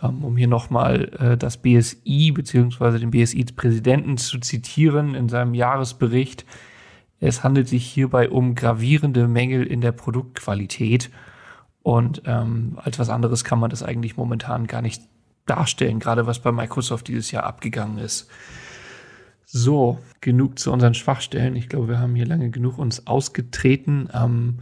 um 0.00 0.36
hier 0.36 0.48
nochmal 0.48 1.10
äh, 1.18 1.36
das 1.36 1.58
BSI 1.58 2.32
bzw. 2.32 2.98
den 2.98 3.10
BSI-Präsidenten 3.10 4.16
zu 4.16 4.38
zitieren 4.38 5.14
in 5.14 5.28
seinem 5.28 5.54
Jahresbericht. 5.54 6.44
Es 7.20 7.44
handelt 7.44 7.68
sich 7.68 7.86
hierbei 7.86 8.30
um 8.30 8.54
gravierende 8.54 9.28
Mängel 9.28 9.66
in 9.66 9.80
der 9.80 9.92
Produktqualität. 9.92 11.10
Und 11.82 12.22
ähm, 12.24 12.78
als 12.82 12.98
was 12.98 13.10
anderes 13.10 13.44
kann 13.44 13.58
man 13.58 13.70
das 13.70 13.82
eigentlich 13.82 14.16
momentan 14.16 14.66
gar 14.66 14.82
nicht 14.82 15.02
darstellen, 15.46 15.98
gerade 15.98 16.26
was 16.26 16.40
bei 16.40 16.52
Microsoft 16.52 17.08
dieses 17.08 17.30
Jahr 17.30 17.44
abgegangen 17.44 17.98
ist. 17.98 18.28
So, 19.44 19.98
genug 20.20 20.58
zu 20.58 20.72
unseren 20.72 20.94
Schwachstellen. 20.94 21.56
Ich 21.56 21.68
glaube, 21.68 21.88
wir 21.88 21.98
haben 21.98 22.14
hier 22.14 22.26
lange 22.26 22.50
genug 22.50 22.78
uns 22.78 23.06
ausgetreten. 23.06 24.08
Ähm, 24.14 24.60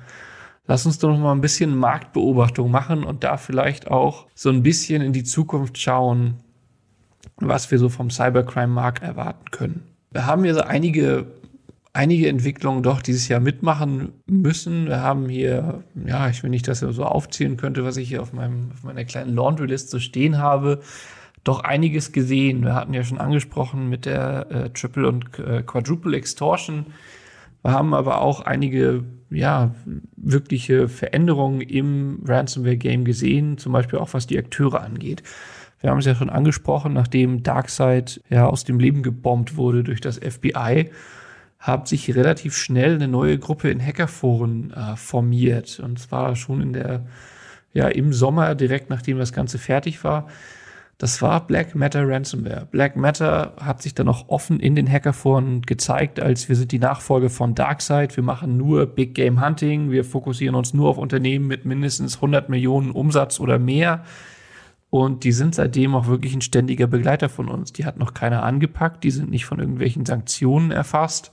Lass 0.69 0.85
uns 0.85 0.99
doch 0.99 1.09
noch 1.09 1.19
mal 1.19 1.33
ein 1.33 1.41
bisschen 1.41 1.77
Marktbeobachtung 1.77 2.71
machen 2.71 3.03
und 3.03 3.25
da 3.25 3.39
vielleicht 3.39 3.91
auch 3.91 4.27
so 4.35 4.51
ein 4.51 4.63
bisschen 4.63 5.01
in 5.01 5.15
die 5.15 5.25
Zukunft 5.25 5.79
schauen, 5.79 6.35
was 7.39 7.71
wir 7.71 7.79
so 7.79 7.89
vom 7.89 8.11
Cybercrime-Markt 8.11 9.03
erwarten 9.03 9.51
können. 9.51 9.83
Wir 10.11 10.27
haben 10.27 10.45
hier 10.45 10.55
so 10.55 10.61
einige, 10.61 11.27
einige 11.95 12.29
Entwicklungen 12.29 12.83
doch 12.83 13.01
dieses 13.01 13.29
Jahr 13.29 13.41
mitmachen 13.41 14.13
müssen. 14.27 14.89
Wir 14.89 15.01
haben 15.01 15.31
hier, 15.31 15.85
ja, 16.07 16.29
ich 16.29 16.43
will 16.43 16.51
nicht, 16.51 16.69
dass 16.69 16.83
ihr 16.83 16.93
so 16.93 17.05
aufzählen 17.05 17.57
könnte, 17.57 17.83
was 17.85 17.97
ich 17.97 18.11
hier 18.11 18.21
auf, 18.21 18.35
meinem, 18.35 18.73
auf 18.75 18.85
meiner 18.85 19.07
kleinen 19.07 19.35
Laundry-List 19.35 19.89
so 19.89 19.99
stehen 19.99 20.37
habe, 20.37 20.83
doch 21.45 21.61
einiges 21.61 22.13
gesehen. 22.13 22.63
Wir 22.63 22.75
hatten 22.75 22.93
ja 22.93 23.05
schon 23.05 23.19
angesprochen 23.19 23.89
mit 23.89 24.05
der 24.05 24.51
äh, 24.51 24.71
Triple 24.71 25.09
und 25.09 25.39
äh, 25.39 25.63
Quadruple 25.63 26.15
Extortion 26.15 26.85
Wir 26.87 26.93
haben 27.65 27.95
aber 27.95 28.21
auch 28.21 28.41
einige, 28.41 29.05
ja, 29.31 29.75
wirkliche 30.17 30.89
Veränderungen 30.89 31.61
im 31.61 32.23
Ransomware-Game 32.25 33.05
gesehen, 33.05 33.59
zum 33.59 33.73
Beispiel 33.73 33.99
auch 33.99 34.15
was 34.15 34.27
die 34.27 34.39
Akteure 34.39 34.83
angeht. 34.83 35.23
Wir 35.81 35.91
haben 35.91 35.99
es 35.99 36.07
ja 36.07 36.15
schon 36.15 36.31
angesprochen, 36.31 36.93
nachdem 36.93 37.43
Darkseid 37.43 38.21
ja 38.29 38.47
aus 38.47 38.65
dem 38.65 38.81
Leben 38.81 39.03
gebombt 39.03 39.57
wurde 39.57 39.85
durch 39.85 40.01
das 40.01 40.19
FBI, 40.19 40.91
hat 41.59 41.89
sich 41.89 42.15
relativ 42.15 42.57
schnell 42.57 42.95
eine 42.95 43.09
neue 43.09 43.39
Gruppe 43.39 43.71
in 43.71 43.85
Hackerforen 43.85 44.73
äh, 44.73 44.97
formiert. 44.97 45.81
Und 45.81 45.99
zwar 45.99 46.37
schon 46.37 46.61
in 46.61 46.73
der, 46.73 47.07
ja, 47.73 47.89
im 47.89 48.13
Sommer, 48.13 48.55
direkt 48.55 48.91
nachdem 48.91 49.19
das 49.19 49.33
Ganze 49.33 49.59
fertig 49.59 50.03
war. 50.05 50.29
Das 50.99 51.23
war 51.23 51.47
Black 51.47 51.77
Matter 51.77 52.09
Ransomware. 52.09 52.67
Black 52.69 52.97
Matter 52.97 53.55
hat 53.61 53.83
sich 53.83 53.95
dann 53.95 54.09
auch 54.09 54.29
offen 54.29 54.59
in 54.59 54.75
den 54.75 54.91
Hackerforen 54.91 55.63
gezeigt, 55.63 56.19
als 56.19 56.49
wir 56.49 56.57
sind 56.57 56.73
die 56.73 56.81
Nachfolge 56.81 57.31
von 57.31 57.55
Darkseid. 57.55 58.17
Wir 58.17 58.25
machen 58.25 58.57
nur 58.57 58.85
Big 58.87 59.15
Game 59.15 59.41
Hunting. 59.41 59.93
Wir 59.93 60.05
fokussieren 60.05 60.57
uns 60.57 60.75
nur 60.75 60.89
auf 60.89 60.99
Unternehmen 60.99 61.47
mit 61.47 61.65
mindestens 61.65 62.17
100 62.17 62.49
Millionen 62.49 62.91
Umsatz 62.91 63.39
oder 63.39 63.61
mehr. 63.61 64.05
Und 64.91 65.23
die 65.23 65.31
sind 65.31 65.55
seitdem 65.55 65.95
auch 65.95 66.09
wirklich 66.09 66.35
ein 66.35 66.41
ständiger 66.41 66.89
Begleiter 66.89 67.29
von 67.29 67.49
uns. 67.49 67.73
Die 67.73 67.85
hat 67.85 67.97
noch 67.97 68.13
keiner 68.13 68.43
angepackt, 68.43 69.05
die 69.05 69.13
sind 69.13 69.31
nicht 69.31 69.45
von 69.45 69.61
irgendwelchen 69.61 70.05
Sanktionen 70.05 70.73
erfasst. 70.73 71.31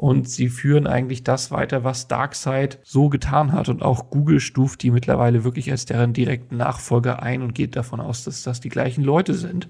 Und 0.00 0.30
sie 0.30 0.48
führen 0.48 0.86
eigentlich 0.86 1.24
das 1.24 1.50
weiter, 1.50 1.84
was 1.84 2.08
Darkseid 2.08 2.78
so 2.82 3.10
getan 3.10 3.52
hat. 3.52 3.68
Und 3.68 3.82
auch 3.82 4.08
Google 4.08 4.40
stuft 4.40 4.82
die 4.82 4.90
mittlerweile 4.90 5.44
wirklich 5.44 5.70
als 5.70 5.84
deren 5.84 6.14
direkten 6.14 6.56
Nachfolger 6.56 7.22
ein 7.22 7.42
und 7.42 7.54
geht 7.54 7.76
davon 7.76 8.00
aus, 8.00 8.24
dass 8.24 8.42
das 8.42 8.60
die 8.60 8.70
gleichen 8.70 9.04
Leute 9.04 9.34
sind. 9.34 9.68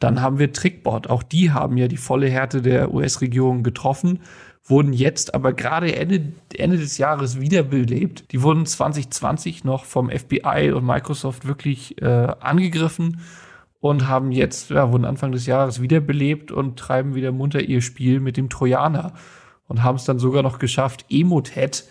Dann 0.00 0.20
haben 0.20 0.38
wir 0.38 0.52
Trickbot. 0.52 1.08
Auch 1.08 1.22
die 1.22 1.50
haben 1.50 1.78
ja 1.78 1.88
die 1.88 1.96
volle 1.96 2.28
Härte 2.28 2.60
der 2.60 2.92
US-Regierung 2.92 3.62
getroffen 3.62 4.20
wurden 4.66 4.92
jetzt 4.92 5.34
aber 5.34 5.54
gerade 5.54 5.94
Ende, 5.94 6.32
Ende 6.54 6.76
des 6.76 6.98
Jahres 6.98 7.40
wiederbelebt. 7.40 8.32
Die 8.32 8.42
wurden 8.42 8.64
2020 8.66 9.64
noch 9.64 9.84
vom 9.84 10.10
FBI 10.10 10.72
und 10.74 10.84
Microsoft 10.86 11.46
wirklich 11.46 12.00
äh, 12.02 12.06
angegriffen 12.40 13.20
und 13.80 14.08
haben 14.08 14.30
jetzt, 14.30 14.70
ja, 14.70 14.90
wurden 14.90 15.04
Anfang 15.04 15.32
des 15.32 15.44
Jahres 15.44 15.82
wiederbelebt 15.82 16.50
und 16.50 16.78
treiben 16.78 17.14
wieder 17.14 17.32
munter 17.32 17.60
ihr 17.60 17.82
Spiel 17.82 18.20
mit 18.20 18.38
dem 18.38 18.48
Trojaner 18.48 19.12
und 19.68 19.82
haben 19.82 19.96
es 19.96 20.04
dann 20.04 20.18
sogar 20.18 20.42
noch 20.42 20.58
geschafft, 20.58 21.06
Emotet, 21.08 21.84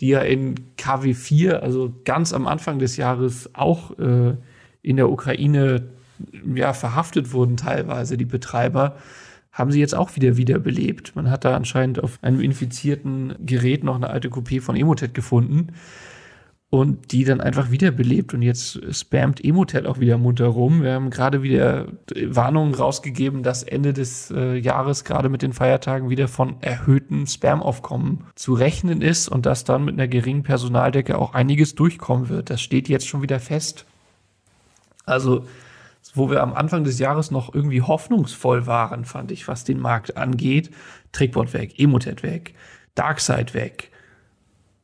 die 0.00 0.08
ja 0.08 0.20
in 0.20 0.54
KW4, 0.78 1.52
also 1.54 1.94
ganz 2.04 2.32
am 2.32 2.46
Anfang 2.46 2.78
des 2.78 2.96
Jahres 2.96 3.54
auch 3.54 3.98
äh, 3.98 4.34
in 4.82 4.96
der 4.96 5.10
Ukraine 5.10 5.88
ja, 6.54 6.72
verhaftet 6.72 7.32
wurden 7.32 7.56
teilweise, 7.56 8.16
die 8.16 8.24
Betreiber, 8.24 8.96
haben 9.52 9.70
sie 9.70 9.80
jetzt 9.80 9.94
auch 9.94 10.16
wieder 10.16 10.36
wiederbelebt. 10.36 11.14
Man 11.14 11.30
hat 11.30 11.44
da 11.44 11.54
anscheinend 11.54 12.02
auf 12.02 12.18
einem 12.22 12.40
infizierten 12.40 13.34
Gerät 13.40 13.84
noch 13.84 13.96
eine 13.96 14.08
alte 14.08 14.30
Kopie 14.30 14.60
von 14.60 14.76
Emotet 14.76 15.14
gefunden 15.14 15.68
und 16.72 17.12
die 17.12 17.24
dann 17.24 17.42
einfach 17.42 17.70
wiederbelebt 17.70 18.32
und 18.32 18.40
jetzt 18.40 18.80
spammt 18.94 19.44
Emotet 19.44 19.84
auch 19.84 20.00
wieder 20.00 20.16
munter 20.16 20.46
rum. 20.46 20.82
Wir 20.82 20.94
haben 20.94 21.10
gerade 21.10 21.42
wieder 21.42 21.88
Warnungen 22.28 22.74
rausgegeben, 22.74 23.42
dass 23.42 23.62
Ende 23.62 23.92
des 23.92 24.30
äh, 24.30 24.56
Jahres 24.56 25.04
gerade 25.04 25.28
mit 25.28 25.42
den 25.42 25.52
Feiertagen 25.52 26.08
wieder 26.08 26.28
von 26.28 26.56
erhöhtem 26.62 27.26
Spamaufkommen 27.26 28.24
zu 28.36 28.54
rechnen 28.54 29.02
ist 29.02 29.28
und 29.28 29.44
dass 29.44 29.64
dann 29.64 29.84
mit 29.84 29.96
einer 29.96 30.08
geringen 30.08 30.44
Personaldecke 30.44 31.18
auch 31.18 31.34
einiges 31.34 31.74
durchkommen 31.74 32.30
wird. 32.30 32.48
Das 32.48 32.62
steht 32.62 32.88
jetzt 32.88 33.06
schon 33.06 33.20
wieder 33.20 33.38
fest. 33.38 33.84
Also 35.04 35.44
wo 36.14 36.30
wir 36.30 36.42
am 36.42 36.54
Anfang 36.54 36.84
des 36.84 36.98
Jahres 36.98 37.30
noch 37.30 37.54
irgendwie 37.54 37.82
hoffnungsvoll 37.82 38.66
waren, 38.66 39.04
fand 39.04 39.30
ich, 39.30 39.46
was 39.46 39.64
den 39.64 39.78
Markt 39.78 40.16
angeht. 40.16 40.70
Trickbot 41.12 41.52
weg, 41.52 41.78
Emotet 41.78 42.22
weg, 42.22 42.54
Darkseid 42.94 43.52
weg. 43.52 43.90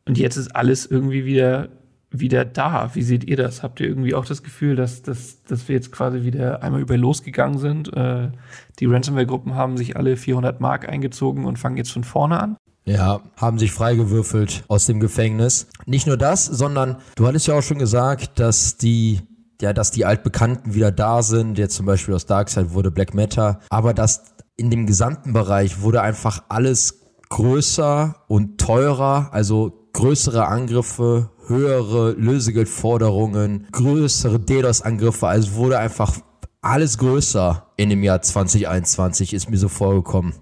Und 0.05 0.19
jetzt 0.19 0.37
ist 0.37 0.55
alles 0.57 0.85
irgendwie 0.85 1.25
wieder, 1.25 1.69
wieder 2.11 2.45
da. 2.45 2.91
Wie 2.95 3.03
seht 3.03 3.25
ihr 3.25 3.37
das? 3.37 3.63
Habt 3.63 3.81
ihr 3.81 3.87
irgendwie 3.87 4.15
auch 4.15 4.25
das 4.25 4.43
Gefühl, 4.43 4.77
dass, 4.77 5.03
dass, 5.03 5.43
dass 5.43 5.69
wir 5.69 5.75
jetzt 5.75 5.93
quasi 5.93 6.23
wieder 6.23 6.63
einmal 6.63 6.81
über 6.81 6.97
losgegangen 6.97 7.59
sind? 7.59 7.95
Äh, 7.95 8.31
die 8.79 8.87
Ransomware-Gruppen 8.87 9.55
haben 9.55 9.77
sich 9.77 9.97
alle 9.97 10.17
400 10.17 10.61
Mark 10.61 10.89
eingezogen 10.89 11.45
und 11.45 11.59
fangen 11.59 11.77
jetzt 11.77 11.93
von 11.93 12.05
vorne 12.05 12.41
an? 12.41 12.57
Ja, 12.85 13.21
haben 13.37 13.59
sich 13.59 13.73
freigewürfelt 13.73 14.65
aus 14.69 14.87
dem 14.87 15.01
Gefängnis. 15.01 15.69
Nicht 15.85 16.07
nur 16.07 16.17
das, 16.17 16.47
sondern 16.47 16.97
du 17.17 17.27
hattest 17.27 17.47
ja 17.47 17.59
auch 17.59 17.63
schon 17.63 17.79
gesagt, 17.79 18.39
dass 18.41 18.79
die 18.79 19.21
ja, 19.61 19.73
dass 19.73 19.91
die 19.91 20.05
Altbekannten 20.05 20.75
wieder 20.75 20.93
da 20.93 21.23
sind. 21.23 21.59
Jetzt 21.59 21.75
zum 21.75 21.85
Beispiel 21.85 22.15
aus 22.15 22.27
Darkseid 22.27 22.73
wurde 22.73 22.91
Black 22.91 23.15
Matter. 23.15 23.61
Aber 23.71 23.93
dass 23.93 24.37
in 24.57 24.71
dem 24.71 24.87
gesamten 24.87 25.33
Bereich 25.33 25.83
wurde 25.83 26.01
einfach 26.01 26.45
alles 26.49 27.01
größer 27.29 28.25
und 28.29 28.59
teurer. 28.59 29.31
Also 29.33 29.88
größere 29.99 30.47
Angriffe, 30.47 31.29
höhere 31.49 32.13
Lösegeldforderungen, 32.13 33.67
größere 33.73 34.39
DDoS-Angriffe. 34.39 35.27
Also 35.27 35.55
wurde 35.55 35.81
einfach 35.81 36.15
alles 36.63 36.99
größer 36.99 37.65
in 37.77 37.91
dem 37.91 38.05
Jahr 38.05 38.23
2021, 38.23 39.35
ist 39.35 39.51
mir 39.51 39.57
so 39.57 39.67
vorgekommen. 39.69 40.35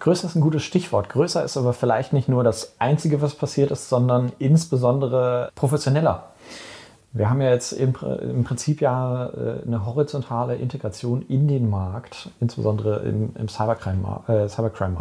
Größer 0.00 0.26
ist 0.26 0.34
ein 0.34 0.40
gutes 0.40 0.64
Stichwort. 0.64 1.10
Größer 1.10 1.44
ist 1.44 1.56
aber 1.56 1.72
vielleicht 1.72 2.12
nicht 2.12 2.28
nur 2.28 2.42
das 2.42 2.74
Einzige, 2.80 3.22
was 3.22 3.36
passiert 3.36 3.70
ist, 3.70 3.88
sondern 3.88 4.32
insbesondere 4.40 5.50
professioneller. 5.54 6.30
Wir 7.12 7.30
haben 7.30 7.40
ja 7.40 7.50
jetzt 7.50 7.70
im, 7.70 7.94
im 8.20 8.42
Prinzip 8.42 8.80
ja 8.80 9.26
äh, 9.26 9.62
eine 9.64 9.86
horizontale 9.86 10.56
Integration 10.56 11.22
in 11.28 11.46
den 11.46 11.70
Markt, 11.70 12.30
insbesondere 12.40 13.04
im, 13.04 13.30
im 13.36 13.48
Cybercrime-Markt. 13.48 14.28
Äh, 14.28 14.48
Cybercrime 14.48 14.98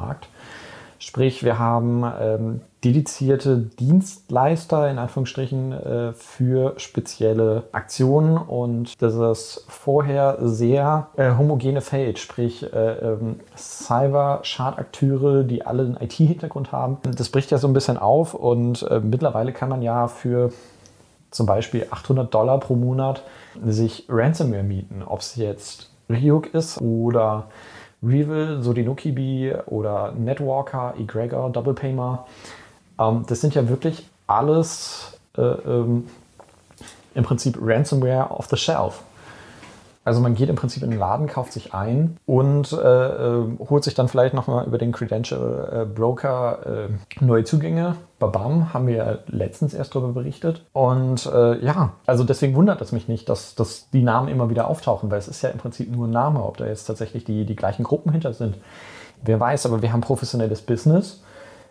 Sprich, 1.06 1.43
wir 1.43 1.60
haben 1.60 2.06
ähm, 2.18 2.62
dedizierte 2.82 3.58
Dienstleister 3.58 4.89
in 4.89 4.97
Anführungsstrichen 4.97 5.74
äh, 5.74 6.14
für 6.14 6.76
spezielle 6.78 7.64
Aktionen 7.74 8.38
und 8.38 9.01
das 9.01 9.14
ist 9.16 9.66
vorher 9.68 10.38
sehr 10.39 11.10
äh, 11.18 11.32
homogene 11.38 11.82
Feld, 11.82 12.20
sprich 12.20 12.64
äh, 12.72 12.93
ähm, 12.99 13.41
Cyber-Schadakteure, 13.58 15.43
die 15.43 15.66
alle 15.66 15.84
einen 15.84 15.97
IT-Hintergrund 15.97 16.72
haben. 16.72 16.99
Das 17.04 17.28
bricht 17.28 17.51
ja 17.51 17.58
so 17.58 17.68
ein 17.68 17.74
bisschen 17.74 17.97
auf 17.97 18.34
und 18.34 18.84
äh, 18.84 19.01
mittlerweile 19.01 19.51
kann 19.51 19.68
man 19.68 19.82
ja 19.82 20.08
für 20.08 20.54
zum 21.32 21.45
Beispiel 21.45 21.86
800 21.91 22.34
Dollar 22.34 22.62
pro 22.62 22.76
Monat 22.76 23.24
sich 23.62 24.06
Ransomware 24.08 24.64
mieten. 24.64 25.04
Ob 25.06 25.20
es 25.20 25.36
jetzt 25.36 25.91
Ryuk 26.10 26.54
ist 26.54 26.80
oder 26.80 27.47
Revil, 28.04 28.62
Sodinokibi 28.62 29.54
oder 29.68 30.12
Netwalker, 30.12 30.93
Egregor, 30.99 31.49
Double 31.51 31.74
Paymer. 31.74 32.26
Ähm, 32.99 33.26
das 33.28 33.41
sind 33.41 33.56
ja 33.56 33.68
wirklich 33.70 34.08
alles 34.28 35.18
äh, 35.38 35.41
ähm, 35.41 36.08
im 37.16 37.24
Prinzip 37.24 37.58
Ransomware 37.62 38.32
off 38.32 38.47
the 38.49 38.58
shelf. 38.58 39.04
Also 40.06 40.20
man 40.20 40.36
geht 40.36 40.49
im 40.49 40.58
Prinzip 40.58 40.84
in 40.84 40.89
den 40.89 40.99
Laden, 40.99 41.28
kauft 41.28 41.54
sich 41.54 41.74
ein 41.74 42.18
und 42.26 42.74
äh, 42.74 42.78
äh, 42.78 43.58
holt 43.70 43.86
sich 43.86 43.93
dann 43.93 44.10
vielleicht 44.10 44.34
nochmal 44.34 44.66
über 44.66 44.78
den 44.78 44.91
Credential 44.91 45.70
äh, 45.72 45.86
Broker 45.86 46.89
äh, 46.89 47.24
neue 47.24 47.45
Zugänge. 47.45 47.95
Babam, 48.20 48.74
haben 48.74 48.88
wir 48.88 48.95
ja 48.95 49.18
letztens 49.28 49.74
erst 49.74 49.95
darüber 49.95 50.14
berichtet. 50.14 50.66
Und 50.74 51.26
äh, 51.26 51.64
ja, 51.64 51.93
also 52.06 52.24
deswegen 52.26 52.56
wundert 52.56 52.82
es 52.82 52.91
mich 52.91 53.08
nicht, 53.08 53.30
dass, 53.30 53.56
dass 53.56 53.89
die 53.91 54.04
Namen 54.04 54.28
immer 54.28 54.49
wieder 54.49 54.68
auftauchen, 54.68 55.10
weil 55.10 55.20
es 55.20 55.28
ist 55.30 55.41
ja 55.41 55.49
im 55.49 55.58
Prinzip 55.58 55.89
nur 55.89 56.08
ein 56.08 56.12
Name, 56.12 56.43
ob 56.43 56.58
da 56.58 56.66
jetzt 56.66 56.86
tatsächlich 56.86 57.24
die, 57.24 57.45
die 57.45 57.56
gleichen 57.56 57.84
Gruppen 57.84 58.12
hinter 58.12 58.34
sind. 58.34 58.58
Wer 59.24 59.39
weiß, 59.39 59.66
aber 59.66 59.82
wir 59.82 59.93
haben 59.93 60.01
professionelles 60.01 60.62
Business. 60.62 61.24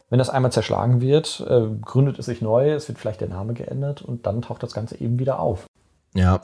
Wenn 0.09 0.18
das 0.18 0.30
einmal 0.30 0.53
zerschlagen 0.53 1.01
wird, 1.01 1.45
äh, 1.49 1.68
gründet 1.83 2.18
es 2.18 2.26
sich 2.26 2.43
neu, 2.43 2.72
es 2.72 2.89
wird 2.89 2.99
vielleicht 2.99 3.20
der 3.20 3.28
Name 3.28 3.53
geändert 3.55 4.03
und 4.03 4.26
dann 4.26 4.43
taucht 4.43 4.62
das 4.62 4.72
Ganze 4.72 4.99
eben 5.01 5.18
wieder 5.18 5.39
auf. 5.39 5.66
Ja, 6.14 6.43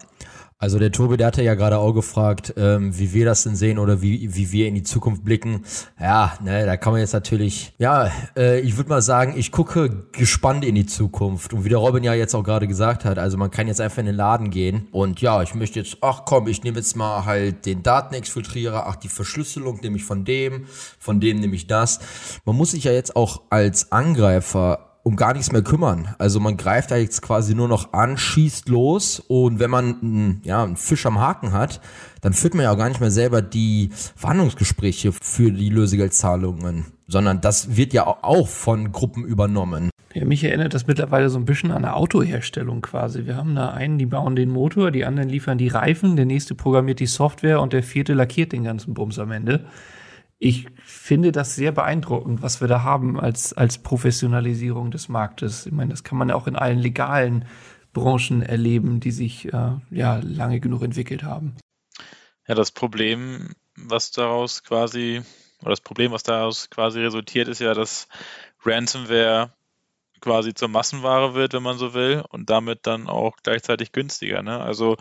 also 0.61 0.81
der 0.81 0.91
Tobi, 0.91 1.17
der 1.17 1.29
hatte 1.29 1.43
ja 1.45 1.55
gerade 1.55 1.79
auch 1.79 1.93
gefragt, 1.93 2.55
ähm, 2.57 2.99
wie 2.99 3.13
wir 3.13 3.25
das 3.25 3.45
denn 3.45 3.55
sehen 3.55 3.79
oder 3.79 4.03
wie, 4.03 4.35
wie 4.35 4.51
wir 4.51 4.67
in 4.67 4.75
die 4.75 4.83
Zukunft 4.83 5.25
blicken. 5.25 5.65
Ja, 6.01 6.37
ne, 6.43 6.67
da 6.67 6.77
kann 6.77 6.93
man 6.93 7.01
jetzt 7.01 7.13
natürlich, 7.13 7.75
ja, 7.79 8.11
äh, 8.37 8.59
ich 8.59 8.77
würde 8.77 8.91
mal 8.91 9.01
sagen, 9.01 9.35
ich 9.37 9.53
gucke 9.53 10.09
gespannt 10.11 10.65
in 10.65 10.75
die 10.75 10.87
Zukunft. 10.87 11.55
Und 11.55 11.65
wie 11.65 11.69
der 11.69 11.79
Robin 11.79 12.03
ja 12.03 12.13
jetzt 12.13 12.35
auch 12.35 12.43
gerade 12.43 12.67
gesagt 12.67 13.05
hat, 13.05 13.21
also 13.21 13.37
man 13.37 13.53
kann 13.53 13.69
jetzt 13.69 13.81
einfach 13.81 13.99
in 13.99 14.07
den 14.07 14.17
Laden 14.17 14.51
gehen 14.51 14.89
und 14.91 15.21
ja, 15.21 15.43
ich 15.43 15.55
möchte 15.55 15.79
jetzt, 15.79 15.99
ach 16.01 16.23
komm, 16.25 16.49
ich 16.49 16.65
nehme 16.65 16.79
jetzt 16.79 16.97
mal 16.97 17.25
halt 17.25 17.65
den 17.65 17.85
Datenexfiltrierer, 17.85 18.89
ach 18.89 18.97
die 18.97 19.09
Verschlüsselung 19.09 19.79
nehme 19.81 19.97
ich 19.97 20.05
von 20.05 20.25
dem, 20.25 20.67
von 20.99 21.21
dem 21.21 21.39
nehme 21.39 21.55
ich 21.55 21.69
das. 21.69 22.01
Man 22.45 22.57
muss 22.57 22.73
sich 22.73 22.83
ja 22.83 22.93
jetzt 22.93 23.15
auch 23.15 23.43
als 23.51 23.93
Angreifer 23.93 24.88
um 25.09 25.17
gar 25.17 25.33
nichts 25.33 25.53
mehr 25.53 25.63
kümmern. 25.63 26.15
Also 26.19 26.39
man 26.39 26.59
greift 26.59 26.91
da 26.91 26.97
jetzt 26.97 27.23
quasi 27.23 27.55
nur 27.55 27.67
noch 27.67 27.95
an, 27.95 28.19
schießt 28.19 28.69
los 28.69 29.21
und 29.27 29.59
wenn 29.59 29.71
man 29.71 30.03
einen, 30.03 30.43
ja, 30.45 30.63
einen 30.63 30.77
Fisch 30.77 31.07
am 31.07 31.19
Haken 31.19 31.53
hat, 31.53 31.81
dann 32.21 32.35
führt 32.35 32.53
man 32.53 32.65
ja 32.65 32.73
auch 32.73 32.77
gar 32.77 32.91
nicht 32.91 33.01
mehr 33.01 33.11
selber 33.11 33.41
die 33.41 33.89
Verhandlungsgespräche 34.17 35.13
für 35.13 35.51
die 35.51 35.71
Lösegeldzahlungen, 35.71 36.85
sondern 37.07 37.41
das 37.41 37.75
wird 37.75 37.95
ja 37.95 38.07
auch 38.07 38.49
von 38.49 38.93
Gruppen 38.93 39.25
übernommen. 39.25 39.89
Ja, 40.13 40.27
mich 40.27 40.45
erinnert 40.45 40.75
das 40.75 40.87
mittlerweile 40.87 41.31
so 41.31 41.39
ein 41.39 41.47
bisschen 41.47 41.71
an 41.71 41.87
eine 41.87 41.95
Autoherstellung 41.95 42.83
quasi. 42.83 43.25
Wir 43.25 43.37
haben 43.37 43.55
da 43.55 43.71
einen, 43.71 43.97
die 43.97 44.05
bauen 44.05 44.37
den 44.37 44.51
Motor, 44.51 44.91
die 44.91 45.07
anderen 45.07 45.31
liefern 45.31 45.57
die 45.57 45.69
Reifen, 45.69 46.17
der 46.17 46.27
nächste 46.27 46.55
programmiert 46.55 47.01
die 47.01 47.07
Software 47.07 47.63
und 47.63 47.73
der 47.73 47.83
vierte 47.83 48.13
lackiert 48.13 48.53
den 48.53 48.65
ganzen 48.65 48.93
Bums 48.93 49.19
am 49.19 49.31
Ende. 49.31 49.65
Ich 50.39 50.69
finde 50.85 51.33
das 51.33 51.57
sehr 51.57 51.73
beeindruckend, 51.73 52.43
was 52.43 52.61
wir 52.61 52.69
da 52.69 52.83
haben 52.83 53.19
als, 53.19 53.53
als 53.53 53.79
Professionalisierung 53.79 54.91
des 54.91 55.09
Marktes. 55.09 55.67
Ich 55.67 55.73
meine, 55.73 55.91
das 55.91 56.05
kann 56.05 56.19
man 56.19 56.31
auch 56.31 56.47
in 56.47 56.57
allen 56.57 56.79
legalen 56.79 57.45
Branchen 57.93 58.43
erleben, 58.43 59.01
die 59.01 59.11
sich 59.11 59.53
äh, 59.53 59.73
ja 59.91 60.21
lange 60.23 60.61
genug 60.61 60.83
entwickelt 60.83 61.25
haben. 61.25 61.57
Ja, 62.47 62.55
das 62.55 62.71
Problem, 62.71 63.55
was 63.75 64.13
daraus 64.13 64.63
quasi, 64.63 65.23
oder 65.61 65.71
das 65.71 65.81
Problem, 65.81 66.13
was 66.13 66.23
daraus 66.23 66.71
quasi 66.71 67.01
resultiert, 67.01 67.49
ist 67.49 67.61
ja, 67.61 67.75
dass 67.75 68.09
Ransomware 68.65 69.53
quasi 70.21 70.55
zur 70.55 70.69
Massenware 70.69 71.35
wird, 71.35 71.55
wenn 71.55 71.63
man 71.63 71.79
so 71.79 71.95
will, 71.95 72.25
und 72.31 72.51
damit 72.51 72.87
dann 72.87 73.09
auch 73.09 73.37
gleichzeitig 73.43 73.93
günstiger. 73.93 74.43
Ne? 74.43 74.61
Also 74.61 74.97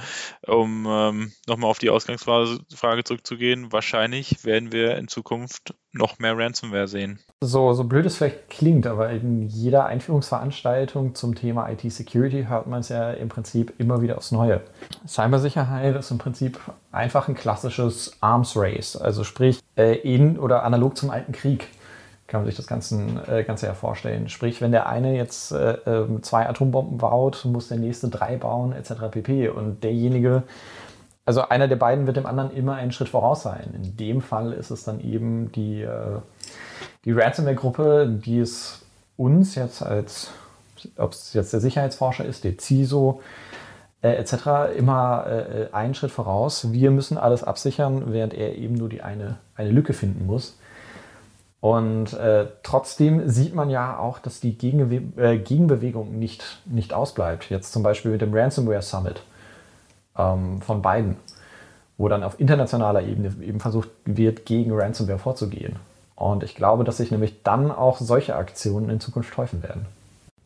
um 0.46 0.86
ähm, 0.88 1.32
nochmal 1.48 1.70
auf 1.70 1.80
die 1.80 1.90
Ausgangsfrage 1.90 3.04
zurückzugehen, 3.04 3.72
wahrscheinlich 3.72 4.44
werden 4.46 4.72
wir 4.72 4.98
in 4.98 5.08
Zukunft 5.08 5.74
noch 5.94 6.20
mehr 6.20 6.38
Ransomware 6.38 6.88
sehen. 6.88 7.20
So, 7.42 7.74
so 7.74 7.84
blöd 7.84 8.06
es 8.06 8.18
vielleicht 8.18 8.50
klingt, 8.50 8.88
aber 8.88 9.10
in 9.10 9.48
jeder 9.48 9.86
Einführungsveranstaltung 9.86 11.16
zum 11.16 11.36
Thema 11.36 11.70
IT-Security 11.70 12.46
hört 12.48 12.68
man 12.68 12.82
es 12.82 12.90
ja 12.90 13.12
im 13.12 13.30
Prinzip 13.30 13.74
immer 13.78 14.02
wieder 14.02 14.18
aufs 14.18 14.32
Neue. 14.32 14.62
Cybersicherheit 15.08 15.96
ist 15.96 16.12
im 16.12 16.18
Prinzip 16.18 16.60
einfach 16.92 17.28
ein 17.28 17.36
klassisches 17.36 18.18
Arms 18.22 18.54
Race, 18.56 18.96
also 18.96 19.24
sprich 19.24 19.60
äh, 19.76 19.96
in 19.98 20.40
oder 20.40 20.64
analog 20.64 20.98
zum 20.98 21.10
alten 21.10 21.32
Krieg 21.32 21.68
kann 22.28 22.42
man 22.42 22.46
sich 22.46 22.58
das 22.58 22.68
Ganze, 22.68 23.02
äh, 23.28 23.44
Ganze 23.44 23.68
ja 23.68 23.74
vorstellen. 23.74 24.28
Sprich, 24.28 24.62
wenn 24.62 24.72
der 24.72 24.88
eine 24.88 25.16
jetzt 25.16 25.54
äh, 25.54 25.78
ähm, 25.86 26.22
zwei 26.24 26.48
Atombomben 26.48 26.98
baut, 26.98 27.46
muss 27.46 27.70
der 27.70 27.78
nächste 27.78 28.10
drei 28.10 28.36
bauen, 28.36 28.74
etc. 28.74 29.10
pp. 29.10 29.50
Und 29.50 29.84
derjenige, 29.84 30.44
also 31.26 31.48
einer 31.48 31.70
der 31.70 31.78
beiden 31.78 32.06
wird 32.06 32.18
dem 32.18 32.26
anderen 32.26 32.52
immer 32.52 32.76
einen 32.76 32.92
Schritt 32.92 33.10
voraus 33.10 33.44
sein. 33.44 33.74
In 33.74 33.96
dem 33.96 34.22
Fall 34.22 34.52
ist 34.52 34.72
es 34.72 34.84
dann 34.84 35.00
eben 35.00 35.52
die, 35.54 35.82
äh, 35.82 36.20
die 37.06 37.14
Ransomware-Gruppe, 37.14 38.20
die 38.26 38.40
es 38.40 38.82
uns 39.16 39.56
jetzt 39.56 39.82
als, 39.82 40.32
ob 40.98 41.14
es 41.14 41.34
jetzt 41.34 41.54
der 41.54 41.62
Sicherheitsforscher 41.62 42.26
ist, 42.26 42.44
der 42.44 42.58
CISO, 42.60 43.22
äh, 44.02 44.16
etc. 44.16 44.78
immer 44.78 45.26
äh, 45.28 45.74
einen 45.74 45.94
Schritt 45.94 46.12
voraus. 46.12 46.74
Wir 46.74 46.92
müssen 46.92 47.18
alles 47.18 47.44
absichern, 47.44 48.04
während 48.08 48.34
er 48.34 48.56
eben 48.56 48.76
nur 48.76 48.90
die 48.90 49.02
eine, 49.02 49.38
eine 49.56 49.72
Lücke 49.72 49.94
finden 49.94 50.26
muss. 50.26 50.58
Und 51.60 52.14
äh, 52.14 52.48
trotzdem 52.64 53.28
sieht 53.30 53.56
man 53.56 53.70
ja 53.70 53.98
auch, 53.98 54.20
dass 54.20 54.40
die 54.40 54.58
Gegenbe 54.58 55.22
äh, 55.22 55.40
Gegenbewegung 55.40 56.18
nicht, 56.20 56.62
nicht 56.66 56.94
ausbleibt. 56.94 57.50
Jetzt 57.50 57.74
zum 57.74 57.84
Beispiel 57.84 58.12
mit 58.12 58.22
dem 58.22 58.34
Ransomware 58.34 58.82
Summit 58.82 59.24
ähm, 60.18 60.62
von 60.62 60.82
beiden, 60.82 61.18
wo 61.98 62.08
dann 62.08 62.24
auf 62.24 62.40
internationaler 62.40 63.02
Ebene 63.02 63.34
eben 63.42 63.60
versucht 63.60 63.90
wird, 64.06 64.46
gegen 64.46 64.72
Ransomware 64.72 65.18
vorzugehen. 65.20 65.78
Und 66.16 66.44
ich 66.44 66.56
glaube, 66.56 66.84
dass 66.84 66.98
sich 66.98 67.12
nämlich 67.12 67.44
dann 67.44 67.72
auch 67.72 68.00
solche 68.00 68.36
Aktionen 68.36 68.90
in 68.90 69.00
Zukunft 69.00 69.36
häufen 69.38 69.64
werden. 69.64 69.86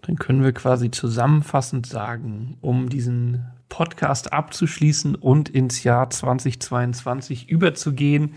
Dann 0.02 0.16
können 0.16 0.44
wir 0.44 0.52
quasi 0.54 0.92
zusammenfassend 0.92 1.86
sagen, 1.86 2.58
um 2.62 2.90
diesen 2.90 3.46
Podcast 3.70 4.34
abzuschließen 4.34 5.16
und 5.16 5.50
ins 5.50 5.84
Jahr 5.84 6.10
2022 6.10 7.50
überzugehen, 7.50 8.36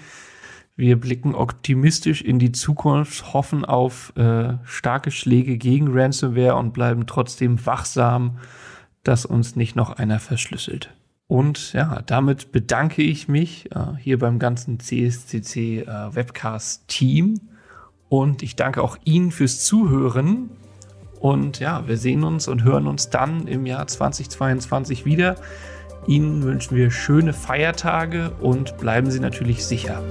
wir 0.77 0.99
blicken 0.99 1.35
optimistisch 1.35 2.23
in 2.23 2.39
die 2.39 2.53
Zukunft, 2.53 3.33
hoffen 3.33 3.65
auf 3.65 4.13
äh, 4.17 4.55
starke 4.65 5.11
Schläge 5.11 5.57
gegen 5.57 5.97
Ransomware 5.97 6.57
und 6.57 6.73
bleiben 6.73 7.07
trotzdem 7.07 7.65
wachsam, 7.65 8.39
dass 9.05 9.25
uns 9.25 9.55
nicht 9.55 9.77
noch 9.77 9.91
einer 9.99 10.19
verschlüsselt. 10.19 10.93
Und 11.27 11.73
ja, 11.73 12.03
damit 12.07 12.53
bedanke 12.53 13.03
ich 13.03 13.29
mich 13.29 13.71
äh, 13.73 13.97
hier 13.99 14.19
beim 14.19 14.39
ganzen 14.39 14.81
CSCC 14.81 15.83
äh, 15.83 16.15
Webcast 16.15 16.89
Team 16.89 17.41
und 18.09 18.43
ich 18.43 18.57
danke 18.57 18.83
auch 18.83 18.97
Ihnen 19.05 19.31
fürs 19.31 19.65
Zuhören. 19.65 20.51
Und 21.21 21.59
ja, 21.59 21.89
wir 21.89 21.97
sehen 21.97 22.23
uns 22.23 22.49
und 22.49 22.65
hören 22.65 22.87
uns 22.87 23.09
dann 23.11 23.47
im 23.47 23.65
Jahr 23.65 23.87
2022 23.87 25.07
wieder. 25.07 25.37
Ihnen 26.07 26.43
wünschen 26.43 26.77
wir 26.77 26.91
schöne 26.91 27.33
Feiertage 27.33 28.33
und 28.41 28.77
bleiben 28.79 29.11
Sie 29.11 29.21
natürlich 29.21 29.65
sicher. 29.65 30.03